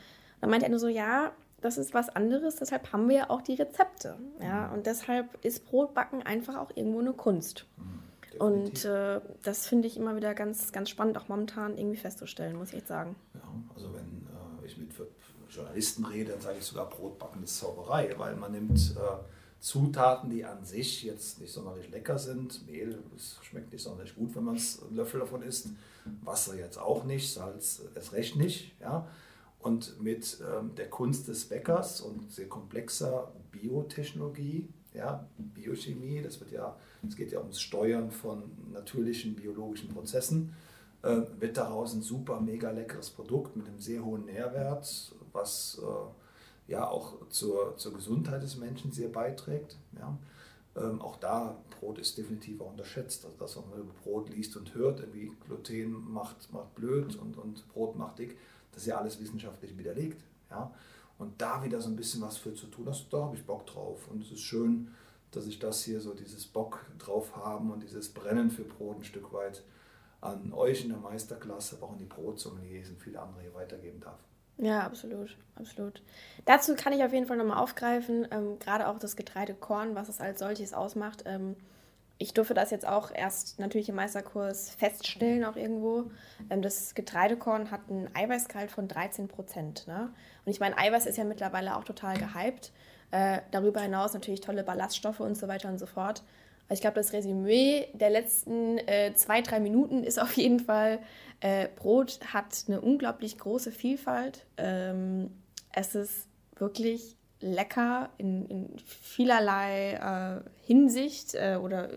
Dann 0.42 0.50
meinte 0.50 0.66
er 0.66 0.72
nur 0.72 0.80
so, 0.80 0.90
ja, 0.90 1.32
das 1.62 1.78
ist 1.78 1.94
was 1.94 2.10
anderes, 2.10 2.58
deshalb 2.58 2.92
haben 2.92 3.08
wir 3.08 3.16
ja 3.16 3.30
auch 3.30 3.42
die 3.42 3.56
Rezepte. 3.56 4.18
Ja? 4.42 4.70
Und 4.74 4.86
deshalb 4.86 5.38
ist 5.46 5.66
Brotbacken 5.66 6.24
einfach 6.24 6.58
auch 6.58 6.72
irgendwo 6.76 7.00
eine 7.00 7.14
Kunst. 7.14 7.66
Mhm. 7.78 8.13
Und 8.40 8.86
äh, 8.86 9.22
das 9.44 9.68
finde 9.68 9.88
ich 9.88 9.98
immer 9.98 10.16
wieder 10.16 10.34
ganz, 10.34 10.72
ganz 10.72 10.90
spannend, 10.90 11.18
auch 11.18 11.28
momentan 11.28 11.78
irgendwie 11.78 11.98
festzustellen, 11.98 12.56
muss 12.56 12.70
ich 12.70 12.76
jetzt 12.76 12.88
sagen. 12.88 13.16
Ja, 13.34 13.42
also 13.76 13.94
wenn 13.94 14.28
äh, 14.62 14.66
ich 14.66 14.78
mit 14.78 14.92
Journalisten 15.50 16.06
rede, 16.06 16.32
dann 16.32 16.42
sage 16.42 16.58
ich 16.60 16.66
sogar 16.66 16.90
Brotbacken 16.90 17.44
ist 17.44 17.60
Zauberei, 17.60 18.14
weil 18.18 18.36
man 18.36 18.52
nimmt 18.52 18.96
äh, 18.98 19.24
Zutaten, 19.60 20.30
die 20.30 20.44
an 20.44 20.66
sich 20.66 21.04
jetzt 21.04 21.40
nicht 21.40 21.54
sonderlich 21.54 21.90
lecker 21.90 22.18
sind. 22.18 22.66
Mehl 22.66 23.00
das 23.14 23.40
schmeckt 23.44 23.72
nicht 23.72 23.82
sonderlich 23.82 24.16
gut, 24.16 24.36
wenn 24.36 24.44
man 24.44 24.58
einen 24.58 24.96
Löffel 24.96 25.22
davon 25.22 25.42
isst. 25.42 25.70
Wasser 26.22 26.56
jetzt 26.56 26.78
auch 26.78 27.06
nicht, 27.06 27.34
Salz 27.34 27.82
erst 27.96 28.12
recht 28.12 28.36
nicht. 28.36 28.80
Ja? 28.82 29.08
Und 29.60 30.02
mit 30.02 30.40
ähm, 30.42 30.76
der 30.76 30.90
Kunst 30.90 31.30
des 31.30 31.46
Bäckers 31.46 32.02
und 32.02 32.30
sehr 32.32 32.50
komplexer 32.50 33.32
Biotechnologie, 33.52 34.68
ja, 34.94 35.30
Biochemie, 35.38 36.22
das 36.22 36.40
wird 36.42 36.52
ja, 36.52 36.76
es 37.08 37.16
geht 37.16 37.32
ja 37.32 37.40
ums 37.40 37.60
Steuern 37.62 38.12
von 38.12 38.44
natürlichen 38.72 39.36
biologischen 39.36 39.90
Prozessen, 39.90 40.54
äh, 41.02 41.22
wird 41.40 41.58
daraus 41.58 41.94
ein 41.94 42.02
super, 42.02 42.40
mega 42.40 42.72
leckeres 42.72 43.10
Produkt 43.10 43.56
mit 43.56 43.68
einem 43.68 43.80
sehr 43.80 44.04
hohen 44.04 44.26
Nährwert, 44.26 45.14
was 45.32 45.82
äh, 45.82 46.72
ja 46.72 46.88
auch 46.88 47.28
zur, 47.30 47.76
zur 47.78 47.94
Gesundheit 47.94 48.42
des 48.44 48.58
Menschen 48.58 48.92
sehr 48.92 49.10
beiträgt. 49.10 49.78
Ja. 49.98 50.18
Ähm, 50.76 51.02
auch 51.02 51.18
da, 51.18 51.58
Brot 51.80 52.00
ist 52.00 52.18
definitiv 52.18 52.62
auch 52.62 52.72
unterschätzt. 52.72 53.26
Also 53.26 53.38
das, 53.38 53.58
was 53.58 53.66
man 53.70 53.80
über 53.80 53.94
Brot 54.04 54.30
liest 54.30 54.56
und 54.58 54.74
hört, 54.74 55.02
irgendwie 55.02 55.32
Gluten 55.46 56.12
macht, 56.12 56.52
macht 56.52 56.74
blöd 56.76 57.16
und, 57.18 57.38
und 57.38 57.68
Brot 57.70 57.96
macht 57.96 58.20
dick, 58.20 58.38
das 58.72 58.84
ist 58.84 58.88
ja 58.88 58.98
alles 58.98 59.20
wissenschaftlich 59.20 59.78
widerlegt. 59.78 60.24
Ja. 60.50 60.74
Und 61.20 61.40
da 61.40 61.64
wieder 61.64 61.80
so 61.80 61.90
ein 61.90 61.96
bisschen 61.96 62.22
was 62.22 62.38
für 62.38 62.54
zu 62.54 62.68
tun, 62.68 62.86
das, 62.86 63.08
da 63.10 63.24
habe 63.24 63.36
ich 63.36 63.46
Bock 63.46 63.68
drauf. 63.68 64.08
Und 64.10 64.24
es 64.24 64.32
ist 64.32 64.42
schön, 64.42 64.90
dass 65.36 65.48
ich 65.48 65.60
das 65.60 65.84
hier 65.84 66.00
so, 66.00 66.14
dieses 66.14 66.46
Bock 66.46 66.86
drauf 66.98 67.36
haben 67.36 67.72
und 67.72 67.84
dieses 67.84 68.14
Brennen 68.14 68.52
für 68.52 68.64
Brot 68.64 69.00
ein 69.00 69.04
Stück 69.04 69.34
weit 69.34 69.64
an 70.22 70.54
euch 70.54 70.84
in 70.84 70.90
der 70.90 71.00
Meisterklasse, 71.00 71.76
aber 71.76 71.88
auch 71.88 71.92
an 71.94 71.98
die 71.98 72.06
Brotsommeliers 72.06 72.90
und 72.90 73.00
viele 73.00 73.20
andere 73.20 73.42
hier 73.42 73.54
weitergeben 73.54 74.00
darf. 74.00 74.20
Ja, 74.58 74.82
absolut, 74.82 75.36
absolut. 75.56 76.02
Dazu 76.46 76.76
kann 76.76 76.94
ich 76.94 77.04
auf 77.04 77.12
jeden 77.12 77.26
Fall 77.26 77.38
nochmal 77.38 77.58
aufgreifen, 77.58 78.28
ähm, 78.32 78.60
gerade 78.60 78.88
auch 78.88 79.00
das 79.00 79.16
Getreidekorn, 79.16 79.96
was 79.96 80.10
es 80.10 80.22
als 80.22 80.40
solches 80.40 80.74
ausmacht. 80.74 81.24
Ähm, 81.26 81.56
ich 82.20 82.34
durfte 82.34 82.54
das 82.54 82.72
jetzt 82.72 82.88
auch 82.88 83.12
erst 83.14 83.60
natürlich 83.60 83.90
im 83.90 83.96
Meisterkurs 83.96 84.70
feststellen, 84.70 85.44
auch 85.44 85.56
irgendwo. 85.56 86.12
Ähm, 86.50 86.62
das 86.62 86.94
Getreidekorn 86.94 87.72
hat 87.72 87.82
einen 87.90 88.10
Eiweißgehalt 88.16 88.72
von 88.72 88.88
13 88.88 89.28
Prozent. 89.28 89.88
Ne? 89.88 90.14
Und 90.46 90.52
ich 90.52 90.60
meine, 90.60 90.78
Eiweiß 90.78 91.08
ist 91.08 91.18
ja 91.18 91.24
mittlerweile 91.24 91.76
auch 91.76 91.84
total 91.84 92.18
gehypt. 92.18 92.72
Äh, 93.14 93.42
darüber 93.52 93.80
hinaus 93.80 94.16
natürlich 94.16 94.42
tolle 94.42 94.64
Ballaststoffe 94.64 95.20
und 95.20 95.38
so 95.38 95.48
weiter 95.48 95.70
und 95.70 95.78
so 95.78 95.86
fort. 95.86 96.24
Also 96.68 96.80
ich 96.80 96.82
glaube, 96.82 96.96
das 96.96 97.14
Resümee 97.14 97.88
der 97.94 98.10
letzten 98.10 98.80
äh, 98.80 99.14
zwei, 99.14 99.44
drei 99.44 99.60
Minuten 99.60 100.04
ist 100.04 100.20
auf 100.20 100.36
jeden 100.36 100.60
Fall, 100.60 100.98
äh, 101.40 101.68
Brot 101.76 102.20
hat 102.34 102.66
eine 102.68 102.82
unglaublich 102.82 103.38
große 103.38 103.72
Vielfalt. 103.72 104.48
Ähm, 104.58 105.30
es 105.72 105.94
ist 105.94 106.28
wirklich 106.56 107.16
lecker 107.40 108.10
in, 108.18 108.48
in 108.48 108.80
vielerlei 108.80 109.94
äh, 109.94 110.50
Hinsicht 110.66 111.36
äh, 111.36 111.60
oder 111.62 111.90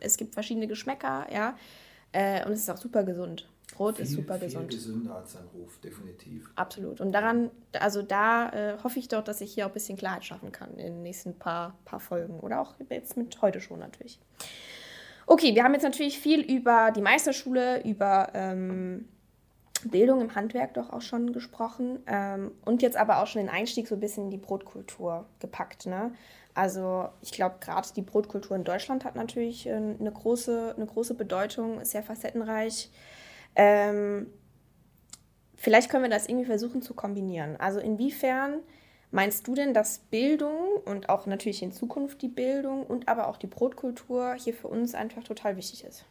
es 0.00 0.16
gibt 0.16 0.32
verschiedene 0.32 0.68
Geschmäcker, 0.68 1.26
ja. 1.30 1.54
Und 2.14 2.52
es 2.52 2.60
ist 2.60 2.70
auch 2.70 2.76
super 2.76 3.04
gesund. 3.04 3.48
Brot 3.72 3.96
viel, 3.96 4.04
ist 4.04 4.12
super 4.12 4.38
viel 4.38 4.48
gesund. 4.48 4.70
gesünder 4.70 5.16
als 5.16 5.32
sein 5.32 5.44
Ruf, 5.54 5.78
definitiv. 5.80 6.50
Absolut. 6.54 7.00
Und 7.00 7.12
daran, 7.12 7.50
also 7.78 8.02
da 8.02 8.50
äh, 8.50 8.78
hoffe 8.82 8.98
ich 8.98 9.08
doch, 9.08 9.24
dass 9.24 9.40
ich 9.40 9.52
hier 9.52 9.66
auch 9.66 9.70
ein 9.70 9.74
bisschen 9.74 9.98
Klarheit 9.98 10.24
schaffen 10.24 10.52
kann 10.52 10.70
in 10.72 10.94
den 10.94 11.02
nächsten 11.02 11.38
paar, 11.38 11.76
paar 11.84 12.00
Folgen. 12.00 12.40
Oder 12.40 12.60
auch 12.60 12.74
jetzt 12.88 13.16
mit 13.16 13.40
heute 13.42 13.60
schon 13.60 13.80
natürlich. 13.80 14.18
Okay, 15.26 15.54
wir 15.54 15.64
haben 15.64 15.74
jetzt 15.74 15.84
natürlich 15.84 16.18
viel 16.18 16.40
über 16.40 16.90
die 16.90 17.00
Meisterschule, 17.00 17.82
über 17.84 18.30
ähm, 18.34 19.08
Bildung 19.84 20.20
im 20.20 20.34
Handwerk 20.34 20.74
doch 20.74 20.90
auch 20.90 21.02
schon 21.02 21.32
gesprochen 21.32 22.00
ähm, 22.06 22.52
und 22.64 22.82
jetzt 22.82 22.96
aber 22.96 23.22
auch 23.22 23.26
schon 23.26 23.42
den 23.42 23.48
Einstieg 23.48 23.88
so 23.88 23.94
ein 23.94 24.00
bisschen 24.00 24.24
in 24.24 24.30
die 24.30 24.38
Brotkultur 24.38 25.26
gepackt. 25.40 25.86
Ne? 25.86 26.12
Also 26.54 27.08
ich 27.20 27.32
glaube, 27.32 27.56
gerade 27.60 27.88
die 27.94 28.02
Brotkultur 28.02 28.56
in 28.56 28.64
Deutschland 28.64 29.04
hat 29.04 29.16
natürlich 29.16 29.66
äh, 29.66 29.72
eine, 29.72 30.12
große, 30.12 30.74
eine 30.76 30.86
große 30.86 31.14
Bedeutung, 31.14 31.80
ist 31.80 31.92
sehr 31.92 32.02
facettenreich. 32.02 32.90
Ähm, 33.54 34.26
vielleicht 35.56 35.90
können 35.90 36.04
wir 36.04 36.10
das 36.10 36.28
irgendwie 36.28 36.46
versuchen 36.46 36.82
zu 36.82 36.94
kombinieren. 36.94 37.56
Also 37.56 37.80
inwiefern 37.80 38.60
meinst 39.10 39.46
du 39.46 39.54
denn, 39.54 39.74
dass 39.74 39.98
Bildung 39.98 40.76
und 40.84 41.08
auch 41.08 41.26
natürlich 41.26 41.62
in 41.62 41.72
Zukunft 41.72 42.22
die 42.22 42.28
Bildung 42.28 42.84
und 42.86 43.08
aber 43.08 43.28
auch 43.28 43.36
die 43.36 43.46
Brotkultur 43.46 44.34
hier 44.34 44.54
für 44.54 44.68
uns 44.68 44.94
einfach 44.94 45.22
total 45.22 45.56
wichtig 45.56 45.84
ist? 45.84 46.04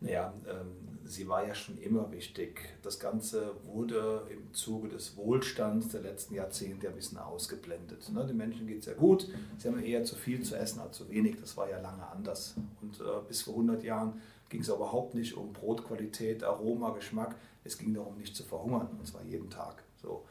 Naja, 0.00 0.34
ähm, 0.48 0.98
sie 1.04 1.28
war 1.28 1.46
ja 1.46 1.54
schon 1.54 1.78
immer 1.78 2.10
wichtig. 2.12 2.60
Das 2.82 2.98
Ganze 2.98 3.54
wurde 3.64 4.26
im 4.30 4.52
Zuge 4.52 4.88
des 4.88 5.16
Wohlstands 5.16 5.88
der 5.88 6.02
letzten 6.02 6.34
Jahrzehnte 6.34 6.88
ein 6.88 6.94
bisschen 6.94 7.18
ausgeblendet. 7.18 8.10
Ne? 8.12 8.26
Den 8.26 8.36
Menschen 8.36 8.66
geht 8.66 8.80
es 8.80 8.86
ja 8.86 8.94
gut, 8.94 9.28
sie 9.58 9.68
haben 9.68 9.82
eher 9.82 10.04
zu 10.04 10.16
viel 10.16 10.42
zu 10.42 10.56
essen 10.56 10.80
als 10.80 10.96
zu 10.96 11.08
wenig. 11.08 11.36
Das 11.40 11.56
war 11.56 11.70
ja 11.70 11.80
lange 11.80 12.06
anders. 12.06 12.54
Und 12.82 13.00
äh, 13.00 13.04
bis 13.26 13.42
vor 13.42 13.54
100 13.54 13.82
Jahren 13.82 14.20
ging 14.54 14.62
es 14.62 14.68
überhaupt 14.68 15.16
nicht 15.16 15.36
um 15.36 15.52
Brotqualität, 15.52 16.44
Aroma, 16.44 16.90
Geschmack. 16.90 17.34
Es 17.64 17.76
ging 17.76 17.92
darum, 17.92 18.16
nicht 18.16 18.36
zu 18.36 18.44
verhungern, 18.44 18.86
und 18.96 19.04
zwar 19.04 19.24
jeden 19.24 19.50
Tag. 19.50 19.82
So. 20.00 20.24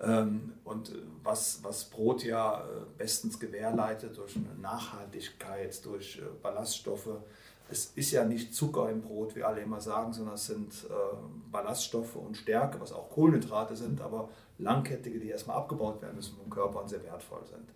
Ähm, 0.00 0.54
und 0.64 0.90
was, 1.22 1.62
was 1.62 1.84
Brot 1.84 2.24
ja 2.24 2.62
äh, 2.62 2.64
bestens 2.98 3.38
gewährleitet 3.38 4.16
durch 4.16 4.36
Nachhaltigkeit, 4.60 5.84
durch 5.84 6.18
äh, 6.18 6.22
Ballaststoffe, 6.42 7.10
es 7.70 7.92
ist 7.94 8.10
ja 8.10 8.24
nicht 8.24 8.52
Zucker 8.56 8.90
im 8.90 9.02
Brot, 9.02 9.36
wie 9.36 9.44
alle 9.44 9.60
immer 9.60 9.80
sagen, 9.80 10.12
sondern 10.12 10.34
es 10.34 10.46
sind 10.46 10.72
äh, 10.90 11.16
Ballaststoffe 11.52 12.16
und 12.16 12.36
Stärke, 12.36 12.80
was 12.80 12.92
auch 12.92 13.08
Kohlenhydrate 13.10 13.76
sind, 13.76 14.00
aber 14.00 14.30
langkettige, 14.58 15.20
die 15.20 15.28
erstmal 15.28 15.58
abgebaut 15.58 16.02
werden 16.02 16.16
müssen 16.16 16.36
vom 16.36 16.50
Körper 16.50 16.80
und 16.80 16.88
sehr 16.88 17.04
wertvoll 17.04 17.46
sind. 17.46 17.68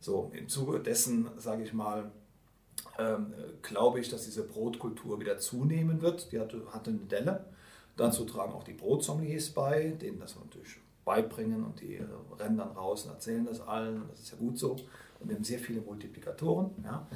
So, 0.00 0.32
im 0.34 0.48
Zuge 0.48 0.80
dessen, 0.80 1.28
sage 1.36 1.62
ich 1.62 1.72
mal, 1.72 2.10
ähm, 2.98 3.32
glaube 3.62 4.00
ich, 4.00 4.08
dass 4.08 4.24
diese 4.24 4.42
Brotkultur 4.42 5.20
wieder 5.20 5.38
zunehmen 5.38 6.02
wird. 6.02 6.32
Die 6.32 6.40
hatte, 6.40 6.62
hatte 6.72 6.90
eine 6.90 7.00
Delle. 7.00 7.44
Dazu 7.96 8.24
tragen 8.24 8.52
auch 8.52 8.64
die 8.64 8.74
Brotsommeliers 8.74 9.50
bei, 9.50 9.96
denen 10.00 10.20
das 10.20 10.36
natürlich 10.36 10.76
beibringen 11.04 11.64
und 11.64 11.80
die 11.80 12.00
rennen 12.38 12.58
dann 12.58 12.72
raus 12.72 13.04
und 13.04 13.12
erzählen 13.12 13.46
das 13.46 13.60
allen 13.60 14.02
das 14.10 14.20
ist 14.20 14.32
ja 14.32 14.36
gut 14.38 14.58
so. 14.58 14.72
Und 15.20 15.28
wir 15.28 15.36
haben 15.36 15.44
sehr 15.44 15.58
viele 15.58 15.80
Multiplikatoren. 15.80 16.70
Ja. 16.84 17.06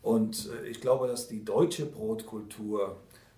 Und 0.00 0.48
äh, 0.50 0.68
ich 0.68 0.80
glaube, 0.80 1.06
dass 1.06 1.28
die 1.28 1.44
deutsche 1.44 1.86
Brotkultur 1.86 2.96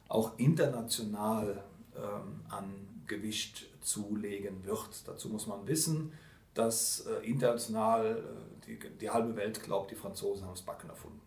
auch 0.09 0.39
international 0.39 1.65
ähm, 1.97 2.41
an 2.49 2.73
Gewicht 3.07 3.67
zulegen 3.81 4.65
wird. 4.65 5.07
Dazu 5.07 5.29
muss 5.29 5.47
man 5.47 5.67
wissen, 5.67 6.13
dass 6.55 7.07
äh, 7.07 7.27
international 7.27 8.17
äh, 8.17 8.67
die, 8.67 8.79
die, 9.01 9.11
halbe 9.11 9.37
Welt 9.37 9.63
glaubt, 9.63 9.91
die 9.91 9.97
Franzosen 9.97 10.45
haben 10.45 10.55
das 10.55 10.63
Backen 10.63 10.89
erfunden. 10.89 11.21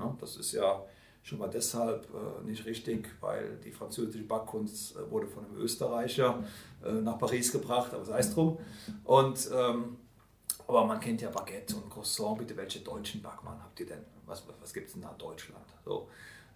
Ja, 0.00 0.16
das 0.18 0.36
ist 0.36 0.52
ja 0.52 0.84
schon 1.22 1.38
mal 1.38 1.50
deshalb 1.50 2.08
äh, 2.14 2.44
nicht 2.44 2.64
richtig, 2.64 3.08
weil 3.20 3.58
die 3.64 3.72
französische 3.72 4.24
Backkunst 4.24 4.96
äh, 4.96 5.10
wurde 5.10 5.26
von 5.26 5.44
einem 5.44 5.56
Österreicher 5.58 6.42
äh, 6.84 6.92
nach 6.92 7.18
Paris 7.18 7.52
gebracht, 7.52 7.92
aber 7.92 8.04
sei 8.04 8.18
es 8.18 8.32
drum. 8.32 8.58
Und 9.04 9.50
ähm, 9.54 9.98
aber 10.66 10.84
man 10.84 11.00
kennt 11.00 11.20
ja 11.20 11.30
Baguette 11.30 11.74
und 11.74 11.90
Croissant. 11.90 12.38
Bitte, 12.38 12.56
welche 12.56 12.78
deutschen 12.78 13.20
Backmann 13.20 13.60
habt 13.60 13.80
ihr 13.80 13.86
denn? 13.86 14.04
Was, 14.24 14.46
was, 14.46 14.54
was 14.60 14.72
gibt 14.72 14.86
es 14.86 14.92
denn 14.92 15.02
da 15.02 15.10
in 15.10 15.18
Deutschland? 15.18 15.64
So, 15.84 16.08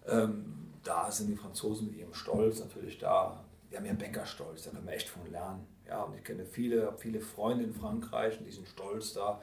ähm, 0.07 0.71
da 0.83 1.11
sind 1.11 1.27
die 1.27 1.35
Franzosen 1.35 1.87
mit 1.87 1.97
ihrem 1.97 2.13
Stolz 2.13 2.59
natürlich 2.59 2.97
da. 2.97 3.43
Wir 3.69 3.79
haben 3.79 3.85
ja 3.85 3.93
Bäckerstolz, 3.93 4.63
da 4.63 4.69
können 4.71 4.85
wir 4.87 4.93
echt 4.93 5.09
von 5.09 5.29
lernen. 5.29 5.67
Ja, 5.85 6.03
und 6.03 6.15
ich 6.15 6.23
kenne 6.23 6.45
viele, 6.45 6.93
viele 6.97 7.19
Freunde 7.19 7.65
in 7.65 7.73
Frankreich 7.73 8.39
und 8.39 8.45
die 8.45 8.51
sind 8.51 8.67
stolz 8.67 9.13
da. 9.13 9.41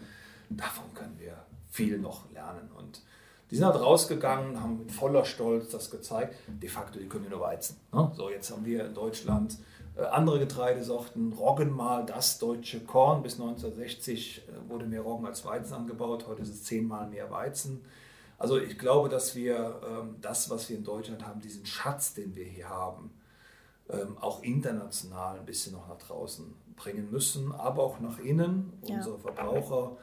Davon 0.49 0.95
können 0.95 1.19
wir 1.19 1.37
viel 1.69 1.99
noch 1.99 2.31
lernen. 2.33 2.71
Und 2.73 3.03
die 3.53 3.57
sind 3.59 3.67
halt 3.67 3.83
rausgegangen, 3.83 4.63
haben 4.63 4.79
mit 4.79 4.91
voller 4.91 5.27
Stolz 5.27 5.69
das 5.69 5.91
gezeigt. 5.91 6.35
De 6.49 6.71
facto, 6.71 6.99
die 6.99 7.07
können 7.07 7.29
nur 7.29 7.41
Weizen. 7.41 7.77
Ne? 7.93 8.11
So, 8.17 8.31
jetzt 8.31 8.51
haben 8.51 8.65
wir 8.65 8.87
in 8.87 8.95
Deutschland 8.95 9.59
äh, 9.95 10.05
andere 10.05 10.39
Getreidesorten, 10.39 11.35
Roggenmal, 11.35 12.07
das 12.07 12.39
deutsche 12.39 12.81
Korn. 12.81 13.23
Bis 13.23 13.35
1960 13.35 14.49
äh, 14.49 14.71
wurde 14.71 14.87
mehr 14.87 15.03
Roggen 15.03 15.27
als 15.27 15.45
Weizen 15.45 15.75
angebaut, 15.75 16.25
heute 16.27 16.41
ist 16.41 16.49
es 16.49 16.65
zehnmal 16.65 17.07
mehr 17.11 17.31
Weizen. 17.31 17.85
Also 18.39 18.59
ich 18.59 18.79
glaube, 18.79 19.11
dass 19.11 19.35
wir 19.35 19.83
ähm, 19.87 20.17
das, 20.23 20.49
was 20.49 20.71
wir 20.71 20.79
in 20.79 20.85
Deutschland 20.85 21.27
haben, 21.27 21.43
diesen 21.43 21.67
Schatz, 21.67 22.15
den 22.15 22.35
wir 22.35 22.47
hier 22.47 22.71
haben, 22.71 23.11
ähm, 23.91 24.17
auch 24.19 24.43
international 24.43 25.39
ein 25.39 25.45
bisschen 25.45 25.75
noch 25.75 25.89
nach 25.89 25.99
draußen 25.99 26.55
bringen 26.75 27.11
müssen, 27.11 27.53
aber 27.53 27.83
auch 27.83 28.01
nach 28.01 28.19
innen, 28.19 28.73
ja. 28.87 28.97
unsere 28.97 29.19
Verbraucher 29.19 29.99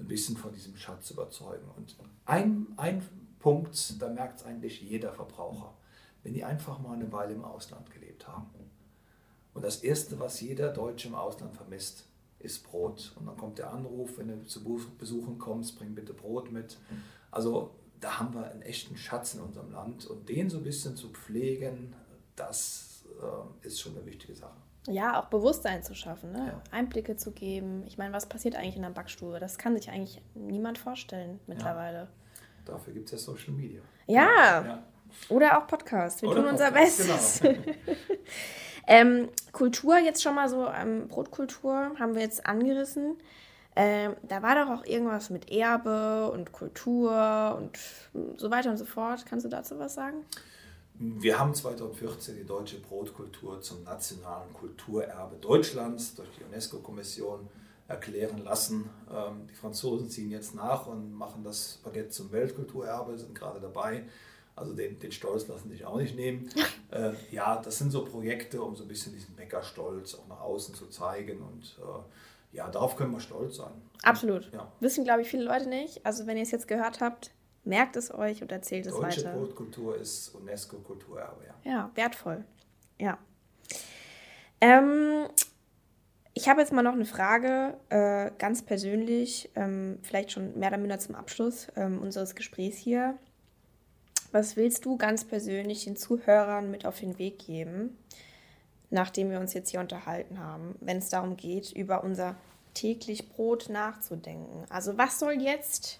ein 0.00 0.08
bisschen 0.08 0.36
von 0.36 0.52
diesem 0.52 0.76
Schatz 0.76 1.10
überzeugen. 1.10 1.70
Und 1.76 1.94
ein, 2.24 2.66
ein 2.76 3.02
Punkt, 3.38 4.00
da 4.02 4.08
merkt 4.08 4.40
es 4.40 4.46
eigentlich 4.46 4.80
jeder 4.82 5.12
Verbraucher, 5.12 5.74
wenn 6.22 6.34
die 6.34 6.44
einfach 6.44 6.80
mal 6.80 6.94
eine 6.94 7.12
Weile 7.12 7.34
im 7.34 7.44
Ausland 7.44 7.90
gelebt 7.90 8.26
haben 8.26 8.50
und 9.54 9.64
das 9.64 9.82
Erste, 9.82 10.18
was 10.18 10.40
jeder 10.40 10.72
Deutsche 10.72 11.08
im 11.08 11.14
Ausland 11.14 11.54
vermisst, 11.54 12.04
ist 12.38 12.64
Brot. 12.64 13.12
Und 13.16 13.26
dann 13.26 13.36
kommt 13.36 13.58
der 13.58 13.72
Anruf, 13.72 14.18
wenn 14.18 14.28
du 14.28 14.44
zu 14.46 14.62
Besuchen 14.98 15.38
kommst, 15.38 15.78
bring 15.78 15.94
bitte 15.94 16.14
Brot 16.14 16.50
mit. 16.52 16.78
Also 17.30 17.74
da 18.00 18.18
haben 18.18 18.32
wir 18.34 18.50
einen 18.50 18.62
echten 18.62 18.96
Schatz 18.96 19.34
in 19.34 19.40
unserem 19.40 19.72
Land. 19.72 20.06
Und 20.06 20.28
den 20.28 20.48
so 20.48 20.58
ein 20.58 20.64
bisschen 20.64 20.96
zu 20.96 21.08
pflegen, 21.10 21.94
das 22.36 23.04
äh, 23.20 23.66
ist 23.66 23.80
schon 23.80 23.96
eine 23.96 24.06
wichtige 24.06 24.34
Sache. 24.34 24.56
Ja, 24.86 25.20
auch 25.20 25.26
Bewusstsein 25.26 25.82
zu 25.82 25.94
schaffen, 25.94 26.32
ne? 26.32 26.46
Ja. 26.48 26.62
Einblicke 26.70 27.16
zu 27.16 27.32
geben. 27.32 27.84
Ich 27.86 27.98
meine, 27.98 28.12
was 28.14 28.26
passiert 28.26 28.56
eigentlich 28.56 28.76
in 28.76 28.82
der 28.82 28.90
Backstube? 28.90 29.38
Das 29.38 29.58
kann 29.58 29.76
sich 29.76 29.90
eigentlich 29.90 30.22
niemand 30.34 30.78
vorstellen 30.78 31.38
mittlerweile. 31.46 31.98
Ja. 31.98 32.08
Dafür 32.64 32.94
gibt 32.94 33.06
es 33.06 33.12
ja 33.12 33.18
Social 33.18 33.52
Media. 33.52 33.82
Ja. 34.06 34.64
ja. 34.64 34.82
Oder 35.28 35.58
auch 35.58 35.66
Podcast. 35.66 36.22
Wir 36.22 36.30
Oder 36.30 36.42
tun 36.42 36.50
Podcast, 36.50 36.70
unser 36.70 37.12
Bestes. 37.12 37.40
Genau. 37.40 37.76
Ähm, 38.86 39.28
Kultur 39.52 39.98
jetzt 39.98 40.20
schon 40.20 40.34
mal 40.34 40.48
so, 40.48 40.66
ähm, 40.66 41.06
Brotkultur 41.06 41.92
haben 42.00 42.16
wir 42.16 42.22
jetzt 42.22 42.44
angerissen. 42.44 43.18
Ähm, 43.76 44.16
da 44.24 44.42
war 44.42 44.56
doch 44.56 44.80
auch 44.80 44.84
irgendwas 44.84 45.30
mit 45.30 45.52
Erbe 45.52 46.28
und 46.32 46.50
Kultur 46.50 47.56
und 47.56 47.78
so 48.36 48.50
weiter 48.50 48.70
und 48.70 48.78
so 48.78 48.84
fort. 48.84 49.24
Kannst 49.26 49.44
du 49.44 49.48
dazu 49.48 49.78
was 49.78 49.94
sagen? 49.94 50.24
Wir 51.02 51.38
haben 51.38 51.54
2014 51.54 52.36
die 52.36 52.44
deutsche 52.44 52.78
Brotkultur 52.78 53.62
zum 53.62 53.84
nationalen 53.84 54.52
Kulturerbe 54.52 55.36
Deutschlands 55.36 56.14
durch 56.14 56.28
die 56.38 56.44
UNESCO-Kommission 56.44 57.48
erklären 57.88 58.44
lassen. 58.44 58.90
Ähm, 59.10 59.46
die 59.48 59.54
Franzosen 59.54 60.10
ziehen 60.10 60.30
jetzt 60.30 60.54
nach 60.54 60.86
und 60.86 61.14
machen 61.14 61.42
das 61.42 61.80
Baguette 61.82 62.10
zum 62.10 62.30
Weltkulturerbe, 62.32 63.16
sind 63.16 63.34
gerade 63.34 63.60
dabei. 63.60 64.04
Also 64.54 64.74
den, 64.74 64.98
den 64.98 65.10
Stolz 65.10 65.48
lassen 65.48 65.70
sich 65.70 65.86
auch 65.86 65.96
nicht 65.96 66.16
nehmen. 66.16 66.50
äh, 66.90 67.12
ja, 67.30 67.56
das 67.56 67.78
sind 67.78 67.92
so 67.92 68.04
Projekte, 68.04 68.60
um 68.60 68.76
so 68.76 68.84
ein 68.84 68.88
bisschen 68.88 69.14
diesen 69.14 69.34
Bäckerstolz 69.36 70.16
auch 70.16 70.28
nach 70.28 70.40
außen 70.40 70.74
zu 70.74 70.86
zeigen. 70.88 71.40
Und 71.40 71.78
äh, 71.78 72.56
ja, 72.58 72.68
darauf 72.68 72.96
können 72.96 73.12
wir 73.12 73.20
stolz 73.20 73.56
sein. 73.56 73.72
Absolut. 74.02 74.52
Ja. 74.52 74.70
Wissen, 74.80 75.04
glaube 75.04 75.22
ich, 75.22 75.30
viele 75.30 75.44
Leute 75.44 75.66
nicht. 75.66 76.04
Also 76.04 76.26
wenn 76.26 76.36
ihr 76.36 76.42
es 76.42 76.50
jetzt 76.50 76.68
gehört 76.68 77.00
habt, 77.00 77.30
merkt 77.64 77.96
es 77.96 78.12
euch 78.12 78.42
und 78.42 78.52
erzählt 78.52 78.86
es 78.86 78.92
Deutsche 78.92 79.06
weiter. 79.06 79.32
Deutsche 79.32 79.38
Brotkultur 79.38 79.96
ist 79.96 80.34
UNESCO-Kulturerbe, 80.34 81.44
ja. 81.46 81.70
Ja, 81.70 81.90
wertvoll. 81.94 82.44
Ja. 82.98 83.18
Ähm, 84.60 85.26
ich 86.34 86.48
habe 86.48 86.60
jetzt 86.60 86.72
mal 86.72 86.82
noch 86.82 86.92
eine 86.94 87.04
Frage, 87.06 87.76
äh, 87.88 88.30
ganz 88.38 88.62
persönlich, 88.62 89.50
ähm, 89.56 89.98
vielleicht 90.02 90.32
schon 90.32 90.58
mehr 90.58 90.68
oder 90.68 90.78
minder 90.78 90.98
zum 90.98 91.14
Abschluss 91.14 91.68
ähm, 91.76 92.00
unseres 92.00 92.34
Gesprächs 92.34 92.76
hier. 92.76 93.18
Was 94.32 94.56
willst 94.56 94.84
du 94.84 94.96
ganz 94.96 95.24
persönlich 95.24 95.84
den 95.84 95.96
Zuhörern 95.96 96.70
mit 96.70 96.86
auf 96.86 97.00
den 97.00 97.18
Weg 97.18 97.40
geben, 97.40 97.98
nachdem 98.90 99.30
wir 99.30 99.40
uns 99.40 99.54
jetzt 99.54 99.70
hier 99.70 99.80
unterhalten 99.80 100.38
haben, 100.38 100.76
wenn 100.80 100.98
es 100.98 101.08
darum 101.08 101.36
geht, 101.36 101.72
über 101.72 102.04
unser 102.04 102.36
täglich 102.74 103.28
Brot 103.28 103.68
nachzudenken? 103.68 104.66
Also 104.68 104.96
was 104.96 105.18
soll 105.18 105.32
jetzt 105.32 105.98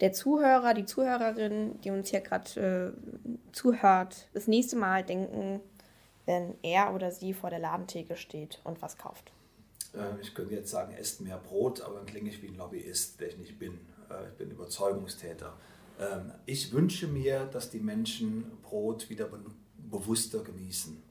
der 0.00 0.12
Zuhörer, 0.12 0.74
die 0.74 0.84
Zuhörerin, 0.84 1.80
die 1.82 1.90
uns 1.90 2.08
hier 2.08 2.20
gerade 2.20 2.94
äh, 2.96 3.52
zuhört, 3.52 4.28
das 4.32 4.46
nächste 4.46 4.76
Mal 4.76 5.04
denken, 5.04 5.60
wenn 6.26 6.54
er 6.62 6.94
oder 6.94 7.10
sie 7.10 7.34
vor 7.34 7.50
der 7.50 7.58
Ladentheke 7.58 8.16
steht 8.16 8.60
und 8.64 8.80
was 8.82 8.96
kauft? 8.98 9.32
Äh, 9.94 10.20
ich 10.20 10.34
könnte 10.34 10.54
jetzt 10.54 10.70
sagen, 10.70 10.94
esst 10.94 11.20
mehr 11.20 11.38
Brot, 11.38 11.80
aber 11.82 11.96
dann 11.96 12.06
klinge 12.06 12.30
ich 12.30 12.42
wie 12.42 12.48
ein 12.48 12.56
Lobbyist, 12.56 13.20
der 13.20 13.28
ich 13.28 13.38
nicht 13.38 13.58
bin. 13.58 13.72
Äh, 14.10 14.28
ich 14.28 14.34
bin 14.34 14.50
Überzeugungstäter. 14.50 15.54
Ähm, 15.98 16.32
ich 16.46 16.72
wünsche 16.72 17.06
mir, 17.06 17.46
dass 17.46 17.70
die 17.70 17.80
Menschen 17.80 18.44
Brot 18.62 19.10
wieder 19.10 19.28
bewusster 19.90 20.42
genießen. 20.42 21.02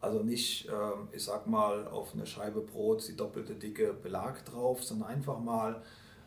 Also 0.00 0.22
nicht, 0.22 0.68
ähm, 0.68 1.08
ich 1.12 1.24
sag 1.24 1.46
mal, 1.46 1.88
auf 1.88 2.12
eine 2.14 2.26
Scheibe 2.26 2.60
Brot 2.60 3.08
die 3.08 3.16
doppelte 3.16 3.54
dicke 3.54 3.92
Belag 3.92 4.44
drauf, 4.44 4.84
sondern 4.84 5.08
einfach 5.08 5.40
mal 5.40 5.82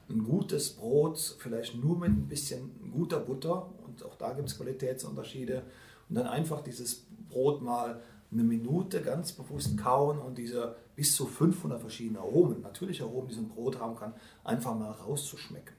ein 0.09 0.23
gutes 0.23 0.71
Brot, 0.71 1.37
vielleicht 1.39 1.75
nur 1.75 1.97
mit 1.97 2.09
ein 2.09 2.27
bisschen 2.27 2.91
guter 2.91 3.19
Butter 3.19 3.69
und 3.85 4.03
auch 4.03 4.15
da 4.15 4.33
gibt 4.33 4.49
es 4.49 4.57
Qualitätsunterschiede 4.57 5.63
und 6.09 6.15
dann 6.15 6.27
einfach 6.27 6.61
dieses 6.61 7.05
Brot 7.29 7.61
mal 7.61 8.01
eine 8.31 8.43
Minute 8.43 9.01
ganz 9.01 9.31
bewusst 9.31 9.77
kauen 9.77 10.19
und 10.19 10.37
diese 10.37 10.75
bis 10.95 11.15
zu 11.15 11.25
500 11.25 11.79
verschiedene 11.79 12.19
Aromen, 12.19 12.61
natürliche 12.61 13.03
Aromen, 13.03 13.27
die 13.27 13.35
so 13.35 13.41
ein 13.41 13.49
Brot 13.49 13.79
haben 13.79 13.95
kann, 13.95 14.13
einfach 14.43 14.75
mal 14.75 14.91
rauszuschmecken. 14.91 15.75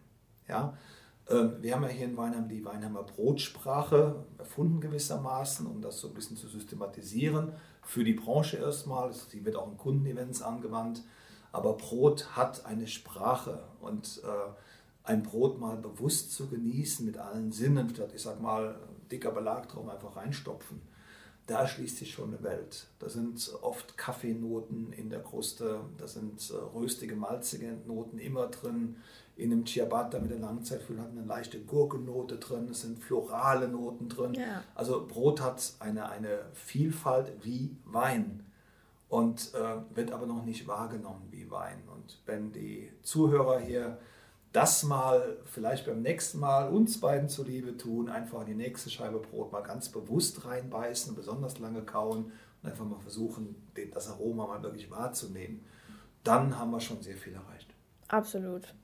Ja? 0.49 0.76
Ähm, 1.28 1.57
wir 1.61 1.74
haben 1.74 1.83
ja 1.83 1.89
hier 1.89 2.07
in 2.07 2.16
Weinheim 2.16 2.49
die 2.49 2.64
Weinheimer 2.64 3.05
Brotsprache 3.05 4.24
erfunden 4.39 4.81
gewissermaßen, 4.81 5.66
um 5.66 5.81
das 5.81 6.01
so 6.01 6.09
ein 6.09 6.14
bisschen 6.14 6.37
zu 6.37 6.49
systematisieren. 6.49 7.53
Für 7.83 8.05
die 8.05 8.14
Branche 8.14 8.57
erstmal, 8.57 9.12
sie 9.12 9.45
wird 9.45 9.57
auch 9.57 9.70
in 9.70 9.76
Kundenevents 9.76 10.43
angewandt. 10.43 11.03
Aber 11.53 11.74
Brot 11.74 12.36
hat 12.36 12.64
eine 12.66 12.86
Sprache 12.86 13.64
und 13.80 14.22
äh, 14.24 14.51
ein 15.05 15.22
Brot 15.22 15.59
mal 15.59 15.76
bewusst 15.76 16.32
zu 16.32 16.48
genießen 16.48 17.05
mit 17.05 17.18
allen 17.18 17.53
Sinnen, 17.53 17.90
statt 17.90 18.12
ich 18.14 18.22
sag 18.22 18.40
mal 18.40 18.76
dicker 19.11 19.32
Belag 19.32 19.68
drauf 19.68 19.88
einfach 19.88 20.16
reinstopfen. 20.16 20.80
da 21.46 21.66
schließt 21.66 21.96
sich 21.96 22.12
schon 22.12 22.28
eine 22.28 22.42
Welt. 22.44 22.86
Da 23.01 23.09
sind 23.09 23.53
oft 23.62 23.98
Kaffeenoten 23.98 24.92
in 24.92 25.11
der 25.11 25.20
Kruste, 25.20 25.80
da 25.98 26.07
sind 26.07 26.48
äh, 26.51 26.78
röstige, 26.78 27.16
malzige 27.16 27.76
Noten 27.86 28.18
immer 28.18 28.46
drin. 28.46 28.96
In 29.36 29.51
einem 29.51 29.66
Ciabatta 29.66 30.20
mit 30.20 30.30
der 30.30 30.38
Langzeitfüllung 30.38 31.03
hat 31.03 31.11
eine 31.11 31.24
leichte 31.24 31.59
Gurkennote 31.59 32.36
drin, 32.36 32.68
es 32.70 32.82
sind 32.82 33.03
florale 33.03 33.66
Noten 33.66 34.09
drin. 34.09 34.34
Ja. 34.34 34.62
Also 34.76 35.07
Brot 35.09 35.40
hat 35.40 35.74
eine, 35.80 36.09
eine 36.11 36.40
Vielfalt 36.53 37.32
wie 37.42 37.74
Wein 37.84 38.44
und 39.11 39.52
äh, 39.54 39.96
wird 39.96 40.12
aber 40.12 40.24
noch 40.24 40.44
nicht 40.44 40.66
wahrgenommen 40.66 41.28
wie 41.30 41.50
Wein. 41.50 41.82
Und 41.92 42.22
wenn 42.26 42.52
die 42.52 42.90
Zuhörer 43.02 43.58
hier 43.58 43.98
das 44.52 44.84
mal 44.84 45.36
vielleicht 45.44 45.84
beim 45.86 46.00
nächsten 46.00 46.38
Mal 46.38 46.68
uns 46.68 47.00
beiden 47.00 47.28
zuliebe 47.28 47.76
tun, 47.76 48.08
einfach 48.08 48.40
in 48.42 48.46
die 48.46 48.54
nächste 48.54 48.88
Scheibe 48.88 49.18
Brot 49.18 49.52
mal 49.52 49.62
ganz 49.62 49.88
bewusst 49.88 50.44
reinbeißen, 50.46 51.14
besonders 51.14 51.58
lange 51.58 51.82
kauen 51.82 52.32
und 52.62 52.70
einfach 52.70 52.84
mal 52.84 53.00
versuchen, 53.00 53.56
das 53.92 54.08
Aroma 54.08 54.46
mal 54.46 54.62
wirklich 54.62 54.90
wahrzunehmen, 54.90 55.64
dann 56.22 56.56
haben 56.58 56.70
wir 56.70 56.80
schon 56.80 57.02
sehr 57.02 57.16
viel 57.16 57.34
erreicht. 57.34 57.68
Absolut. 58.08 58.74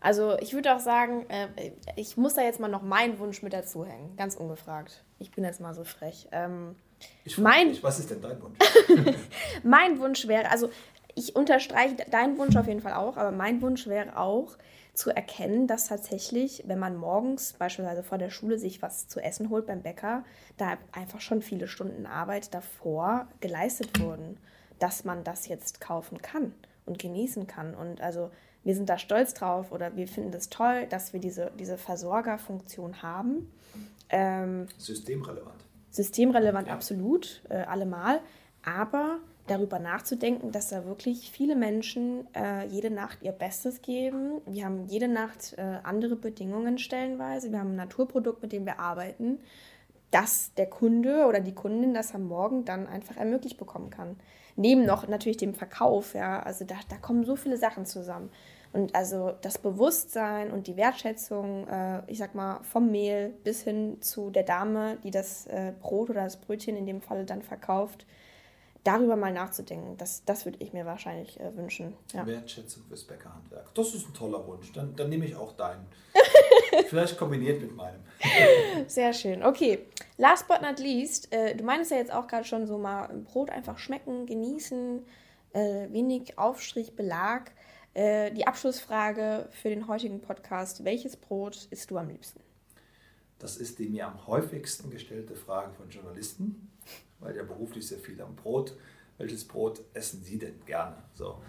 Also 0.00 0.36
ich 0.38 0.52
würde 0.52 0.74
auch 0.74 0.80
sagen, 0.80 1.26
äh, 1.28 1.72
ich 1.96 2.16
muss 2.16 2.34
da 2.34 2.42
jetzt 2.42 2.60
mal 2.60 2.68
noch 2.68 2.82
meinen 2.82 3.18
Wunsch 3.20 3.42
mit 3.42 3.52
dazu 3.52 3.84
hängen, 3.84 4.16
ganz 4.16 4.34
ungefragt. 4.34 5.04
Ich 5.18 5.30
bin 5.30 5.44
jetzt 5.44 5.60
mal 5.60 5.74
so 5.74 5.84
frech. 5.84 6.28
Ähm, 6.32 6.76
ich 7.24 7.38
mein, 7.38 7.68
mich, 7.68 7.82
was 7.82 7.98
ist 7.98 8.10
denn 8.10 8.20
dein 8.20 8.40
Wunsch? 8.40 8.58
mein 9.62 9.98
Wunsch 9.98 10.28
wäre, 10.28 10.50
also 10.50 10.70
ich 11.14 11.34
unterstreiche 11.34 11.96
deinen 12.10 12.38
Wunsch 12.38 12.56
auf 12.56 12.66
jeden 12.66 12.80
Fall 12.80 12.94
auch, 12.94 13.16
aber 13.16 13.32
mein 13.32 13.62
Wunsch 13.62 13.86
wäre 13.86 14.16
auch, 14.18 14.56
zu 14.96 15.10
erkennen, 15.10 15.66
dass 15.66 15.88
tatsächlich, 15.88 16.64
wenn 16.66 16.78
man 16.78 16.96
morgens 16.96 17.52
beispielsweise 17.52 18.02
vor 18.02 18.18
der 18.18 18.30
Schule 18.30 18.58
sich 18.58 18.82
was 18.82 19.08
zu 19.08 19.20
essen 19.20 19.50
holt 19.50 19.66
beim 19.66 19.82
Bäcker, 19.82 20.24
da 20.56 20.78
einfach 20.92 21.20
schon 21.20 21.42
viele 21.42 21.68
Stunden 21.68 22.06
Arbeit 22.06 22.54
davor 22.54 23.28
geleistet 23.40 24.00
wurden, 24.00 24.38
dass 24.78 25.04
man 25.04 25.22
das 25.22 25.48
jetzt 25.48 25.80
kaufen 25.80 26.22
kann 26.22 26.54
und 26.86 26.98
genießen 26.98 27.46
kann. 27.46 27.74
Und 27.74 28.00
also 28.00 28.30
wir 28.64 28.74
sind 28.74 28.88
da 28.88 28.98
stolz 28.98 29.34
drauf 29.34 29.70
oder 29.70 29.96
wir 29.96 30.08
finden 30.08 30.30
es 30.30 30.48
das 30.48 30.48
toll, 30.48 30.86
dass 30.88 31.12
wir 31.12 31.20
diese, 31.20 31.52
diese 31.58 31.76
Versorgerfunktion 31.76 33.02
haben. 33.02 33.52
Ähm, 34.08 34.66
systemrelevant. 34.78 35.65
Systemrelevant, 35.96 36.68
absolut, 36.68 37.42
äh, 37.48 37.56
allemal. 37.56 38.20
Aber 38.64 39.18
darüber 39.46 39.78
nachzudenken, 39.78 40.52
dass 40.52 40.68
da 40.68 40.84
wirklich 40.84 41.30
viele 41.30 41.56
Menschen 41.56 42.26
äh, 42.34 42.66
jede 42.66 42.90
Nacht 42.90 43.18
ihr 43.22 43.32
Bestes 43.32 43.80
geben. 43.80 44.40
Wir 44.46 44.64
haben 44.64 44.86
jede 44.86 45.08
Nacht 45.08 45.54
äh, 45.56 45.78
andere 45.82 46.16
Bedingungen 46.16 46.78
stellenweise. 46.78 47.50
Wir 47.50 47.60
haben 47.60 47.72
ein 47.72 47.76
Naturprodukt, 47.76 48.42
mit 48.42 48.52
dem 48.52 48.66
wir 48.66 48.80
arbeiten, 48.80 49.38
dass 50.10 50.52
der 50.54 50.66
Kunde 50.66 51.26
oder 51.26 51.40
die 51.40 51.54
Kundin 51.54 51.94
das 51.94 52.14
am 52.14 52.26
Morgen 52.28 52.64
dann 52.64 52.86
einfach 52.86 53.16
ermöglicht 53.16 53.56
bekommen 53.56 53.90
kann. 53.90 54.16
Neben 54.56 54.84
noch 54.84 55.06
natürlich 55.08 55.36
dem 55.36 55.54
Verkauf, 55.54 56.14
ja, 56.14 56.40
also 56.40 56.64
da, 56.64 56.76
da 56.88 56.96
kommen 56.96 57.24
so 57.24 57.36
viele 57.36 57.56
Sachen 57.56 57.86
zusammen. 57.86 58.30
Und 58.76 58.94
also 58.94 59.32
das 59.40 59.56
Bewusstsein 59.56 60.50
und 60.50 60.66
die 60.66 60.76
Wertschätzung, 60.76 61.66
äh, 61.66 62.02
ich 62.08 62.18
sag 62.18 62.34
mal, 62.34 62.60
vom 62.62 62.90
Mehl 62.90 63.30
bis 63.42 63.62
hin 63.62 64.02
zu 64.02 64.28
der 64.28 64.42
Dame, 64.42 64.98
die 65.02 65.10
das 65.10 65.46
äh, 65.46 65.72
Brot 65.80 66.10
oder 66.10 66.24
das 66.24 66.36
Brötchen 66.36 66.76
in 66.76 66.84
dem 66.84 67.00
Falle 67.00 67.24
dann 67.24 67.40
verkauft, 67.40 68.04
darüber 68.84 69.16
mal 69.16 69.32
nachzudenken. 69.32 69.96
Das, 69.96 70.26
das 70.26 70.44
würde 70.44 70.58
ich 70.60 70.74
mir 70.74 70.84
wahrscheinlich 70.84 71.40
äh, 71.40 71.56
wünschen. 71.56 71.94
Ja. 72.12 72.26
Wertschätzung 72.26 72.82
fürs 72.86 73.04
Bäckerhandwerk. 73.04 73.74
Das 73.74 73.94
ist 73.94 74.10
ein 74.10 74.12
toller 74.12 74.46
Wunsch. 74.46 74.70
Dann, 74.72 74.94
dann 74.94 75.08
nehme 75.08 75.24
ich 75.24 75.34
auch 75.34 75.52
deinen. 75.52 75.86
Vielleicht 76.88 77.16
kombiniert 77.16 77.62
mit 77.62 77.74
meinem. 77.74 78.02
Sehr 78.88 79.14
schön. 79.14 79.42
Okay. 79.42 79.86
Last 80.18 80.48
but 80.48 80.60
not 80.60 80.78
least, 80.80 81.32
äh, 81.32 81.56
du 81.56 81.64
meinst 81.64 81.90
ja 81.90 81.96
jetzt 81.96 82.12
auch 82.12 82.26
gerade 82.26 82.44
schon 82.44 82.66
so 82.66 82.76
mal 82.76 83.08
Brot 83.24 83.48
einfach 83.48 83.78
schmecken, 83.78 84.26
genießen, 84.26 85.02
äh, 85.54 85.88
wenig 85.90 86.38
Aufstrich, 86.38 86.94
Belag. 86.94 87.52
Äh, 87.96 88.30
die 88.32 88.46
Abschlussfrage 88.46 89.48
für 89.50 89.70
den 89.70 89.88
heutigen 89.88 90.20
Podcast: 90.20 90.84
Welches 90.84 91.16
Brot 91.16 91.66
isst 91.70 91.90
du 91.90 91.96
am 91.96 92.08
liebsten? 92.08 92.40
Das 93.38 93.56
ist 93.56 93.78
die 93.78 93.88
mir 93.88 94.06
am 94.06 94.26
häufigsten 94.26 94.90
gestellte 94.90 95.34
Frage 95.34 95.72
von 95.72 95.88
Journalisten 95.88 96.68
weil 97.20 97.36
ja 97.36 97.42
beruflich 97.42 97.86
sehr 97.86 97.98
viel 97.98 98.20
am 98.20 98.36
Brot. 98.36 98.76
Welches 99.18 99.46
Brot 99.46 99.82
essen 99.94 100.22
Sie 100.22 100.38
denn 100.38 100.64
gerne? 100.66 100.96
So. 101.14 101.42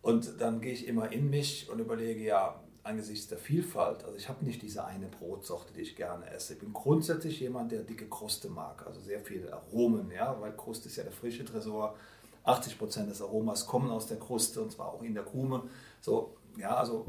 Und 0.00 0.40
dann 0.40 0.60
gehe 0.60 0.72
ich 0.72 0.86
immer 0.86 1.12
in 1.12 1.30
mich 1.30 1.68
und 1.70 1.78
überlege, 1.78 2.24
ja, 2.24 2.60
angesichts 2.84 3.28
der 3.28 3.38
Vielfalt, 3.38 4.02
also 4.02 4.16
ich 4.16 4.28
habe 4.28 4.44
nicht 4.44 4.60
diese 4.60 4.84
eine 4.84 5.06
Brotsorte, 5.06 5.72
die 5.72 5.82
ich 5.82 5.94
gerne 5.94 6.28
esse. 6.30 6.54
Ich 6.54 6.58
bin 6.58 6.72
grundsätzlich 6.72 7.38
jemand, 7.38 7.70
der 7.70 7.84
dicke 7.84 8.08
Kruste 8.08 8.48
mag, 8.48 8.84
also 8.86 9.00
sehr 9.00 9.20
viele 9.20 9.52
Aromen, 9.52 10.10
ja, 10.10 10.40
weil 10.40 10.56
Kruste 10.56 10.88
ist 10.88 10.96
ja 10.96 11.04
der 11.04 11.12
frische 11.12 11.44
Tresor. 11.44 11.96
80 12.44 12.78
Prozent 12.78 13.10
des 13.10 13.22
Aromas 13.22 13.66
kommen 13.66 13.90
aus 13.90 14.06
der 14.06 14.18
Kruste 14.18 14.60
und 14.60 14.72
zwar 14.72 14.88
auch 14.88 15.02
in 15.02 15.14
der 15.14 15.24
Krume. 15.24 15.62
So, 16.00 16.36
ja, 16.56 16.74
also 16.74 17.06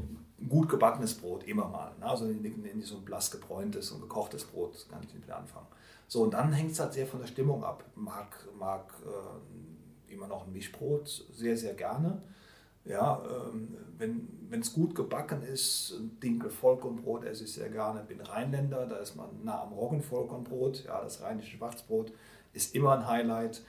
gut 0.48 0.68
gebackenes 0.68 1.14
Brot 1.14 1.44
immer 1.44 1.68
mal. 1.68 1.92
Ne? 1.98 2.06
Also 2.06 2.26
nicht 2.26 2.56
so 2.86 2.96
ein 2.96 3.04
blass 3.04 3.30
gebräuntes 3.30 3.90
und 3.90 4.00
gekochtes 4.00 4.44
Brot, 4.44 4.86
kann 4.88 5.02
ich 5.02 5.08
nicht 5.12 5.26
mit 5.26 5.30
anfangen. 5.30 5.66
So, 6.06 6.22
und 6.22 6.34
dann 6.34 6.52
hängt 6.52 6.72
es 6.72 6.80
halt 6.80 6.92
sehr 6.92 7.06
von 7.06 7.20
der 7.20 7.26
Stimmung 7.26 7.64
ab. 7.64 7.84
Mag, 7.94 8.36
mag 8.58 8.92
äh, 9.04 10.12
immer 10.12 10.28
noch 10.28 10.46
ein 10.46 10.52
Mischbrot 10.52 11.26
sehr, 11.32 11.56
sehr 11.56 11.74
gerne. 11.74 12.22
Ja, 12.84 13.22
ähm, 13.24 13.76
wenn 14.48 14.60
es 14.60 14.74
gut 14.74 14.94
gebacken 14.94 15.42
ist, 15.42 15.94
Dinkel 16.22 16.50
Vollkornbrot 16.50 17.24
esse 17.24 17.44
ich 17.44 17.52
sehr 17.54 17.70
gerne. 17.70 18.04
Bin 18.04 18.20
Rheinländer, 18.20 18.86
da 18.86 18.96
ist 18.96 19.16
man 19.16 19.28
nah 19.42 19.62
am 19.62 19.72
Roggenvollkornbrot. 19.72 20.84
Ja, 20.84 21.02
das 21.02 21.22
rheinische 21.22 21.56
Schwarzbrot 21.56 22.12
ist 22.52 22.74
immer 22.74 22.92
ein 22.92 23.06
Highlight. 23.06 23.62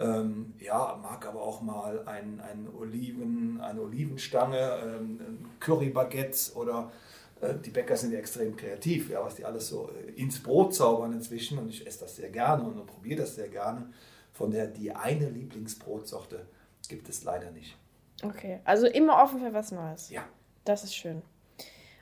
Ähm, 0.00 0.54
ja, 0.60 0.98
mag 1.02 1.26
aber 1.26 1.42
auch 1.42 1.60
mal 1.60 2.06
ein, 2.06 2.40
ein 2.40 2.68
Oliven, 2.78 3.60
eine 3.60 3.80
Olivenstange, 3.80 4.78
ähm, 4.84 5.20
ein 5.20 5.50
Currybaguette 5.58 6.54
oder 6.54 6.92
äh, 7.40 7.54
die 7.54 7.70
Bäcker 7.70 7.96
sind 7.96 8.12
ja 8.12 8.18
extrem 8.20 8.56
kreativ, 8.56 9.10
ja, 9.10 9.24
was 9.24 9.34
die 9.34 9.44
alles 9.44 9.68
so 9.68 9.90
äh, 9.90 10.12
ins 10.12 10.40
Brot 10.40 10.74
zaubern 10.74 11.12
inzwischen 11.12 11.58
und 11.58 11.68
ich 11.68 11.84
esse 11.86 12.00
das 12.00 12.16
sehr 12.16 12.30
gerne 12.30 12.62
und 12.62 12.86
probiere 12.86 13.22
das 13.22 13.34
sehr 13.34 13.48
gerne. 13.48 13.92
Von 14.32 14.52
der 14.52 14.68
die 14.68 14.92
eine 14.92 15.28
Lieblingsbrotsorte 15.30 16.46
gibt 16.88 17.08
es 17.08 17.24
leider 17.24 17.50
nicht. 17.50 17.76
Okay, 18.22 18.60
also 18.64 18.86
immer 18.86 19.22
offen 19.22 19.40
für 19.40 19.52
was 19.52 19.72
Neues. 19.72 20.10
Ja. 20.10 20.24
Das 20.64 20.84
ist 20.84 20.94
schön. 20.94 21.22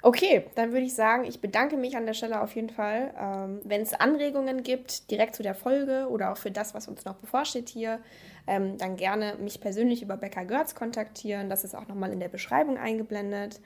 Okay, 0.07 0.45
dann 0.55 0.71
würde 0.71 0.87
ich 0.87 0.95
sagen, 0.95 1.25
ich 1.25 1.41
bedanke 1.41 1.77
mich 1.77 1.97
an 1.97 2.07
der 2.07 2.15
Stelle 2.15 2.41
auf 2.41 2.55
jeden 2.55 2.71
Fall. 2.71 3.13
Ähm, 3.21 3.61
Wenn 3.65 3.81
es 3.81 3.93
Anregungen 3.93 4.63
gibt, 4.63 5.11
direkt 5.11 5.35
zu 5.35 5.43
der 5.43 5.57
Folge 5.57 6.07
oder 6.09 6.31
auch 6.31 6.37
für 6.37 6.53
das, 6.53 6.75
was 6.75 6.87
uns 6.87 7.05
noch 7.05 7.17
bevorsteht 7.17 7.69
hier, 7.69 7.99
ähm, 8.47 8.79
dann 8.79 8.95
gerne 8.95 9.35
mich 9.41 9.61
persönlich 9.61 10.03
über 10.03 10.17
Becker 10.17 10.45
Görz 10.45 10.77
kontaktieren. 10.77 11.51
Das 11.51 11.65
ist 11.65 11.75
auch 11.75 11.89
nochmal 11.89 12.13
in 12.13 12.21
der 12.21 12.29
Beschreibung 12.29 12.79
eingeblendet. 12.79 13.61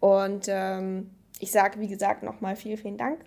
Und 0.00 0.46
ähm, 0.48 1.10
ich 1.40 1.52
sage, 1.52 1.78
wie 1.78 1.88
gesagt, 1.88 2.22
nochmal 2.22 2.56
vielen, 2.56 2.78
vielen 2.78 2.96
Dank. 2.96 3.20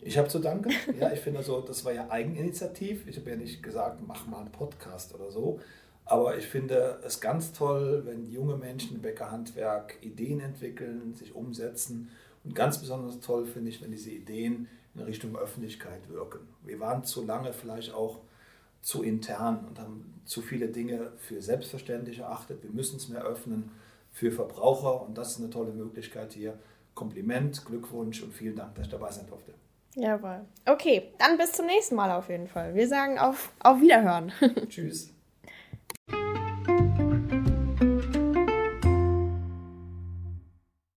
Ich 0.00 0.18
habe 0.18 0.26
zu 0.26 0.40
danken. 0.40 0.72
Ja, 0.98 1.12
ich 1.12 1.20
finde 1.20 1.44
so, 1.44 1.60
das 1.60 1.84
war 1.84 1.92
ja 1.92 2.10
Eigeninitiativ. 2.10 3.06
Ich 3.06 3.16
habe 3.16 3.30
ja 3.30 3.36
nicht 3.36 3.62
gesagt, 3.62 4.00
mach 4.04 4.26
mal 4.26 4.40
einen 4.40 4.50
Podcast 4.50 5.14
oder 5.14 5.30
so. 5.30 5.60
Aber 6.06 6.38
ich 6.38 6.46
finde 6.46 7.00
es 7.04 7.20
ganz 7.20 7.52
toll, 7.52 8.02
wenn 8.06 8.30
junge 8.30 8.56
Menschen 8.56 8.96
im 8.96 9.02
Bäckerhandwerk 9.02 9.98
Ideen 10.00 10.40
entwickeln, 10.40 11.14
sich 11.14 11.34
umsetzen. 11.34 12.10
Und 12.44 12.54
ganz 12.54 12.78
besonders 12.78 13.18
toll 13.20 13.44
finde 13.44 13.70
ich, 13.70 13.82
wenn 13.82 13.90
diese 13.90 14.10
Ideen 14.10 14.68
in 14.94 15.02
Richtung 15.02 15.36
Öffentlichkeit 15.36 16.08
wirken. 16.08 16.46
Wir 16.64 16.78
waren 16.78 17.04
zu 17.04 17.24
lange 17.24 17.52
vielleicht 17.52 17.92
auch 17.92 18.20
zu 18.82 19.02
intern 19.02 19.66
und 19.68 19.80
haben 19.80 20.20
zu 20.24 20.42
viele 20.42 20.68
Dinge 20.68 21.12
für 21.16 21.42
selbstverständlich 21.42 22.20
erachtet. 22.20 22.62
Wir 22.62 22.70
müssen 22.70 22.96
es 22.96 23.08
mehr 23.08 23.24
öffnen 23.24 23.72
für 24.12 24.30
Verbraucher 24.30 25.02
und 25.02 25.18
das 25.18 25.32
ist 25.32 25.40
eine 25.40 25.50
tolle 25.50 25.72
Möglichkeit 25.72 26.32
hier. 26.32 26.56
Kompliment, 26.94 27.64
Glückwunsch 27.66 28.22
und 28.22 28.32
vielen 28.32 28.54
Dank, 28.54 28.76
dass 28.76 28.86
ich 28.86 28.92
dabei 28.92 29.10
sein 29.10 29.26
durfte. 29.26 29.52
Jawohl. 29.96 30.44
Okay, 30.66 31.10
dann 31.18 31.36
bis 31.36 31.52
zum 31.52 31.66
nächsten 31.66 31.96
Mal 31.96 32.12
auf 32.12 32.28
jeden 32.28 32.46
Fall. 32.46 32.74
Wir 32.74 32.86
sagen 32.86 33.18
auf, 33.18 33.52
auf 33.58 33.80
Wiederhören. 33.80 34.32
Tschüss. 34.68 35.15